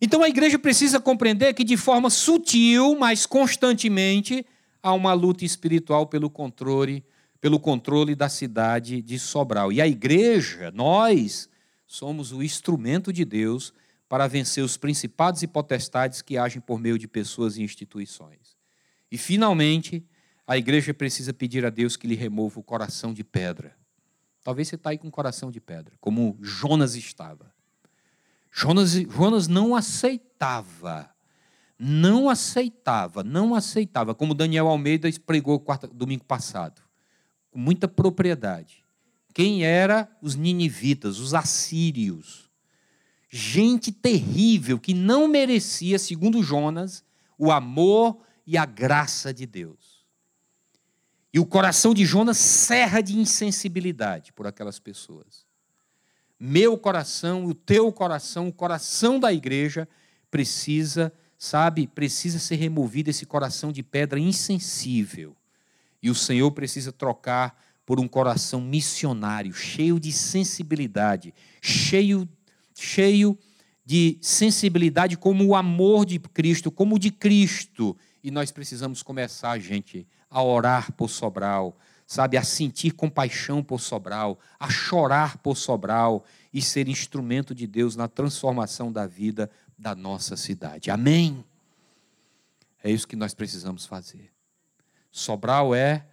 Então 0.00 0.22
a 0.22 0.28
igreja 0.28 0.58
precisa 0.58 1.00
compreender 1.00 1.54
que 1.54 1.64
de 1.64 1.76
forma 1.76 2.10
sutil, 2.10 2.96
mas 2.98 3.24
constantemente, 3.24 4.44
há 4.82 4.92
uma 4.92 5.14
luta 5.14 5.44
espiritual 5.44 6.06
pelo 6.06 6.28
controle, 6.28 7.02
pelo 7.44 7.60
controle 7.60 8.14
da 8.14 8.26
cidade 8.26 9.02
de 9.02 9.18
Sobral. 9.18 9.70
E 9.70 9.78
a 9.78 9.86
igreja, 9.86 10.70
nós, 10.70 11.46
somos 11.86 12.32
o 12.32 12.42
instrumento 12.42 13.12
de 13.12 13.22
Deus 13.22 13.70
para 14.08 14.26
vencer 14.26 14.64
os 14.64 14.78
principados 14.78 15.42
e 15.42 15.46
potestades 15.46 16.22
que 16.22 16.38
agem 16.38 16.58
por 16.58 16.80
meio 16.80 16.98
de 16.98 17.06
pessoas 17.06 17.58
e 17.58 17.62
instituições. 17.62 18.56
E, 19.12 19.18
finalmente, 19.18 20.02
a 20.46 20.56
igreja 20.56 20.94
precisa 20.94 21.34
pedir 21.34 21.66
a 21.66 21.68
Deus 21.68 21.98
que 21.98 22.06
lhe 22.06 22.14
remova 22.14 22.58
o 22.58 22.62
coração 22.62 23.12
de 23.12 23.22
pedra. 23.22 23.76
Talvez 24.42 24.68
você 24.68 24.76
está 24.76 24.88
aí 24.88 24.96
com 24.96 25.08
o 25.08 25.12
coração 25.12 25.50
de 25.50 25.60
pedra, 25.60 25.92
como 26.00 26.38
Jonas 26.40 26.94
estava. 26.94 27.52
Jonas, 28.50 28.92
Jonas 28.92 29.48
não 29.48 29.76
aceitava, 29.76 31.14
não 31.78 32.30
aceitava, 32.30 33.22
não 33.22 33.54
aceitava, 33.54 34.14
como 34.14 34.32
Daniel 34.32 34.66
Almeida 34.66 35.10
pregou 35.26 35.60
quarta, 35.60 35.86
domingo 35.86 36.24
passado, 36.24 36.83
com 37.54 37.60
muita 37.60 37.86
propriedade. 37.86 38.84
Quem 39.32 39.64
era 39.64 40.10
os 40.20 40.34
ninivitas, 40.34 41.20
os 41.20 41.34
assírios? 41.34 42.50
Gente 43.30 43.92
terrível 43.92 44.76
que 44.76 44.92
não 44.92 45.28
merecia, 45.28 45.96
segundo 46.00 46.42
Jonas, 46.42 47.04
o 47.38 47.52
amor 47.52 48.18
e 48.44 48.58
a 48.58 48.66
graça 48.66 49.32
de 49.32 49.46
Deus. 49.46 50.04
E 51.32 51.38
o 51.38 51.46
coração 51.46 51.94
de 51.94 52.04
Jonas 52.04 52.38
serra 52.38 53.00
de 53.00 53.16
insensibilidade 53.16 54.32
por 54.32 54.48
aquelas 54.48 54.80
pessoas. 54.80 55.46
Meu 56.38 56.76
coração, 56.76 57.44
o 57.44 57.54
teu 57.54 57.92
coração, 57.92 58.48
o 58.48 58.52
coração 58.52 59.20
da 59.20 59.32
igreja 59.32 59.88
precisa, 60.28 61.12
sabe, 61.38 61.86
precisa 61.86 62.40
ser 62.40 62.56
removido 62.56 63.10
esse 63.10 63.24
coração 63.24 63.70
de 63.70 63.82
pedra 63.84 64.18
insensível. 64.18 65.36
E 66.04 66.10
o 66.10 66.14
Senhor 66.14 66.50
precisa 66.50 66.92
trocar 66.92 67.58
por 67.86 67.98
um 67.98 68.06
coração 68.06 68.60
missionário, 68.60 69.54
cheio 69.54 69.98
de 69.98 70.12
sensibilidade, 70.12 71.32
cheio, 71.62 72.28
cheio 72.74 73.38
de 73.86 74.18
sensibilidade 74.20 75.16
como 75.16 75.46
o 75.46 75.56
amor 75.56 76.04
de 76.04 76.18
Cristo, 76.18 76.70
como 76.70 76.96
o 76.96 76.98
de 76.98 77.10
Cristo. 77.10 77.96
E 78.22 78.30
nós 78.30 78.50
precisamos 78.50 79.02
começar, 79.02 79.58
gente, 79.58 80.06
a 80.28 80.42
orar 80.42 80.92
por 80.92 81.08
Sobral, 81.08 81.74
sabe, 82.06 82.36
a 82.36 82.42
sentir 82.42 82.90
compaixão 82.90 83.62
por 83.62 83.80
Sobral, 83.80 84.38
a 84.60 84.68
chorar 84.68 85.38
por 85.38 85.56
Sobral 85.56 86.22
e 86.52 86.60
ser 86.60 86.86
instrumento 86.86 87.54
de 87.54 87.66
Deus 87.66 87.96
na 87.96 88.08
transformação 88.08 88.92
da 88.92 89.06
vida 89.06 89.50
da 89.78 89.94
nossa 89.94 90.36
cidade. 90.36 90.90
Amém? 90.90 91.42
É 92.82 92.90
isso 92.90 93.08
que 93.08 93.16
nós 93.16 93.32
precisamos 93.32 93.86
fazer. 93.86 94.33
Sobral 95.14 95.72
é 95.72 96.04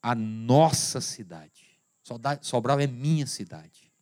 a 0.00 0.14
nossa 0.14 1.00
cidade. 1.00 1.76
Sobral 2.40 2.78
é 2.78 2.86
minha 2.86 3.26
cidade. 3.26 3.92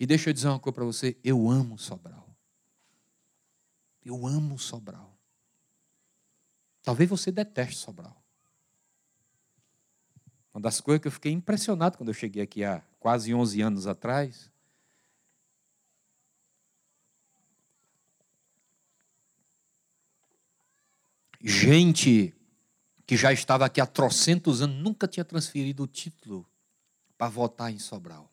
E 0.00 0.06
deixa 0.06 0.30
eu 0.30 0.32
dizer 0.32 0.48
uma 0.48 0.58
coisa 0.58 0.74
para 0.76 0.84
você: 0.86 1.14
eu 1.22 1.50
amo 1.50 1.78
Sobral. 1.78 2.26
Eu 4.02 4.26
amo 4.26 4.58
Sobral. 4.58 5.14
Talvez 6.82 7.10
você 7.10 7.30
deteste 7.30 7.76
Sobral. 7.76 8.16
Uma 10.54 10.62
das 10.62 10.80
coisas 10.80 11.02
que 11.02 11.08
eu 11.08 11.12
fiquei 11.12 11.32
impressionado 11.32 11.98
quando 11.98 12.08
eu 12.08 12.14
cheguei 12.14 12.42
aqui 12.42 12.64
há 12.64 12.82
quase 12.98 13.34
11 13.34 13.60
anos 13.60 13.86
atrás. 13.86 14.50
Gente 21.42 22.35
que 23.06 23.16
já 23.16 23.32
estava 23.32 23.64
aqui 23.66 23.80
há 23.80 23.86
trocentos 23.86 24.60
anos, 24.60 24.76
nunca 24.76 25.06
tinha 25.06 25.24
transferido 25.24 25.84
o 25.84 25.86
título 25.86 26.44
para 27.16 27.28
votar 27.28 27.72
em 27.72 27.78
Sobral. 27.78 28.30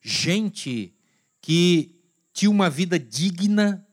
Gente 0.00 0.94
que 1.40 2.00
tinha 2.32 2.50
uma 2.50 2.70
vida 2.70 2.98
digna, 2.98 3.86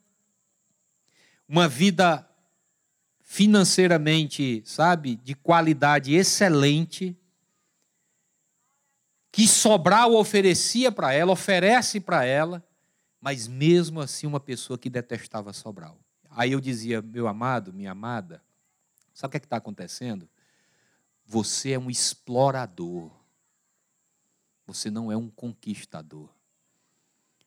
uma 1.48 1.68
vida 1.68 2.28
financeiramente, 3.22 4.62
sabe, 4.66 5.16
de 5.18 5.34
qualidade 5.34 6.14
excelente, 6.14 7.18
que 9.32 9.48
Sobral 9.48 10.14
oferecia 10.14 10.92
para 10.92 11.14
ela, 11.14 11.32
oferece 11.32 12.00
para 12.00 12.24
ela, 12.24 12.64
mas 13.20 13.48
mesmo 13.48 14.00
assim 14.00 14.26
uma 14.26 14.40
pessoa 14.40 14.78
que 14.78 14.90
detestava 14.90 15.54
Sobral. 15.54 16.00
Aí 16.30 16.52
eu 16.52 16.60
dizia, 16.60 17.02
meu 17.02 17.28
amado, 17.28 17.74
minha 17.74 17.92
amada, 17.92 18.42
Sabe 19.20 19.28
o 19.28 19.32
que 19.32 19.38
é 19.38 19.40
está 19.40 19.58
acontecendo? 19.58 20.30
Você 21.26 21.72
é 21.72 21.78
um 21.78 21.92
explorador. 21.92 23.12
Você 24.66 24.90
não 24.90 25.12
é 25.12 25.18
um 25.18 25.30
conquistador. 25.30 26.30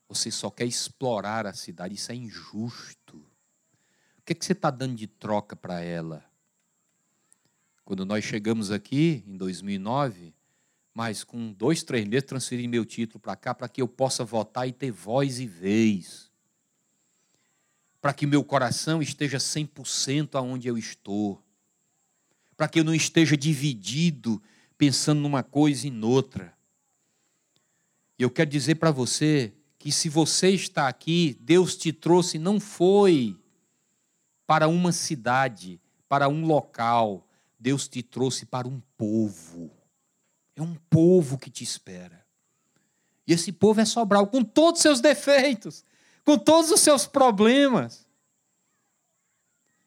Você 0.06 0.30
só 0.30 0.50
quer 0.50 0.66
explorar 0.66 1.46
a 1.46 1.54
cidade. 1.54 1.94
Isso 1.94 2.12
é 2.12 2.14
injusto. 2.14 3.16
O 4.18 4.22
que, 4.22 4.32
é 4.32 4.34
que 4.34 4.44
você 4.44 4.52
está 4.52 4.70
dando 4.70 4.96
de 4.96 5.06
troca 5.06 5.56
para 5.56 5.80
ela? 5.80 6.22
Quando 7.86 8.04
nós 8.04 8.22
chegamos 8.22 8.70
aqui, 8.70 9.24
em 9.26 9.38
2009, 9.38 10.34
mas 10.92 11.24
com 11.24 11.54
dois, 11.54 11.82
três 11.82 12.06
meses, 12.06 12.26
transferi 12.26 12.68
meu 12.68 12.84
título 12.84 13.18
para 13.18 13.34
cá 13.34 13.54
para 13.54 13.66
que 13.66 13.80
eu 13.80 13.88
possa 13.88 14.26
votar 14.26 14.68
e 14.68 14.74
ter 14.74 14.90
voz 14.90 15.40
e 15.40 15.46
vez. 15.46 16.30
Para 17.98 18.12
que 18.12 18.26
meu 18.26 18.44
coração 18.44 19.00
esteja 19.00 19.38
100% 19.38 20.34
aonde 20.34 20.68
eu 20.68 20.76
estou 20.76 21.42
para 22.62 22.68
que 22.68 22.78
eu 22.78 22.84
não 22.84 22.94
esteja 22.94 23.36
dividido, 23.36 24.40
pensando 24.78 25.20
numa 25.20 25.42
coisa 25.42 25.84
e 25.88 25.90
noutra. 25.90 26.56
E 28.16 28.22
eu 28.22 28.30
quero 28.30 28.48
dizer 28.48 28.76
para 28.76 28.92
você 28.92 29.52
que 29.80 29.90
se 29.90 30.08
você 30.08 30.50
está 30.50 30.86
aqui, 30.86 31.36
Deus 31.40 31.76
te 31.76 31.92
trouxe 31.92 32.38
não 32.38 32.60
foi 32.60 33.36
para 34.46 34.68
uma 34.68 34.92
cidade, 34.92 35.80
para 36.08 36.28
um 36.28 36.46
local, 36.46 37.26
Deus 37.58 37.88
te 37.88 38.00
trouxe 38.00 38.46
para 38.46 38.68
um 38.68 38.80
povo. 38.96 39.68
É 40.54 40.62
um 40.62 40.76
povo 40.88 41.36
que 41.36 41.50
te 41.50 41.64
espera. 41.64 42.24
E 43.26 43.32
esse 43.32 43.50
povo 43.50 43.80
é 43.80 43.84
Sobral, 43.84 44.28
com 44.28 44.44
todos 44.44 44.78
os 44.78 44.82
seus 44.82 45.00
defeitos, 45.00 45.84
com 46.24 46.38
todos 46.38 46.70
os 46.70 46.78
seus 46.78 47.08
problemas. 47.08 48.06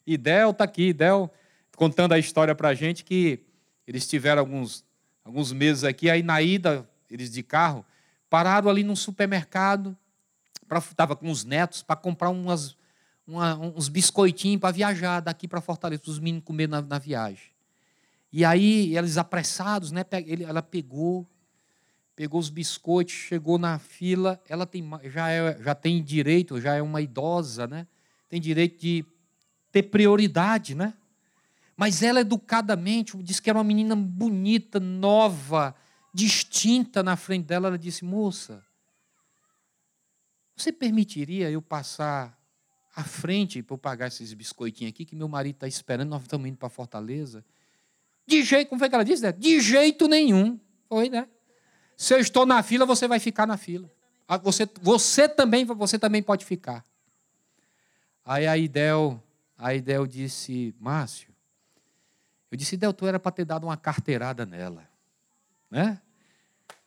E 0.06 0.18
Del 0.18 0.50
está 0.52 0.66
aqui, 0.66 0.92
Del 0.92 1.32
contando 1.76 2.14
a 2.14 2.20
história 2.20 2.56
para 2.56 2.70
a 2.70 2.74
gente 2.74 3.04
que 3.04 3.40
eles 3.88 4.08
tiveram 4.08 4.42
alguns, 4.42 4.84
alguns 5.24 5.52
meses 5.52 5.84
aqui, 5.84 6.10
aí 6.10 6.24
na 6.24 6.42
ida, 6.42 6.88
eles 7.10 7.32
de 7.32 7.44
carro, 7.44 7.86
pararam 8.30 8.70
ali 8.70 8.84
num 8.84 8.96
supermercado, 8.96 9.96
estava 10.78 11.16
com 11.16 11.30
os 11.30 11.44
netos, 11.44 11.84
para 11.84 11.96
comprar 11.96 12.30
umas, 12.30 12.76
uma, 13.28 13.56
uns 13.56 13.88
biscoitinhos 13.88 14.60
para 14.60 14.72
viajar 14.72 15.20
daqui 15.20 15.48
para 15.48 15.62
Fortaleza, 15.62 16.02
para 16.02 16.12
os 16.12 16.20
meninos 16.20 16.44
comer 16.44 16.68
na, 16.68 16.82
na, 16.82 16.98
viagem. 16.98 17.52
E 18.32 18.44
aí, 18.44 18.98
eles 18.98 19.18
apressados, 19.18 19.92
né, 19.92 20.04
ele, 20.26 20.44
ela 20.44 20.62
pegou, 20.62 21.28
pegou 22.16 22.40
os 22.40 22.50
biscoitos, 22.50 23.14
chegou 23.14 23.58
na 23.58 23.78
fila, 23.78 24.42
ela 24.50 24.66
tem, 24.66 24.84
já, 25.06 25.30
é, 25.30 25.62
já 25.62 25.76
tem 25.76 26.04
direito, 26.04 26.60
já 26.60 26.74
é 26.74 26.82
uma 26.82 27.02
idosa, 27.02 27.68
né? 27.68 27.88
Tem 28.28 28.42
direito 28.42 28.80
de 28.80 29.06
ter 29.72 29.84
prioridade, 29.84 30.74
né? 30.74 30.94
Mas 31.76 32.02
ela, 32.02 32.22
educadamente, 32.22 33.18
disse 33.22 33.42
que 33.42 33.50
era 33.50 33.58
uma 33.58 33.64
menina 33.64 33.96
bonita, 33.96 34.80
nova, 34.80 35.76
distinta 36.14 37.04
na 37.04 37.16
frente 37.18 37.46
dela. 37.46 37.68
Ela 37.68 37.78
disse: 37.78 38.06
Moça, 38.06 38.66
você 40.56 40.72
permitiria 40.72 41.52
eu 41.52 41.62
passar 41.62 42.40
à 42.96 43.04
frente 43.04 43.62
para 43.62 43.74
eu 43.74 43.78
pagar 43.78 44.08
esses 44.08 44.34
biscoitinhos 44.34 44.92
aqui 44.92 45.04
que 45.04 45.16
meu 45.16 45.28
marido 45.28 45.56
está 45.56 45.68
esperando? 45.68 46.10
Nós 46.10 46.22
estamos 46.22 46.48
indo 46.48 46.58
para 46.58 46.70
Fortaleza. 46.70 47.44
De 48.26 48.42
jeito, 48.42 48.70
como 48.70 48.80
foi 48.80 48.88
que 48.88 48.96
ela 48.96 49.04
disse? 49.04 49.22
Né? 49.22 49.34
De 49.34 49.60
jeito 49.60 50.08
nenhum. 50.08 50.58
Foi, 50.88 51.10
né? 51.10 51.28
Se 51.98 52.14
eu 52.14 52.20
estou 52.20 52.46
na 52.46 52.64
fila, 52.64 52.86
você 52.86 53.08
vai 53.08 53.20
ficar 53.20 53.46
na 53.46 53.58
fila. 53.58 53.92
Ah, 54.28 54.38
você, 54.38 54.68
você 54.82 55.28
também, 55.28 55.66
você 55.66 56.00
também 56.00 56.24
pode 56.24 56.46
ficar. 56.46 56.84
Aí 58.24 58.48
a 58.48 58.58
Idel, 58.58 59.22
a 59.58 59.76
Idel 59.76 60.08
disse, 60.08 60.74
Márcio, 60.80 61.35
eu 62.52 62.58
disse, 62.58 62.78
Deltor, 62.78 63.10
era 63.10 63.20
para 63.20 63.32
ter 63.32 63.46
dado 63.46 63.66
uma 63.66 63.78
carteirada 63.78 64.46
nela. 64.46 64.88
Né? 65.70 66.00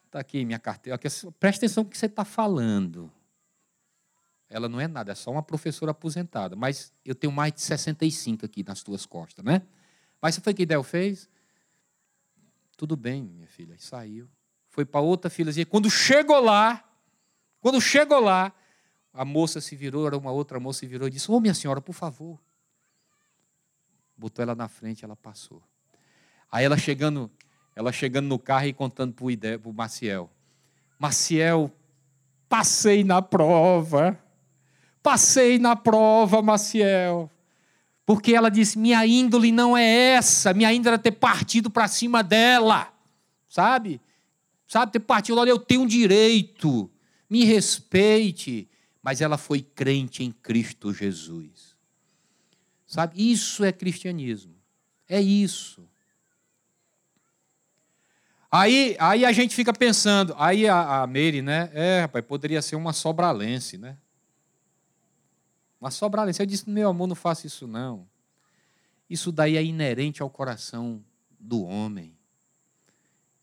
Está 0.06 0.20
aqui 0.20 0.44
minha 0.44 0.58
carteira. 0.58 0.98
Presta 1.38 1.66
atenção 1.66 1.84
no 1.84 1.90
que 1.90 1.98
você 1.98 2.06
está 2.06 2.24
falando. 2.24 3.10
Ela 4.48 4.68
não 4.68 4.80
é 4.80 4.88
nada, 4.88 5.12
é 5.12 5.14
só 5.14 5.30
uma 5.30 5.42
professora 5.42 5.90
aposentada. 5.90 6.56
Mas 6.56 6.92
eu 7.04 7.14
tenho 7.14 7.32
mais 7.32 7.52
de 7.52 7.60
65 7.60 8.46
aqui 8.46 8.64
nas 8.66 8.82
tuas 8.82 9.04
costas, 9.04 9.44
né? 9.44 9.62
Mas 10.22 10.34
você 10.34 10.40
foi 10.40 10.54
que 10.54 10.64
Del 10.64 10.82
fez? 10.82 11.28
Tudo 12.76 12.96
bem, 12.96 13.24
minha 13.24 13.46
filha. 13.46 13.74
E 13.74 13.82
saiu. 13.82 14.28
Foi 14.70 14.84
para 14.84 15.00
outra 15.00 15.28
filazinha. 15.28 15.66
Quando 15.66 15.90
chegou 15.90 16.40
lá, 16.40 16.82
quando 17.60 17.80
chegou 17.80 18.20
lá, 18.20 18.52
a 19.12 19.24
moça 19.24 19.60
se 19.60 19.76
virou, 19.76 20.06
era 20.06 20.16
uma 20.16 20.30
outra 20.30 20.58
moça 20.58 20.80
se 20.80 20.86
virou 20.86 21.08
e 21.08 21.10
disse: 21.10 21.30
Ô, 21.30 21.34
oh, 21.34 21.40
minha 21.40 21.54
senhora, 21.54 21.80
por 21.80 21.92
favor, 21.92 22.40
botou 24.18 24.42
ela 24.42 24.54
na 24.54 24.68
frente, 24.68 25.04
ela 25.04 25.16
passou. 25.16 25.62
Aí 26.50 26.64
ela 26.64 26.76
chegando, 26.76 27.30
ela 27.74 27.92
chegando 27.92 28.26
no 28.26 28.38
carro 28.38 28.66
e 28.66 28.72
contando 28.72 29.14
para 29.14 29.24
o 29.24 29.72
Maciel. 29.72 30.30
Maciel, 30.98 31.72
passei 32.48 33.04
na 33.04 33.22
prova. 33.22 34.18
Passei 35.02 35.58
na 35.58 35.76
prova, 35.76 36.42
Maciel. 36.42 37.30
Porque 38.04 38.34
ela 38.34 38.50
disse: 38.50 38.78
minha 38.78 39.06
índole 39.06 39.52
não 39.52 39.76
é 39.76 39.84
essa, 39.84 40.52
minha 40.52 40.72
índole 40.72 40.96
é 40.96 40.98
ter 40.98 41.12
partido 41.12 41.70
para 41.70 41.86
cima 41.86 42.22
dela. 42.22 42.92
Sabe? 43.48 44.00
Sabe, 44.66 44.92
ter 44.92 45.00
partido, 45.00 45.38
olha, 45.38 45.50
eu 45.50 45.58
tenho 45.58 45.82
um 45.82 45.86
direito, 45.86 46.90
me 47.30 47.44
respeite. 47.44 48.68
Mas 49.02 49.20
ela 49.20 49.38
foi 49.38 49.62
crente 49.62 50.22
em 50.22 50.30
Cristo 50.30 50.92
Jesus. 50.92 51.67
Sabe? 52.88 53.30
Isso 53.30 53.62
é 53.62 53.70
cristianismo. 53.70 54.56
É 55.06 55.20
isso. 55.20 55.86
Aí, 58.50 58.96
aí 58.98 59.26
a 59.26 59.32
gente 59.32 59.54
fica 59.54 59.74
pensando, 59.74 60.34
aí 60.38 60.66
a, 60.66 61.02
a 61.02 61.06
né? 61.06 61.70
É, 61.74 62.00
rapaz, 62.00 62.24
poderia 62.24 62.62
ser 62.62 62.76
uma 62.76 62.94
sobralense, 62.94 63.76
né? 63.76 63.98
Uma 65.78 65.90
sobralense. 65.90 66.40
Eu 66.40 66.46
disse, 66.46 66.68
meu 66.68 66.88
amor, 66.88 67.06
não 67.06 67.14
faça 67.14 67.46
isso 67.46 67.66
não. 67.66 68.08
Isso 69.08 69.30
daí 69.30 69.58
é 69.58 69.62
inerente 69.62 70.22
ao 70.22 70.30
coração 70.30 71.04
do 71.38 71.62
homem. 71.64 72.16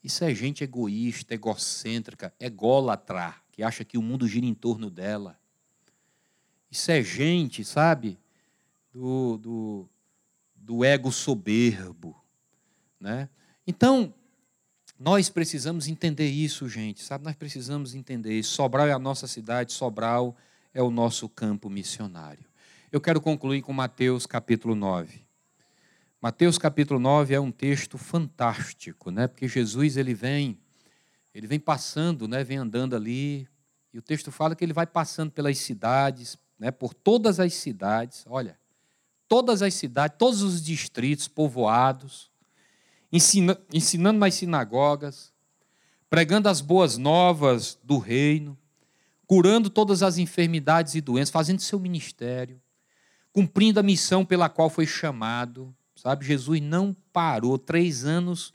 Isso 0.03 0.23
é 0.23 0.33
gente 0.33 0.63
egoísta, 0.63 1.35
egocêntrica, 1.35 2.33
ególatra, 2.39 3.35
que 3.51 3.61
acha 3.61 3.85
que 3.85 3.97
o 3.97 4.01
mundo 4.01 4.27
gira 4.27 4.45
em 4.45 4.53
torno 4.55 4.89
dela. 4.89 5.39
Isso 6.69 6.91
é 6.91 7.01
gente, 7.01 7.63
sabe, 7.63 8.19
do, 8.95 9.37
do, 9.37 9.89
do 10.55 10.85
ego 10.85 11.11
soberbo. 11.11 12.15
Né? 12.97 13.27
Então, 13.67 14.13
nós 14.97 15.29
precisamos 15.29 15.89
entender 15.89 16.29
isso, 16.29 16.69
gente, 16.69 17.03
sabe? 17.03 17.25
Nós 17.25 17.35
precisamos 17.35 17.93
entender 17.93 18.39
isso. 18.39 18.53
Sobral 18.53 18.87
é 18.87 18.93
a 18.93 18.99
nossa 18.99 19.27
cidade, 19.27 19.73
Sobral 19.73 20.33
é 20.73 20.81
o 20.81 20.89
nosso 20.89 21.27
campo 21.27 21.69
missionário. 21.69 22.45
Eu 22.89 23.01
quero 23.01 23.19
concluir 23.19 23.61
com 23.61 23.73
Mateus 23.73 24.25
capítulo 24.25 24.75
9. 24.75 25.25
Mateus 26.21 26.57
capítulo 26.57 26.97
9 26.97 27.33
é 27.33 27.39
um 27.39 27.51
texto 27.51 27.97
fantástico, 27.97 29.11
né? 29.11 29.27
Porque 29.27 29.45
Jesus 29.45 29.97
ele 29.97 30.13
vem, 30.13 30.57
ele 31.33 31.47
vem 31.47 31.59
passando, 31.59 32.29
né? 32.29 32.45
Vem 32.45 32.57
andando 32.57 32.95
ali, 32.95 33.45
e 33.93 33.99
o 33.99 34.01
texto 34.01 34.31
fala 34.31 34.55
que 34.55 34.63
ele 34.63 34.71
vai 34.71 34.87
passando 34.87 35.31
pelas 35.31 35.57
cidades, 35.57 36.37
né? 36.57 36.71
Por 36.71 36.93
todas 36.93 37.41
as 37.41 37.53
cidades, 37.53 38.23
olha, 38.27 38.57
todas 39.27 39.61
as 39.61 39.73
cidades, 39.73 40.17
todos 40.17 40.41
os 40.41 40.63
distritos 40.63 41.27
povoados, 41.27 42.31
ensina, 43.11 43.57
ensinando 43.73 44.19
nas 44.19 44.35
sinagogas, 44.35 45.33
pregando 46.09 46.47
as 46.47 46.61
boas 46.61 46.97
novas 46.97 47.77
do 47.83 47.97
reino, 47.97 48.57
curando 49.25 49.69
todas 49.69 50.03
as 50.03 50.17
enfermidades 50.17 50.95
e 50.95 51.01
doenças, 51.01 51.31
fazendo 51.31 51.59
seu 51.59 51.79
ministério, 51.79 52.61
cumprindo 53.33 53.79
a 53.79 53.83
missão 53.83 54.23
pela 54.23 54.49
qual 54.49 54.69
foi 54.69 54.85
chamado. 54.85 55.75
Sabe, 55.95 56.25
Jesus 56.25 56.61
não 56.61 56.95
parou, 57.11 57.57
três 57.57 58.05
anos, 58.05 58.53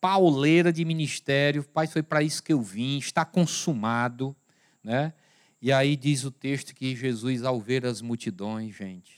pauleira 0.00 0.72
de 0.72 0.84
ministério, 0.84 1.64
pai, 1.64 1.86
foi 1.86 2.02
para 2.02 2.22
isso 2.22 2.42
que 2.42 2.52
eu 2.52 2.62
vim, 2.62 2.98
está 2.98 3.24
consumado, 3.24 4.34
né? 4.82 5.12
E 5.60 5.72
aí 5.72 5.96
diz 5.96 6.22
o 6.22 6.30
texto 6.30 6.72
que 6.72 6.94
Jesus, 6.94 7.42
ao 7.42 7.60
ver 7.60 7.84
as 7.84 8.00
multidões, 8.00 8.76
gente, 8.76 9.17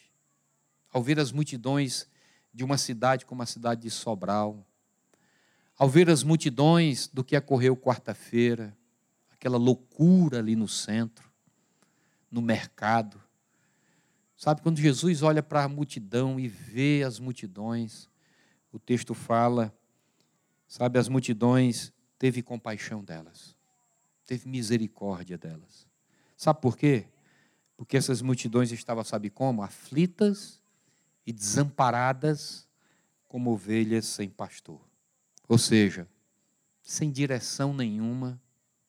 ao 0.93 1.03
ver 1.03 1.19
as 1.19 1.33
multidões 1.33 2.09
de 2.53 2.65
uma 2.65 2.77
cidade 2.77 3.25
como 3.25 3.43
a 3.43 3.47
cidade 3.47 3.83
de 3.83 3.91
Sobral, 3.91 4.67
ao 5.79 5.89
ver 5.89 6.11
as 6.11 6.23
multidões 6.23 7.09
do 7.09 7.25
que 7.25 7.37
ocorreu 7.37 7.77
quarta-feira, 7.77 8.77
aquela 9.31 9.57
loucura 9.57 10.39
ali 10.39 10.55
no 10.55 10.69
centro, 10.69 11.31
no 12.31 12.43
mercado. 12.43 13.21
Sabe, 14.37 14.61
quando 14.61 14.79
Jesus 14.79 15.23
olha 15.23 15.43
para 15.43 15.65
a 15.65 15.69
multidão 15.69 16.39
e 16.39 16.49
vê 16.49 17.03
as 17.03 17.19
multidões, 17.19 18.09
o 18.73 18.79
texto 18.79 19.15
fala, 19.15 19.75
sabe, 20.67 20.99
as 20.99 21.09
multidões 21.09 21.93
teve 22.19 22.43
compaixão 22.43 23.03
delas, 23.03 23.57
teve 24.27 24.49
misericórdia 24.49 25.39
delas. 25.39 25.87
Sabe 26.37 26.61
por 26.61 26.77
quê? 26.77 27.07
Porque 27.77 27.97
essas 27.97 28.21
multidões 28.21 28.71
estavam, 28.73 29.03
sabe 29.03 29.31
como? 29.31 29.63
Aflitas 29.63 30.60
e 31.27 31.33
desamparadas 31.33 32.69
como 33.27 33.53
ovelhas 33.53 34.07
sem 34.07 34.29
pastor. 34.29 34.81
Ou 35.49 35.59
seja, 35.59 36.09
sem 36.83 37.11
direção 37.11 37.73
nenhuma, 37.73 38.41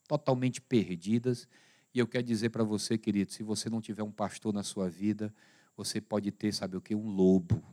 totalmente 0.08 0.60
perdidas. 0.60 1.48
E 1.94 2.00
eu 2.00 2.08
quero 2.08 2.24
dizer 2.24 2.50
para 2.50 2.64
você, 2.64 2.98
querido, 2.98 3.32
se 3.32 3.44
você 3.44 3.70
não 3.70 3.82
tiver 3.82 4.04
um 4.04 4.12
pastor 4.12 4.54
na 4.54 4.64
sua 4.64 4.90
vida, 4.90 5.34
você 5.76 6.02
pode 6.02 6.32
ter, 6.32 6.54
sabe 6.54 6.78
o 6.78 6.82
que? 6.82 6.96
Um 6.96 7.10
lobo. 7.10 7.64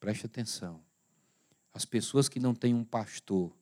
Preste 0.00 0.26
atenção. 0.26 0.82
As 1.72 1.84
pessoas 1.84 2.28
que 2.28 2.38
não 2.38 2.54
têm 2.54 2.74
um 2.74 2.84
pastor, 2.84 3.56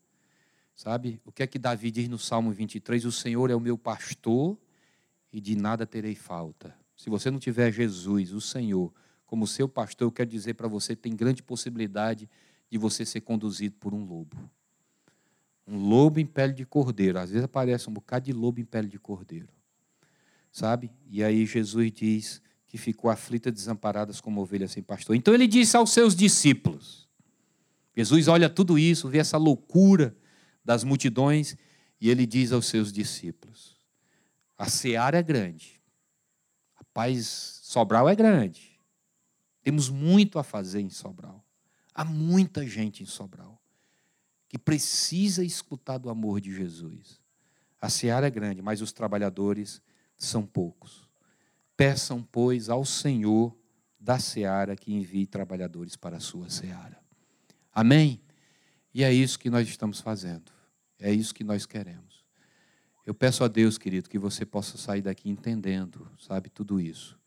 sabe? 0.75 1.21
O 1.25 1.31
que 1.31 1.43
é 1.43 1.47
que 1.47 1.59
Davi 1.59 1.91
diz 1.91 2.09
no 2.09 2.19
Salmo 2.19 2.51
23? 2.51 3.05
O 3.05 3.13
Senhor 3.13 3.51
é 3.51 3.55
o 3.55 3.61
meu 3.61 3.79
pastor 3.79 4.59
e 5.33 5.41
de 5.41 5.55
nada 5.55 5.87
terei 5.87 6.15
falta. 6.15 6.75
Se 6.97 7.09
você 7.09 7.31
não 7.31 7.39
tiver 7.39 7.71
Jesus, 7.71 8.33
o 8.33 8.41
Senhor, 8.41 8.93
como 9.31 9.47
seu 9.47 9.69
pastor, 9.69 10.09
eu 10.09 10.11
quero 10.11 10.29
dizer 10.29 10.55
para 10.55 10.67
você, 10.67 10.97
tem 10.97 11.15
grande 11.15 11.41
possibilidade 11.41 12.29
de 12.69 12.77
você 12.77 13.07
ser 13.07 13.21
conduzido 13.21 13.77
por 13.79 13.95
um 13.95 14.05
lobo. 14.05 14.37
Um 15.65 15.79
lobo 15.79 16.19
em 16.19 16.27
pele 16.27 16.53
de 16.53 16.67
cordeiro. 16.67 17.17
Às 17.17 17.31
vezes 17.31 17.45
aparece 17.45 17.89
um 17.89 17.93
bocado 17.93 18.25
de 18.25 18.33
lobo 18.33 18.59
em 18.59 18.65
pele 18.65 18.89
de 18.89 18.99
cordeiro. 18.99 19.49
Sabe? 20.51 20.91
E 21.09 21.23
aí 21.23 21.47
Jesus 21.47 21.93
diz 21.93 22.43
que 22.67 22.77
ficou 22.77 23.09
aflita, 23.09 23.53
desamparadas 23.53 24.21
como 24.21 24.41
ovelhas 24.41 24.73
sem 24.73 24.83
pastor. 24.83 25.15
Então 25.15 25.33
ele 25.33 25.47
disse 25.47 25.77
aos 25.77 25.93
seus 25.93 26.17
discípulos. 26.17 27.09
Jesus 27.97 28.27
olha 28.27 28.51
tudo 28.51 28.77
isso, 28.77 29.09
vê 29.09 29.19
essa 29.19 29.37
loucura 29.37 30.13
das 30.65 30.83
multidões, 30.83 31.57
e 32.01 32.11
ele 32.11 32.27
diz 32.27 32.51
aos 32.51 32.67
seus 32.67 32.93
discípulos: 32.93 33.77
A 34.59 34.69
seara 34.69 35.19
é 35.19 35.23
grande, 35.23 35.81
a 36.75 36.83
paz 36.93 37.61
Sobral 37.63 38.09
é 38.09 38.17
grande, 38.17 38.70
temos 39.63 39.89
muito 39.89 40.39
a 40.39 40.43
fazer 40.43 40.81
em 40.81 40.91
Sobral. 40.91 41.45
Há 41.95 42.05
muita 42.05 42.67
gente 42.67 43.03
em 43.03 43.07
Sobral 43.07 43.61
que 44.49 44.59
precisa 44.59 45.45
escutar 45.45 45.99
do 45.99 46.11
amor 46.11 46.41
de 46.41 46.53
Jesus. 46.53 47.21
A 47.81 47.89
seara 47.89 48.27
é 48.27 48.31
grande, 48.31 48.61
mas 48.61 48.81
os 48.81 48.93
trabalhadores 48.93 49.81
são 50.17 50.45
poucos. 50.45 51.09
Peçam, 51.77 52.23
pois, 52.23 52.69
ao 52.69 52.85
Senhor 52.85 53.57
da 53.99 54.19
seara 54.19 54.75
que 54.75 54.93
envie 54.93 55.27
trabalhadores 55.27 55.95
para 55.95 56.17
a 56.17 56.21
sua 56.21 56.51
seara. 56.51 56.99
Amém? 57.73 58.21
E 58.93 59.05
é 59.05 59.13
isso 59.13 59.39
que 59.39 59.51
nós 59.51 59.69
estamos 59.69 60.01
fazendo. 60.01 60.51
É 60.99 61.13
isso 61.13 61.35
que 61.35 61.45
nós 61.45 61.65
queremos. 61.65 62.25
Eu 63.07 63.15
peço 63.15 63.45
a 63.45 63.49
Deus, 63.49 63.79
querido, 63.79 64.11
que 64.11 64.19
você 64.19 64.45
possa 64.45 64.77
sair 64.77 65.03
daqui 65.03 65.31
entendendo, 65.31 66.11
sabe, 66.19 66.51
tudo 66.51 66.81
isso 66.81 67.20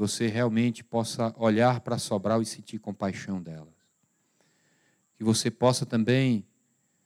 você 0.00 0.28
realmente 0.28 0.82
possa 0.82 1.34
olhar 1.36 1.80
para 1.80 1.98
Sobral 1.98 2.40
e 2.40 2.46
sentir 2.46 2.78
compaixão 2.78 3.42
delas. 3.42 3.74
Que 5.14 5.22
você 5.22 5.50
possa 5.50 5.84
também, 5.84 6.46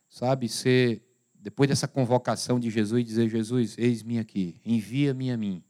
sabe, 0.09 0.49
ser, 0.49 1.03
depois 1.35 1.69
dessa 1.69 1.89
convocação 1.89 2.61
de 2.61 2.71
Jesus, 2.71 3.05
dizer: 3.05 3.29
Jesus, 3.29 3.77
eis-me 3.77 4.21
aqui, 4.21 4.61
envia-me 4.65 5.33
a 5.33 5.37
mim. 5.37 5.61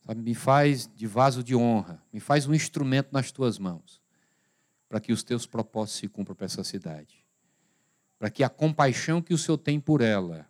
Sabe, 0.00 0.22
me 0.22 0.34
faz 0.34 0.88
de 0.94 1.06
vaso 1.06 1.44
de 1.44 1.54
honra, 1.54 2.02
me 2.10 2.20
faz 2.20 2.46
um 2.46 2.54
instrumento 2.54 3.10
nas 3.12 3.30
tuas 3.30 3.58
mãos, 3.58 4.00
para 4.88 4.98
que 4.98 5.12
os 5.12 5.22
teus 5.22 5.46
propósitos 5.46 5.98
se 5.98 6.08
cumpram 6.08 6.34
para 6.34 6.46
essa 6.46 6.64
cidade. 6.64 7.22
Para 8.18 8.30
que 8.30 8.42
a 8.42 8.48
compaixão 8.48 9.20
que 9.20 9.34
o 9.34 9.38
Senhor 9.38 9.58
tem 9.58 9.78
por 9.78 10.00
ela 10.00 10.48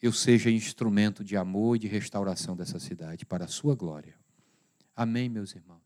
eu 0.00 0.12
seja 0.12 0.50
instrumento 0.50 1.24
de 1.24 1.36
amor 1.36 1.76
e 1.76 1.78
de 1.78 1.86
restauração 1.86 2.56
dessa 2.56 2.78
cidade, 2.78 3.24
para 3.24 3.44
a 3.44 3.48
sua 3.48 3.74
glória. 3.74 4.14
Amém, 4.94 5.28
meus 5.28 5.54
irmãos. 5.54 5.83